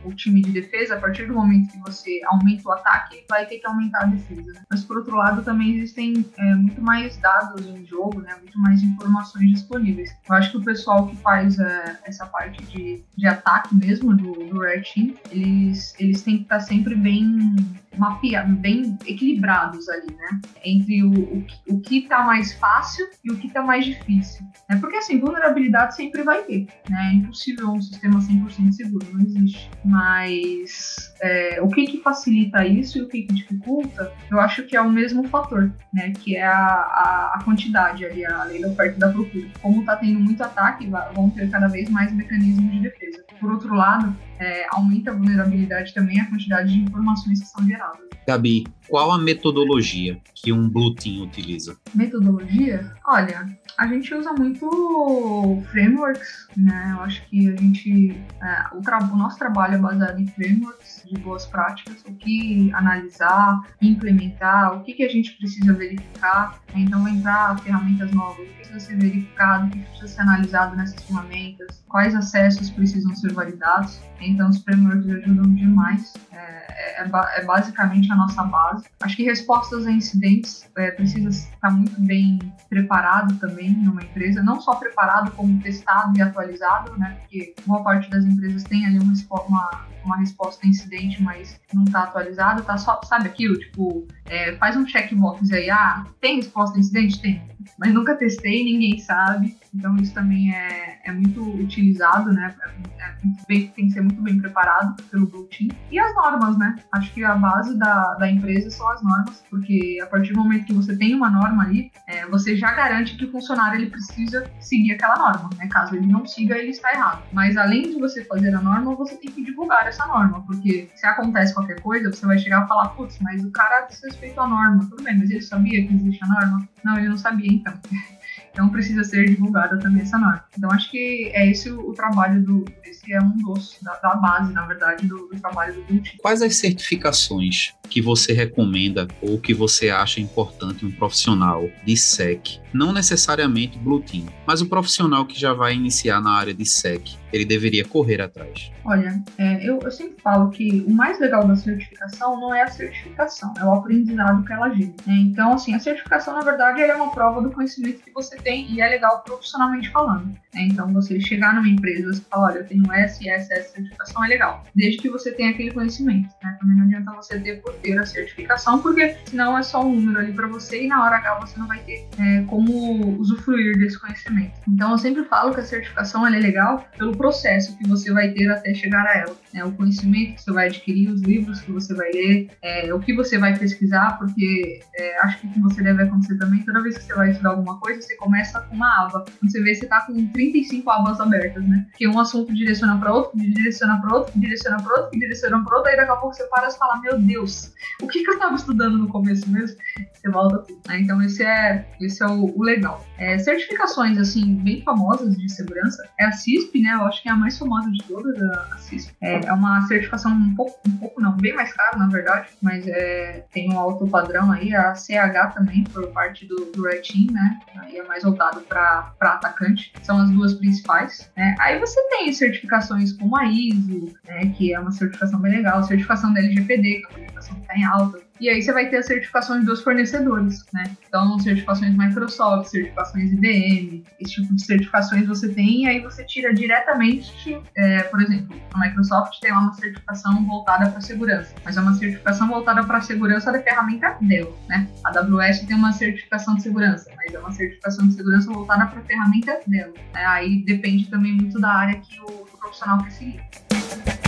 o 0.07 0.13
time 0.13 0.41
de 0.41 0.51
defesa, 0.51 0.95
a 0.95 0.99
partir 0.99 1.27
do 1.27 1.33
momento 1.33 1.71
que 1.71 1.79
você 1.79 2.21
aumenta 2.27 2.67
o 2.67 2.71
ataque, 2.71 3.25
vai 3.29 3.45
ter 3.45 3.59
que 3.59 3.67
aumentar 3.67 4.03
a 4.03 4.05
defesa. 4.05 4.53
Né? 4.53 4.61
Mas 4.69 4.83
por 4.83 4.97
outro 4.97 5.15
lado, 5.15 5.43
também 5.43 5.75
existem 5.75 6.25
é, 6.37 6.55
muito 6.55 6.81
mais 6.81 7.17
dados 7.17 7.65
em 7.65 7.85
jogo, 7.85 8.21
né, 8.21 8.35
muito 8.41 8.59
mais 8.59 8.81
informações 8.81 9.51
disponíveis. 9.51 10.09
Eu 10.27 10.35
acho 10.35 10.51
que 10.51 10.57
o 10.57 10.63
pessoal 10.63 11.07
que 11.07 11.16
faz 11.17 11.59
é, 11.59 11.97
essa 12.05 12.25
parte 12.25 12.63
de, 12.65 13.03
de 13.15 13.27
ataque 13.27 13.75
mesmo 13.75 14.15
do, 14.15 14.33
do 14.33 14.59
Red 14.59 14.81
Team, 14.81 15.15
eles, 15.31 15.95
eles 15.99 16.21
têm 16.21 16.37
que 16.37 16.43
estar 16.43 16.59
sempre 16.59 16.95
bem 16.95 17.55
mapeados, 17.97 18.57
bem 18.57 18.97
equilibrados 19.05 19.87
ali, 19.89 20.07
né? 20.07 20.41
Entre 20.63 21.03
o, 21.03 21.11
o, 21.11 21.45
o 21.69 21.81
que 21.81 21.99
está 21.99 22.23
mais 22.23 22.53
fácil 22.53 23.07
e 23.23 23.31
o 23.31 23.37
que 23.37 23.47
está 23.47 23.61
mais 23.61 23.85
difícil. 23.85 24.45
Né? 24.69 24.77
Porque, 24.79 24.97
assim, 24.97 25.19
vulnerabilidade 25.19 25.95
sempre 25.95 26.23
vai 26.23 26.41
ter, 26.43 26.67
né? 26.89 27.11
É 27.11 27.15
impossível 27.15 27.69
um 27.69 27.81
sistema 27.81 28.19
100% 28.19 28.71
seguro, 28.71 29.05
não 29.11 29.21
existe. 29.21 29.69
Mas 29.83 31.13
é, 31.21 31.59
o 31.61 31.67
que 31.69 31.85
que 31.85 32.01
facilita 32.01 32.65
isso 32.65 32.97
e 32.97 33.01
o 33.01 33.07
que 33.07 33.23
que 33.23 33.33
dificulta, 33.33 34.11
eu 34.29 34.39
acho 34.39 34.63
que 34.63 34.75
é 34.75 34.81
o 34.81 34.89
mesmo 34.89 35.27
fator, 35.27 35.71
né? 35.93 36.11
Que 36.11 36.35
é 36.35 36.45
a, 36.45 36.55
a, 36.55 37.31
a 37.35 37.43
quantidade 37.43 38.05
ali, 38.05 38.25
a 38.25 38.43
lei 38.43 38.61
da 38.61 38.67
oferta 38.67 38.95
e 38.95 38.99
da 38.99 39.09
procura. 39.09 39.47
Como 39.61 39.81
está 39.81 39.95
tendo 39.95 40.19
muito 40.19 40.41
ataque, 40.43 40.89
vão 41.13 41.29
ter 41.29 41.49
cada 41.49 41.67
vez 41.67 41.89
mais 41.89 42.11
mecanismos 42.13 42.71
de 42.71 42.79
defesa. 42.81 43.23
Por 43.39 43.51
outro 43.51 43.73
lado, 43.73 44.15
é, 44.39 44.65
aumenta 44.71 45.11
a 45.11 45.13
vulnerabilidade 45.13 45.93
também 45.93 46.19
a 46.19 46.25
quantidade 46.25 46.71
de 46.71 46.79
informações 46.79 47.39
que 47.39 47.47
são 47.47 47.67
geradas. 47.67 48.07
Gabi, 48.27 48.65
qual 48.87 49.11
a 49.11 49.17
metodologia 49.17 50.19
que 50.33 50.51
um 50.51 50.69
Blue 50.69 50.95
Team 50.95 51.23
utiliza? 51.23 51.77
Metodologia? 51.93 52.93
Olha, 53.05 53.47
a 53.77 53.87
gente 53.87 54.13
usa 54.13 54.33
muito 54.33 55.61
frameworks, 55.71 56.47
né? 56.57 56.95
Eu 56.97 57.03
acho 57.03 57.21
que 57.27 57.47
a 57.47 57.55
gente, 57.55 58.19
é, 58.41 58.63
o, 58.73 58.79
o, 58.79 59.17
nosso 59.17 59.37
trabalho 59.37 59.75
é 59.75 59.77
baseado 59.77 60.19
em 60.19 60.27
frameworks 60.27 61.03
de 61.05 61.19
boas 61.19 61.45
práticas, 61.45 62.01
o 62.07 62.13
que 62.15 62.71
analisar, 62.73 63.61
implementar, 63.81 64.73
o 64.73 64.83
que, 64.83 64.93
que 64.93 65.03
a 65.03 65.09
gente 65.09 65.31
precisa 65.37 65.73
verificar. 65.73 66.59
Então, 66.73 67.07
entrar 67.07 67.59
ferramentas 67.59 68.11
novas, 68.11 68.39
o 68.39 68.49
que 68.49 68.53
precisa 68.55 68.79
ser 68.79 68.97
verificado, 68.97 69.67
o 69.67 69.69
que 69.69 69.79
precisa 69.79 70.07
ser 70.07 70.21
analisado 70.21 70.75
nessas 70.75 71.01
ferramentas, 71.03 71.83
quais 71.87 72.15
acessos 72.15 72.69
precisam 72.71 73.15
ser 73.15 73.31
validados. 73.33 73.99
Então, 74.19 74.49
os 74.49 74.57
frameworks 74.63 75.07
ajudam 75.07 75.53
demais. 75.53 76.13
É, 76.31 76.67
é, 76.77 77.03
é, 77.03 77.09
é 77.35 77.45
basicamente 77.45 78.11
a 78.11 78.15
nossa 78.15 78.43
base. 78.43 78.76
Acho 79.01 79.15
que 79.15 79.23
respostas 79.23 79.85
a 79.85 79.91
incidentes 79.91 80.69
é, 80.77 80.91
precisa 80.91 81.29
estar 81.29 81.71
muito 81.71 81.99
bem 82.01 82.39
preparado 82.69 83.37
também 83.39 83.71
numa 83.71 84.03
empresa, 84.03 84.41
não 84.43 84.59
só 84.61 84.75
preparado, 84.75 85.31
como 85.31 85.59
testado 85.61 86.17
e 86.17 86.21
atualizado, 86.21 86.97
né? 86.97 87.17
Porque 87.21 87.55
boa 87.65 87.83
parte 87.83 88.09
das 88.09 88.25
empresas 88.25 88.63
tem 88.63 88.85
ali 88.85 88.99
uma, 88.99 89.13
uma, 89.47 89.87
uma 90.03 90.17
resposta 90.17 90.65
a 90.65 90.69
incidente, 90.69 91.21
mas 91.21 91.59
não 91.73 91.83
está 91.83 92.03
atualizado, 92.03 92.63
tá 92.63 92.77
só, 92.77 93.01
sabe 93.03 93.27
aquilo? 93.27 93.57
Tipo, 93.57 94.07
é, 94.25 94.55
faz 94.57 94.75
um 94.75 94.87
checkbox 94.87 95.51
aí, 95.51 95.69
ah, 95.69 96.05
tem 96.21 96.37
resposta 96.37 96.77
a 96.77 96.79
incidente? 96.79 97.21
Tem. 97.21 97.41
Mas 97.77 97.93
nunca 97.93 98.15
testei, 98.15 98.63
ninguém 98.63 98.99
sabe. 98.99 99.57
Então 99.73 99.95
isso 99.97 100.13
também 100.13 100.53
é, 100.53 100.99
é 101.03 101.11
muito 101.11 101.41
utilizado, 101.59 102.31
né? 102.31 102.53
É, 102.99 103.03
é 103.03 103.15
bem, 103.47 103.67
tem 103.67 103.87
que 103.87 103.93
ser 103.93 104.01
muito 104.01 104.21
bem 104.21 104.39
preparado 104.39 105.01
pelo 105.03 105.27
Blue 105.27 105.45
Team. 105.45 105.69
E 105.91 105.99
as 105.99 106.13
normas, 106.15 106.57
né? 106.57 106.75
Acho 106.91 107.13
que 107.13 107.23
a 107.23 107.35
base 107.35 107.77
da, 107.77 108.13
da 108.15 108.29
empresa 108.29 108.69
são 108.69 108.87
as 108.89 109.01
normas, 109.01 109.43
porque 109.49 109.99
a 110.01 110.05
partir 110.07 110.33
do 110.33 110.39
momento 110.39 110.65
que 110.65 110.73
você 110.73 110.95
tem 110.95 111.15
uma 111.15 111.29
norma 111.29 111.63
ali, 111.63 111.91
é, 112.07 112.25
você 112.27 112.55
já 112.55 112.71
garante 112.71 113.15
que 113.15 113.25
o 113.25 113.31
funcionário 113.31 113.79
ele 113.79 113.89
precisa 113.89 114.49
seguir 114.59 114.93
aquela 114.93 115.17
norma, 115.17 115.49
né? 115.57 115.67
Caso 115.67 115.95
ele 115.95 116.07
não 116.07 116.25
siga, 116.25 116.57
ele 116.57 116.71
está 116.71 116.91
errado. 116.91 117.23
Mas 117.31 117.57
além 117.57 117.83
de 117.89 117.99
você 117.99 118.23
fazer 118.25 118.53
a 118.55 118.61
norma, 118.61 118.95
você 118.95 119.15
tem 119.15 119.31
que 119.31 119.43
divulgar 119.43 119.87
essa 119.87 120.05
norma, 120.05 120.41
porque 120.45 120.89
se 120.95 121.05
acontece 121.05 121.53
qualquer 121.53 121.79
coisa, 121.81 122.11
você 122.11 122.25
vai 122.25 122.37
chegar 122.37 122.65
e 122.65 122.67
falar, 122.67 122.89
putz, 122.89 123.17
mas 123.19 123.43
o 123.43 123.51
cara 123.51 123.81
desrespeitou 123.87 124.43
a 124.43 124.47
norma. 124.47 124.87
Tudo 124.89 125.03
bem, 125.03 125.17
mas 125.17 125.29
ele 125.29 125.41
sabia 125.41 125.85
que 125.85 125.93
existe 125.93 126.23
a 126.23 126.27
norma? 126.27 126.69
Não, 126.83 126.97
ele 126.97 127.09
não 127.09 127.17
sabia, 127.17 127.51
então. 127.51 127.73
Então 128.57 128.69
precisa 128.69 129.03
ser 129.03 129.29
divulgada 129.29 129.77
também 129.77 130.01
essa 130.01 130.17
norma. 130.17 130.43
Então 130.57 130.71
acho 130.71 130.89
que 130.89 131.29
é 131.31 131.47
esse 131.47 131.69
o, 131.69 131.91
o 131.91 131.93
trabalho 131.93 132.43
do. 132.43 132.65
Esse 132.83 133.13
é 133.13 133.21
um 133.21 133.37
dos, 133.37 133.77
da, 133.83 133.93
da 133.97 134.15
base, 134.15 134.51
na 134.51 134.65
verdade, 134.65 135.05
do, 135.05 135.27
do 135.27 135.39
trabalho 135.39 135.75
do 135.75 135.83
Blue 135.83 136.01
Quais 136.17 136.41
as 136.41 136.55
certificações 136.55 137.75
que 137.87 138.01
você 138.01 138.33
recomenda 138.33 139.07
ou 139.21 139.39
que 139.39 139.53
você 139.53 139.91
acha 139.91 140.19
importante 140.19 140.85
um 140.85 140.91
profissional 140.91 141.69
de 141.85 141.95
SEC? 141.95 142.59
Não 142.73 142.91
necessariamente 142.91 143.77
Blue 143.77 144.01
Team, 144.01 144.25
mas 144.45 144.61
o 144.61 144.67
profissional 144.67 145.25
que 145.25 145.39
já 145.39 145.53
vai 145.53 145.73
iniciar 145.73 146.19
na 146.19 146.31
área 146.31 146.53
de 146.53 146.65
SEC, 146.65 147.15
ele 147.31 147.45
deveria 147.45 147.85
correr 147.85 148.21
atrás. 148.21 148.71
Olha, 148.83 149.21
é, 149.37 149.67
eu, 149.67 149.79
eu, 149.81 149.91
sempre 149.91 150.21
falo 150.21 150.49
que 150.49 150.83
o 150.87 150.91
mais 150.91 151.19
legal 151.19 151.45
da 151.45 151.55
certificação 151.55 152.39
não 152.39 152.55
é 152.55 152.63
a 152.63 152.67
certificação, 152.67 153.53
é 153.57 153.65
o 153.65 153.73
aprendizado 153.73 154.45
que 154.45 154.53
ela 154.53 154.69
gera. 154.69 154.93
Né? 155.05 155.15
Então, 155.19 155.53
assim, 155.53 155.73
a 155.73 155.79
certificação, 155.79 156.33
na 156.33 156.41
verdade, 156.41 156.81
é 156.81 156.95
uma 156.95 157.11
prova 157.11 157.41
do 157.41 157.51
conhecimento 157.51 158.01
que 158.03 158.13
você 158.13 158.37
tem 158.37 158.46
e 158.55 158.81
é 158.81 158.87
legal 158.87 159.21
profissionalmente 159.23 159.89
falando. 159.89 160.27
Né? 160.53 160.67
Então, 160.71 160.91
você 160.91 161.19
chegar 161.19 161.53
numa 161.53 161.67
empresa 161.67 162.11
e 162.11 162.29
falar, 162.29 162.47
olha, 162.47 162.57
eu 162.59 162.67
tenho 162.67 162.91
essa, 162.91 163.27
essa, 163.29 163.53
essa 163.53 163.73
certificação, 163.73 164.25
é 164.25 164.27
legal. 164.27 164.63
Desde 164.75 165.01
que 165.01 165.09
você 165.09 165.31
tenha 165.31 165.51
aquele 165.51 165.71
conhecimento. 165.71 166.29
Né? 166.43 166.57
Também 166.59 166.77
não 166.77 166.85
adianta 166.85 167.11
você 167.13 167.39
ter 167.39 167.61
por 167.61 167.73
ter 167.75 167.97
a 167.99 168.05
certificação, 168.05 168.79
porque 168.81 169.15
senão 169.25 169.57
é 169.57 169.63
só 169.63 169.85
um 169.85 169.93
número 169.93 170.19
ali 170.19 170.33
para 170.33 170.47
você 170.47 170.83
e 170.83 170.87
na 170.87 171.03
hora 171.03 171.17
H 171.17 171.39
você 171.39 171.59
não 171.59 171.67
vai 171.67 171.79
ter 171.79 172.07
é, 172.19 172.41
como 172.47 173.17
usufruir 173.19 173.77
desse 173.77 173.99
conhecimento. 173.99 174.53
Então, 174.67 174.91
eu 174.91 174.97
sempre 174.97 175.23
falo 175.25 175.53
que 175.53 175.59
a 175.59 175.65
certificação 175.65 176.25
é 176.25 176.29
legal 176.29 176.87
pelo 176.97 177.15
processo 177.15 177.77
que 177.77 177.87
você 177.87 178.11
vai 178.11 178.31
ter 178.31 178.49
até 178.49 178.73
chegar 178.73 179.05
a 179.05 179.17
ela. 179.17 179.35
Né? 179.53 179.63
O 179.63 179.71
conhecimento 179.71 180.35
que 180.35 180.41
você 180.41 180.51
vai 180.51 180.67
adquirir, 180.67 181.09
os 181.09 181.21
livros 181.21 181.61
que 181.61 181.71
você 181.71 181.93
vai 181.93 182.11
ler, 182.11 182.49
é, 182.61 182.93
o 182.93 182.99
que 182.99 183.13
você 183.13 183.37
vai 183.37 183.57
pesquisar, 183.57 184.17
porque 184.17 184.79
é, 184.97 185.19
acho 185.21 185.39
que 185.39 185.47
o 185.47 185.49
que 185.51 185.59
você 185.61 185.83
deve 185.83 186.03
acontecer 186.03 186.37
também, 186.37 186.63
toda 186.63 186.81
vez 186.81 186.97
que 186.97 187.03
você 187.03 187.13
vai 187.13 187.31
estudar 187.31 187.49
alguma 187.51 187.79
coisa, 187.79 188.01
você 188.01 188.15
começa 188.15 188.36
com 188.45 188.75
uma 188.75 189.05
aba. 189.05 189.25
Quando 189.39 189.51
você 189.51 189.61
vê, 189.61 189.75
você 189.75 189.85
tá 189.85 190.01
com 190.01 190.27
35 190.27 190.89
abas 190.89 191.19
abertas, 191.19 191.63
né? 191.63 191.85
Porque 191.89 192.07
um 192.07 192.19
assunto 192.19 192.53
direciona 192.53 192.97
para 192.97 193.13
outro, 193.13 193.37
direciona 193.37 193.99
para 193.99 194.13
outro, 194.15 194.39
direciona 194.39 194.77
para 194.81 194.93
outro, 194.95 195.19
direciona 195.19 195.63
para 195.63 195.77
outro, 195.77 195.91
aí 195.91 195.97
daqui 195.97 196.11
a 196.11 196.15
pouco 196.15 196.35
você 196.35 196.43
para 196.45 196.67
e 196.67 196.77
fala, 196.77 197.01
meu 197.01 197.19
Deus, 197.19 197.73
o 198.01 198.07
que, 198.07 198.23
que 198.23 198.29
eu 198.29 198.33
estava 198.33 198.55
estudando 198.55 198.97
no 198.97 199.07
começo 199.07 199.49
mesmo? 199.49 199.77
Você 200.13 200.29
volta 200.29 200.59
tudo. 200.59 200.79
Né? 200.87 201.01
Então 201.01 201.21
esse 201.21 201.43
é, 201.43 201.87
esse 201.99 202.23
é 202.23 202.27
o, 202.27 202.57
o 202.57 202.63
legal. 202.63 203.05
É, 203.17 203.37
certificações, 203.37 204.17
assim, 204.17 204.55
bem 204.55 204.81
famosas 204.81 205.35
de 205.35 205.49
segurança, 205.51 206.07
é 206.19 206.25
a 206.25 206.31
CISP, 206.31 206.81
né? 206.81 206.93
Eu 206.93 207.05
acho 207.05 207.21
que 207.21 207.29
é 207.29 207.31
a 207.31 207.35
mais 207.35 207.57
famosa 207.57 207.89
de 207.91 208.03
todas, 208.03 208.39
a, 208.41 208.77
CISP. 208.77 209.15
É, 209.21 209.45
é 209.45 209.53
uma 209.53 209.81
certificação 209.87 210.31
um 210.31 210.55
pouco, 210.55 210.79
um 210.87 210.97
pouco 210.97 211.21
não, 211.21 211.35
bem 211.37 211.53
mais 211.53 211.73
cara, 211.73 211.97
na 211.97 212.07
verdade, 212.07 212.49
mas 212.61 212.87
é, 212.87 213.45
tem 213.51 213.71
um 213.73 213.79
alto 213.79 214.07
padrão 214.07 214.51
aí, 214.51 214.75
a 214.75 214.93
CH 214.93 215.53
também, 215.53 215.83
por 215.85 216.07
parte 216.11 216.45
do, 216.45 216.55
do 216.71 216.83
Red 216.83 217.01
Team, 217.01 217.31
né? 217.31 217.59
Aí 217.77 217.97
é 217.97 218.03
mais 218.03 218.23
voltado 218.27 218.61
para 218.61 219.13
atacante, 219.21 219.91
são 220.01 220.19
as 220.19 220.29
duas 220.29 220.53
principais. 220.53 221.31
Né? 221.35 221.55
Aí 221.59 221.79
você 221.79 221.99
tem 222.09 222.31
certificações 222.33 223.13
como 223.13 223.37
a 223.37 223.45
ISO, 223.45 224.13
né, 224.25 224.47
que 224.57 224.73
é 224.73 224.79
uma 224.79 224.91
certificação 224.91 225.39
bem 225.39 225.53
legal, 225.53 225.83
certificação 225.83 226.33
da 226.33 226.39
LGPD, 226.39 227.01
que 227.01 227.05
é 227.05 227.07
uma 227.07 227.13
certificação 227.13 227.55
que 227.55 227.61
está 227.61 227.75
em 227.75 227.83
alta, 227.85 228.19
e 228.39 228.49
aí 228.49 228.61
você 228.61 228.71
vai 228.71 228.89
ter 228.89 228.97
as 228.97 229.05
certificações 229.05 229.65
dos 229.65 229.81
fornecedores, 229.81 230.63
né? 230.73 230.91
Então, 231.07 231.39
certificações 231.39 231.95
Microsoft, 231.95 232.69
certificações 232.69 233.31
IBM, 233.31 234.03
esse 234.19 234.35
tipo 234.35 234.55
de 234.55 234.65
certificações 234.65 235.27
você 235.27 235.49
tem, 235.49 235.83
e 235.83 235.87
aí 235.87 235.99
você 236.01 236.23
tira 236.23 236.53
diretamente, 236.53 237.59
é, 237.75 238.03
por 238.03 238.21
exemplo, 238.21 238.55
a 238.73 238.79
Microsoft 238.79 239.39
tem 239.39 239.51
lá 239.51 239.59
uma 239.59 239.73
certificação 239.73 240.45
voltada 240.45 240.89
para 240.89 241.01
segurança, 241.01 241.53
mas 241.63 241.77
é 241.77 241.81
uma 241.81 241.93
certificação 241.93 242.47
voltada 242.47 242.83
para 242.83 242.97
a 242.97 243.01
segurança 243.01 243.51
da 243.51 243.61
ferramenta 243.61 244.17
dela, 244.21 244.53
né? 244.67 244.87
A 245.03 245.09
AWS 245.09 245.61
tem 245.61 245.75
uma 245.75 245.91
certificação 245.91 246.55
de 246.55 246.63
segurança, 246.63 247.09
mas 247.15 247.33
é 247.33 247.39
uma 247.39 247.51
certificação 247.51 248.07
de 248.07 248.13
segurança 248.13 248.51
voltada 248.51 248.85
para 248.87 248.99
a 248.99 249.03
ferramenta 249.03 249.59
dela. 249.65 249.93
Né? 250.13 250.25
Aí 250.25 250.63
depende 250.63 251.09
também 251.09 251.33
muito 251.33 251.59
da 251.59 251.69
área 251.69 251.99
que 251.99 252.19
o, 252.21 252.47
profissional 252.57 253.01
quer 253.03 253.11
seguir. 253.11 254.26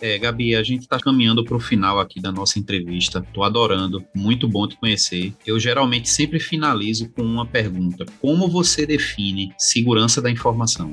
É, 0.00 0.18
Gabi, 0.18 0.54
a 0.54 0.62
gente 0.62 0.82
está 0.82 0.98
caminhando 0.98 1.44
para 1.44 1.56
o 1.56 1.60
final 1.60 1.98
aqui 1.98 2.20
da 2.20 2.30
nossa 2.30 2.58
entrevista. 2.58 3.24
Estou 3.26 3.42
adorando, 3.42 4.04
muito 4.14 4.48
bom 4.48 4.66
te 4.66 4.76
conhecer. 4.76 5.32
Eu 5.46 5.58
geralmente 5.58 6.08
sempre 6.08 6.38
finalizo 6.38 7.10
com 7.10 7.22
uma 7.22 7.46
pergunta: 7.46 8.04
Como 8.20 8.48
você 8.48 8.86
define 8.86 9.52
segurança 9.58 10.22
da 10.22 10.30
informação? 10.30 10.90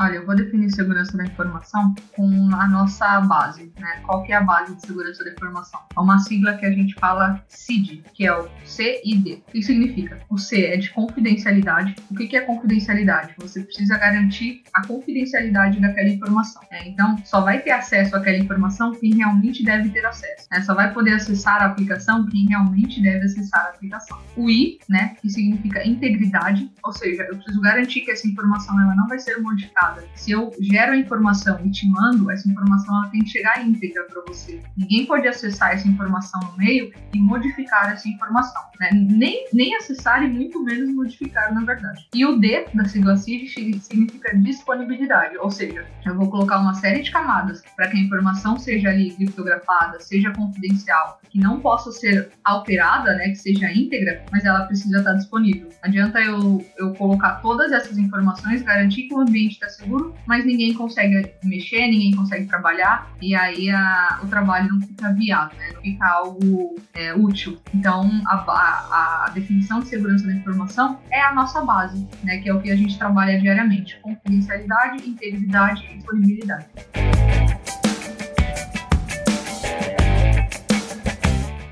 Olha, 0.00 0.14
eu 0.14 0.26
vou 0.26 0.36
definir 0.36 0.70
segurança 0.70 1.16
da 1.16 1.24
informação 1.24 1.92
com 2.14 2.50
a 2.54 2.68
nossa 2.68 3.20
base, 3.22 3.72
né? 3.80 4.00
Qual 4.06 4.22
que 4.22 4.32
é 4.32 4.36
a 4.36 4.40
base 4.40 4.76
de 4.76 4.86
segurança 4.86 5.24
da 5.24 5.32
informação? 5.32 5.80
É 5.96 5.98
uma 5.98 6.20
sigla 6.20 6.56
que 6.56 6.64
a 6.64 6.70
gente 6.70 6.94
fala 6.94 7.42
CID, 7.48 8.04
que 8.14 8.24
é 8.24 8.32
o 8.32 8.48
CID. 8.64 9.42
O 9.48 9.50
que 9.50 9.60
significa? 9.60 10.20
O 10.30 10.38
C 10.38 10.66
é 10.66 10.76
de 10.76 10.90
confidencialidade. 10.90 11.96
O 12.08 12.14
que, 12.14 12.28
que 12.28 12.36
é 12.36 12.42
confidencialidade? 12.42 13.34
Você 13.38 13.60
precisa 13.64 13.98
garantir 13.98 14.62
a 14.72 14.86
confidencialidade 14.86 15.80
daquela 15.80 16.08
informação. 16.08 16.62
Né? 16.70 16.86
Então, 16.86 17.18
só 17.24 17.40
vai 17.40 17.60
ter 17.60 17.72
acesso 17.72 18.14
àquela 18.14 18.38
informação 18.38 18.92
quem 18.92 19.16
realmente 19.16 19.64
deve 19.64 19.88
ter 19.88 20.06
acesso. 20.06 20.46
Né? 20.52 20.60
Só 20.62 20.74
vai 20.74 20.94
poder 20.94 21.14
acessar 21.14 21.60
a 21.60 21.66
aplicação 21.66 22.24
quem 22.26 22.46
realmente 22.46 23.02
deve 23.02 23.24
acessar 23.24 23.66
a 23.66 23.68
aplicação. 23.70 24.16
O 24.36 24.48
I, 24.48 24.78
né, 24.88 25.16
que 25.20 25.28
significa 25.28 25.84
integridade, 25.84 26.70
ou 26.84 26.92
seja, 26.92 27.24
eu 27.24 27.34
preciso 27.34 27.60
garantir 27.60 28.02
que 28.02 28.12
essa 28.12 28.28
informação 28.28 28.80
ela 28.80 28.94
não 28.94 29.08
vai 29.08 29.18
ser 29.18 29.38
modificada 29.38 29.87
se 30.14 30.32
eu 30.32 30.50
gero 30.60 30.92
a 30.92 30.96
informação 30.96 31.58
e 31.64 31.70
te 31.70 31.88
mando, 31.88 32.30
essa 32.30 32.48
informação 32.48 32.96
ela 32.96 33.08
tem 33.08 33.22
que 33.22 33.30
chegar 33.30 33.66
íntegra 33.66 34.04
para 34.04 34.22
você. 34.26 34.60
Ninguém 34.76 35.06
pode 35.06 35.26
acessar 35.26 35.72
essa 35.72 35.86
informação 35.86 36.40
no 36.40 36.56
meio 36.56 36.92
e 37.14 37.18
modificar 37.18 37.92
essa 37.92 38.08
informação. 38.08 38.62
Né? 38.80 38.90
Nem, 38.92 39.46
nem 39.52 39.74
acessar 39.76 40.22
e 40.22 40.28
muito 40.28 40.62
menos 40.62 40.90
modificar, 40.94 41.52
na 41.52 41.64
verdade. 41.64 42.08
E 42.14 42.24
o 42.24 42.38
D 42.38 42.66
da 42.74 42.84
sigla 42.84 43.16
CID 43.16 43.48
significa 43.80 44.36
disponibilidade, 44.36 45.36
ou 45.38 45.50
seja, 45.50 45.86
eu 46.04 46.14
vou 46.14 46.30
colocar 46.30 46.58
uma 46.58 46.74
série 46.74 47.02
de 47.02 47.10
camadas 47.10 47.62
para 47.76 47.88
que 47.88 47.96
a 47.96 48.00
informação 48.00 48.58
seja 48.58 48.90
ali 48.90 49.10
criptografada, 49.10 50.00
seja 50.00 50.32
confidencial, 50.32 51.20
que 51.28 51.38
não 51.38 51.60
possa 51.60 51.92
ser 51.92 52.30
alterada, 52.44 53.14
né, 53.16 53.28
que 53.30 53.36
seja 53.36 53.72
íntegra, 53.72 54.24
mas 54.30 54.44
ela 54.44 54.64
precisa 54.64 54.98
estar 54.98 55.12
disponível. 55.14 55.68
Adianta 55.82 56.20
eu, 56.20 56.64
eu 56.76 56.92
colocar 56.94 57.36
todas 57.36 57.72
essas 57.72 57.98
informações, 57.98 58.62
garantir 58.62 59.08
que 59.08 59.14
o 59.14 59.20
ambiente 59.20 59.52
está 59.52 59.68
seguro, 59.78 60.14
mas 60.26 60.44
ninguém 60.44 60.74
consegue 60.74 61.32
mexer, 61.44 61.88
ninguém 61.88 62.12
consegue 62.12 62.46
trabalhar, 62.46 63.10
e 63.22 63.34
aí 63.34 63.70
a, 63.70 64.20
o 64.22 64.26
trabalho 64.26 64.68
não 64.68 64.80
fica 64.80 65.12
viável, 65.12 65.56
né? 65.56 65.70
não 65.74 65.80
fica 65.80 66.06
algo 66.06 66.76
é, 66.94 67.14
útil. 67.14 67.58
Então, 67.72 68.10
a, 68.26 69.26
a, 69.26 69.30
definição 69.30 69.80
de 69.80 69.88
segurança 69.88 70.26
da 70.26 70.34
informação 70.34 70.98
é 71.10 71.20
a 71.20 71.32
nossa 71.32 71.64
base, 71.64 72.06
né? 72.24 72.38
que 72.38 72.48
é 72.48 72.54
o 72.54 72.60
que 72.60 72.70
a 72.70 72.76
gente 72.76 72.98
trabalha 72.98 73.40
diariamente: 73.40 73.98
confidencialidade, 74.02 75.08
integridade 75.08 75.88
e 75.90 75.96
disponibilidade. 75.96 76.66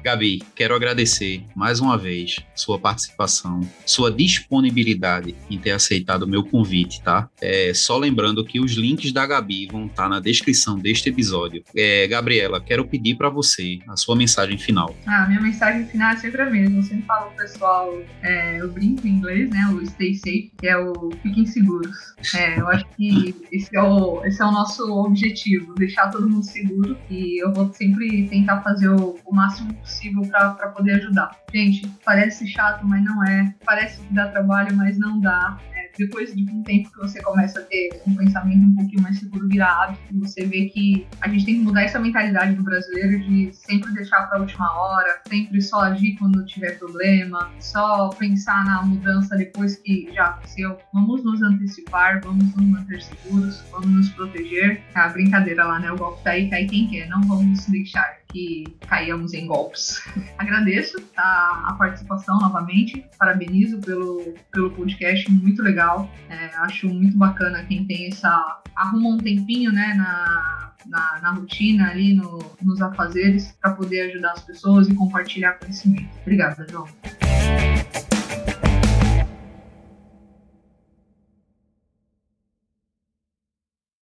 Gabi, 0.06 0.40
quero 0.54 0.72
agradecer 0.72 1.42
mais 1.52 1.80
uma 1.80 1.98
vez 1.98 2.36
sua 2.54 2.78
participação, 2.78 3.68
sua 3.84 4.08
disponibilidade 4.08 5.34
em 5.50 5.58
ter 5.58 5.72
aceitado 5.72 6.22
o 6.22 6.28
meu 6.28 6.44
convite, 6.44 7.02
tá? 7.02 7.28
É, 7.42 7.74
só 7.74 7.98
lembrando 7.98 8.44
que 8.44 8.60
os 8.60 8.74
links 8.74 9.10
da 9.10 9.26
Gabi 9.26 9.66
vão 9.66 9.86
estar 9.86 10.04
tá 10.04 10.08
na 10.08 10.20
descrição 10.20 10.78
deste 10.78 11.08
episódio. 11.08 11.64
É, 11.76 12.06
Gabriela, 12.06 12.60
quero 12.60 12.86
pedir 12.86 13.16
para 13.16 13.28
você 13.28 13.80
a 13.88 13.96
sua 13.96 14.14
mensagem 14.14 14.56
final. 14.56 14.94
Ah, 15.08 15.26
minha 15.26 15.40
mensagem 15.40 15.84
final 15.88 16.12
é 16.12 16.16
sempre 16.18 16.40
a 16.40 16.50
mesma. 16.50 16.78
Eu 16.78 16.82
sempre 16.84 17.04
falo 17.04 17.30
pro 17.30 17.38
pessoal, 17.38 18.00
é, 18.22 18.60
eu 18.60 18.70
brinco 18.70 19.08
em 19.08 19.10
inglês, 19.10 19.50
né? 19.50 19.66
O 19.74 19.84
stay 19.84 20.14
safe, 20.14 20.52
que 20.56 20.68
é 20.68 20.78
o 20.78 21.10
fiquem 21.20 21.46
seguros. 21.46 22.14
É, 22.32 22.60
eu 22.60 22.68
acho 22.68 22.86
que 22.96 23.34
esse 23.50 23.76
é, 23.76 23.82
o, 23.82 24.24
esse 24.24 24.40
é 24.40 24.44
o 24.44 24.52
nosso 24.52 24.88
objetivo, 24.88 25.74
deixar 25.74 26.12
todo 26.12 26.28
mundo 26.28 26.44
seguro 26.44 26.96
e 27.10 27.42
eu 27.42 27.52
vou 27.52 27.72
sempre 27.72 28.28
tentar 28.28 28.62
fazer 28.62 28.88
o, 28.88 29.18
o 29.26 29.34
máximo 29.34 29.74
possível 29.74 29.95
possível 29.96 30.22
para 30.28 30.68
poder 30.68 30.92
ajudar. 30.94 31.30
Gente, 31.52 31.88
parece 32.04 32.46
chato, 32.46 32.86
mas 32.86 33.02
não 33.02 33.24
é. 33.24 33.54
Parece 33.64 34.00
que 34.00 34.14
dá 34.14 34.28
trabalho, 34.28 34.76
mas 34.76 34.98
não 34.98 35.18
dá. 35.20 35.58
É, 35.74 35.90
depois 35.96 36.34
de 36.34 36.42
um 36.42 36.62
tempo 36.62 36.90
que 36.90 36.98
você 36.98 37.22
começa 37.22 37.60
a 37.60 37.62
ter 37.62 38.02
um 38.06 38.14
pensamento 38.14 38.64
um 38.64 38.74
pouquinho 38.74 39.02
mais 39.02 39.18
seguro, 39.18 39.46
hábito, 39.62 40.18
você 40.20 40.44
vê 40.44 40.66
que 40.66 41.06
a 41.20 41.28
gente 41.28 41.46
tem 41.46 41.54
que 41.56 41.60
mudar 41.60 41.82
essa 41.82 41.98
mentalidade 41.98 42.54
do 42.54 42.62
brasileiro 42.62 43.20
de 43.20 43.50
sempre 43.54 43.92
deixar 43.94 44.28
para 44.28 44.38
a 44.38 44.40
última 44.40 44.70
hora, 44.78 45.20
sempre 45.26 45.62
só 45.62 45.84
agir 45.84 46.16
quando 46.18 46.44
tiver 46.44 46.78
problema, 46.78 47.50
só 47.58 48.10
pensar 48.10 48.64
na 48.64 48.82
mudança 48.82 49.36
depois 49.36 49.76
que 49.76 50.10
já 50.12 50.26
aconteceu. 50.26 50.78
Vamos 50.92 51.24
nos 51.24 51.42
antecipar, 51.42 52.20
vamos 52.22 52.54
nos 52.54 52.66
manter 52.66 53.00
seguros, 53.00 53.64
vamos 53.70 53.88
nos 53.88 54.08
proteger. 54.10 54.82
A 54.94 55.08
brincadeira 55.08 55.64
lá, 55.64 55.78
né? 55.78 55.90
O 55.90 55.96
golpe 55.96 56.22
tá 56.22 56.30
aí, 56.30 56.50
cai 56.50 56.66
quem 56.66 56.86
quer. 56.88 57.08
Não 57.08 57.22
vamos 57.22 57.64
deixar 57.66 58.25
que 58.36 58.64
caíamos 58.86 59.32
em 59.32 59.46
golpes. 59.46 60.02
Agradeço 60.36 60.98
a, 61.16 61.70
a, 61.70 61.74
participação 61.78 62.38
novamente, 62.38 63.02
parabenizo 63.18 63.78
pelo, 63.78 64.34
pelo 64.52 64.70
podcast, 64.72 65.32
muito 65.32 65.62
legal. 65.62 66.10
É, 66.28 66.50
acho 66.58 66.86
muito 66.88 67.16
bacana 67.16 67.64
quem 67.64 67.86
tem 67.86 68.08
essa. 68.08 68.60
arruma 68.74 69.08
um 69.08 69.18
tempinho 69.18 69.72
né, 69.72 69.94
na, 69.94 70.72
na, 70.84 71.20
na 71.22 71.30
rotina 71.32 71.90
ali, 71.90 72.14
no, 72.14 72.38
nos 72.60 72.82
afazeres, 72.82 73.56
para 73.60 73.72
poder 73.72 74.10
ajudar 74.10 74.32
as 74.32 74.42
pessoas 74.42 74.86
e 74.86 74.94
compartilhar 74.94 75.54
conhecimento. 75.54 76.10
Obrigada, 76.20 76.66
João. 76.70 76.86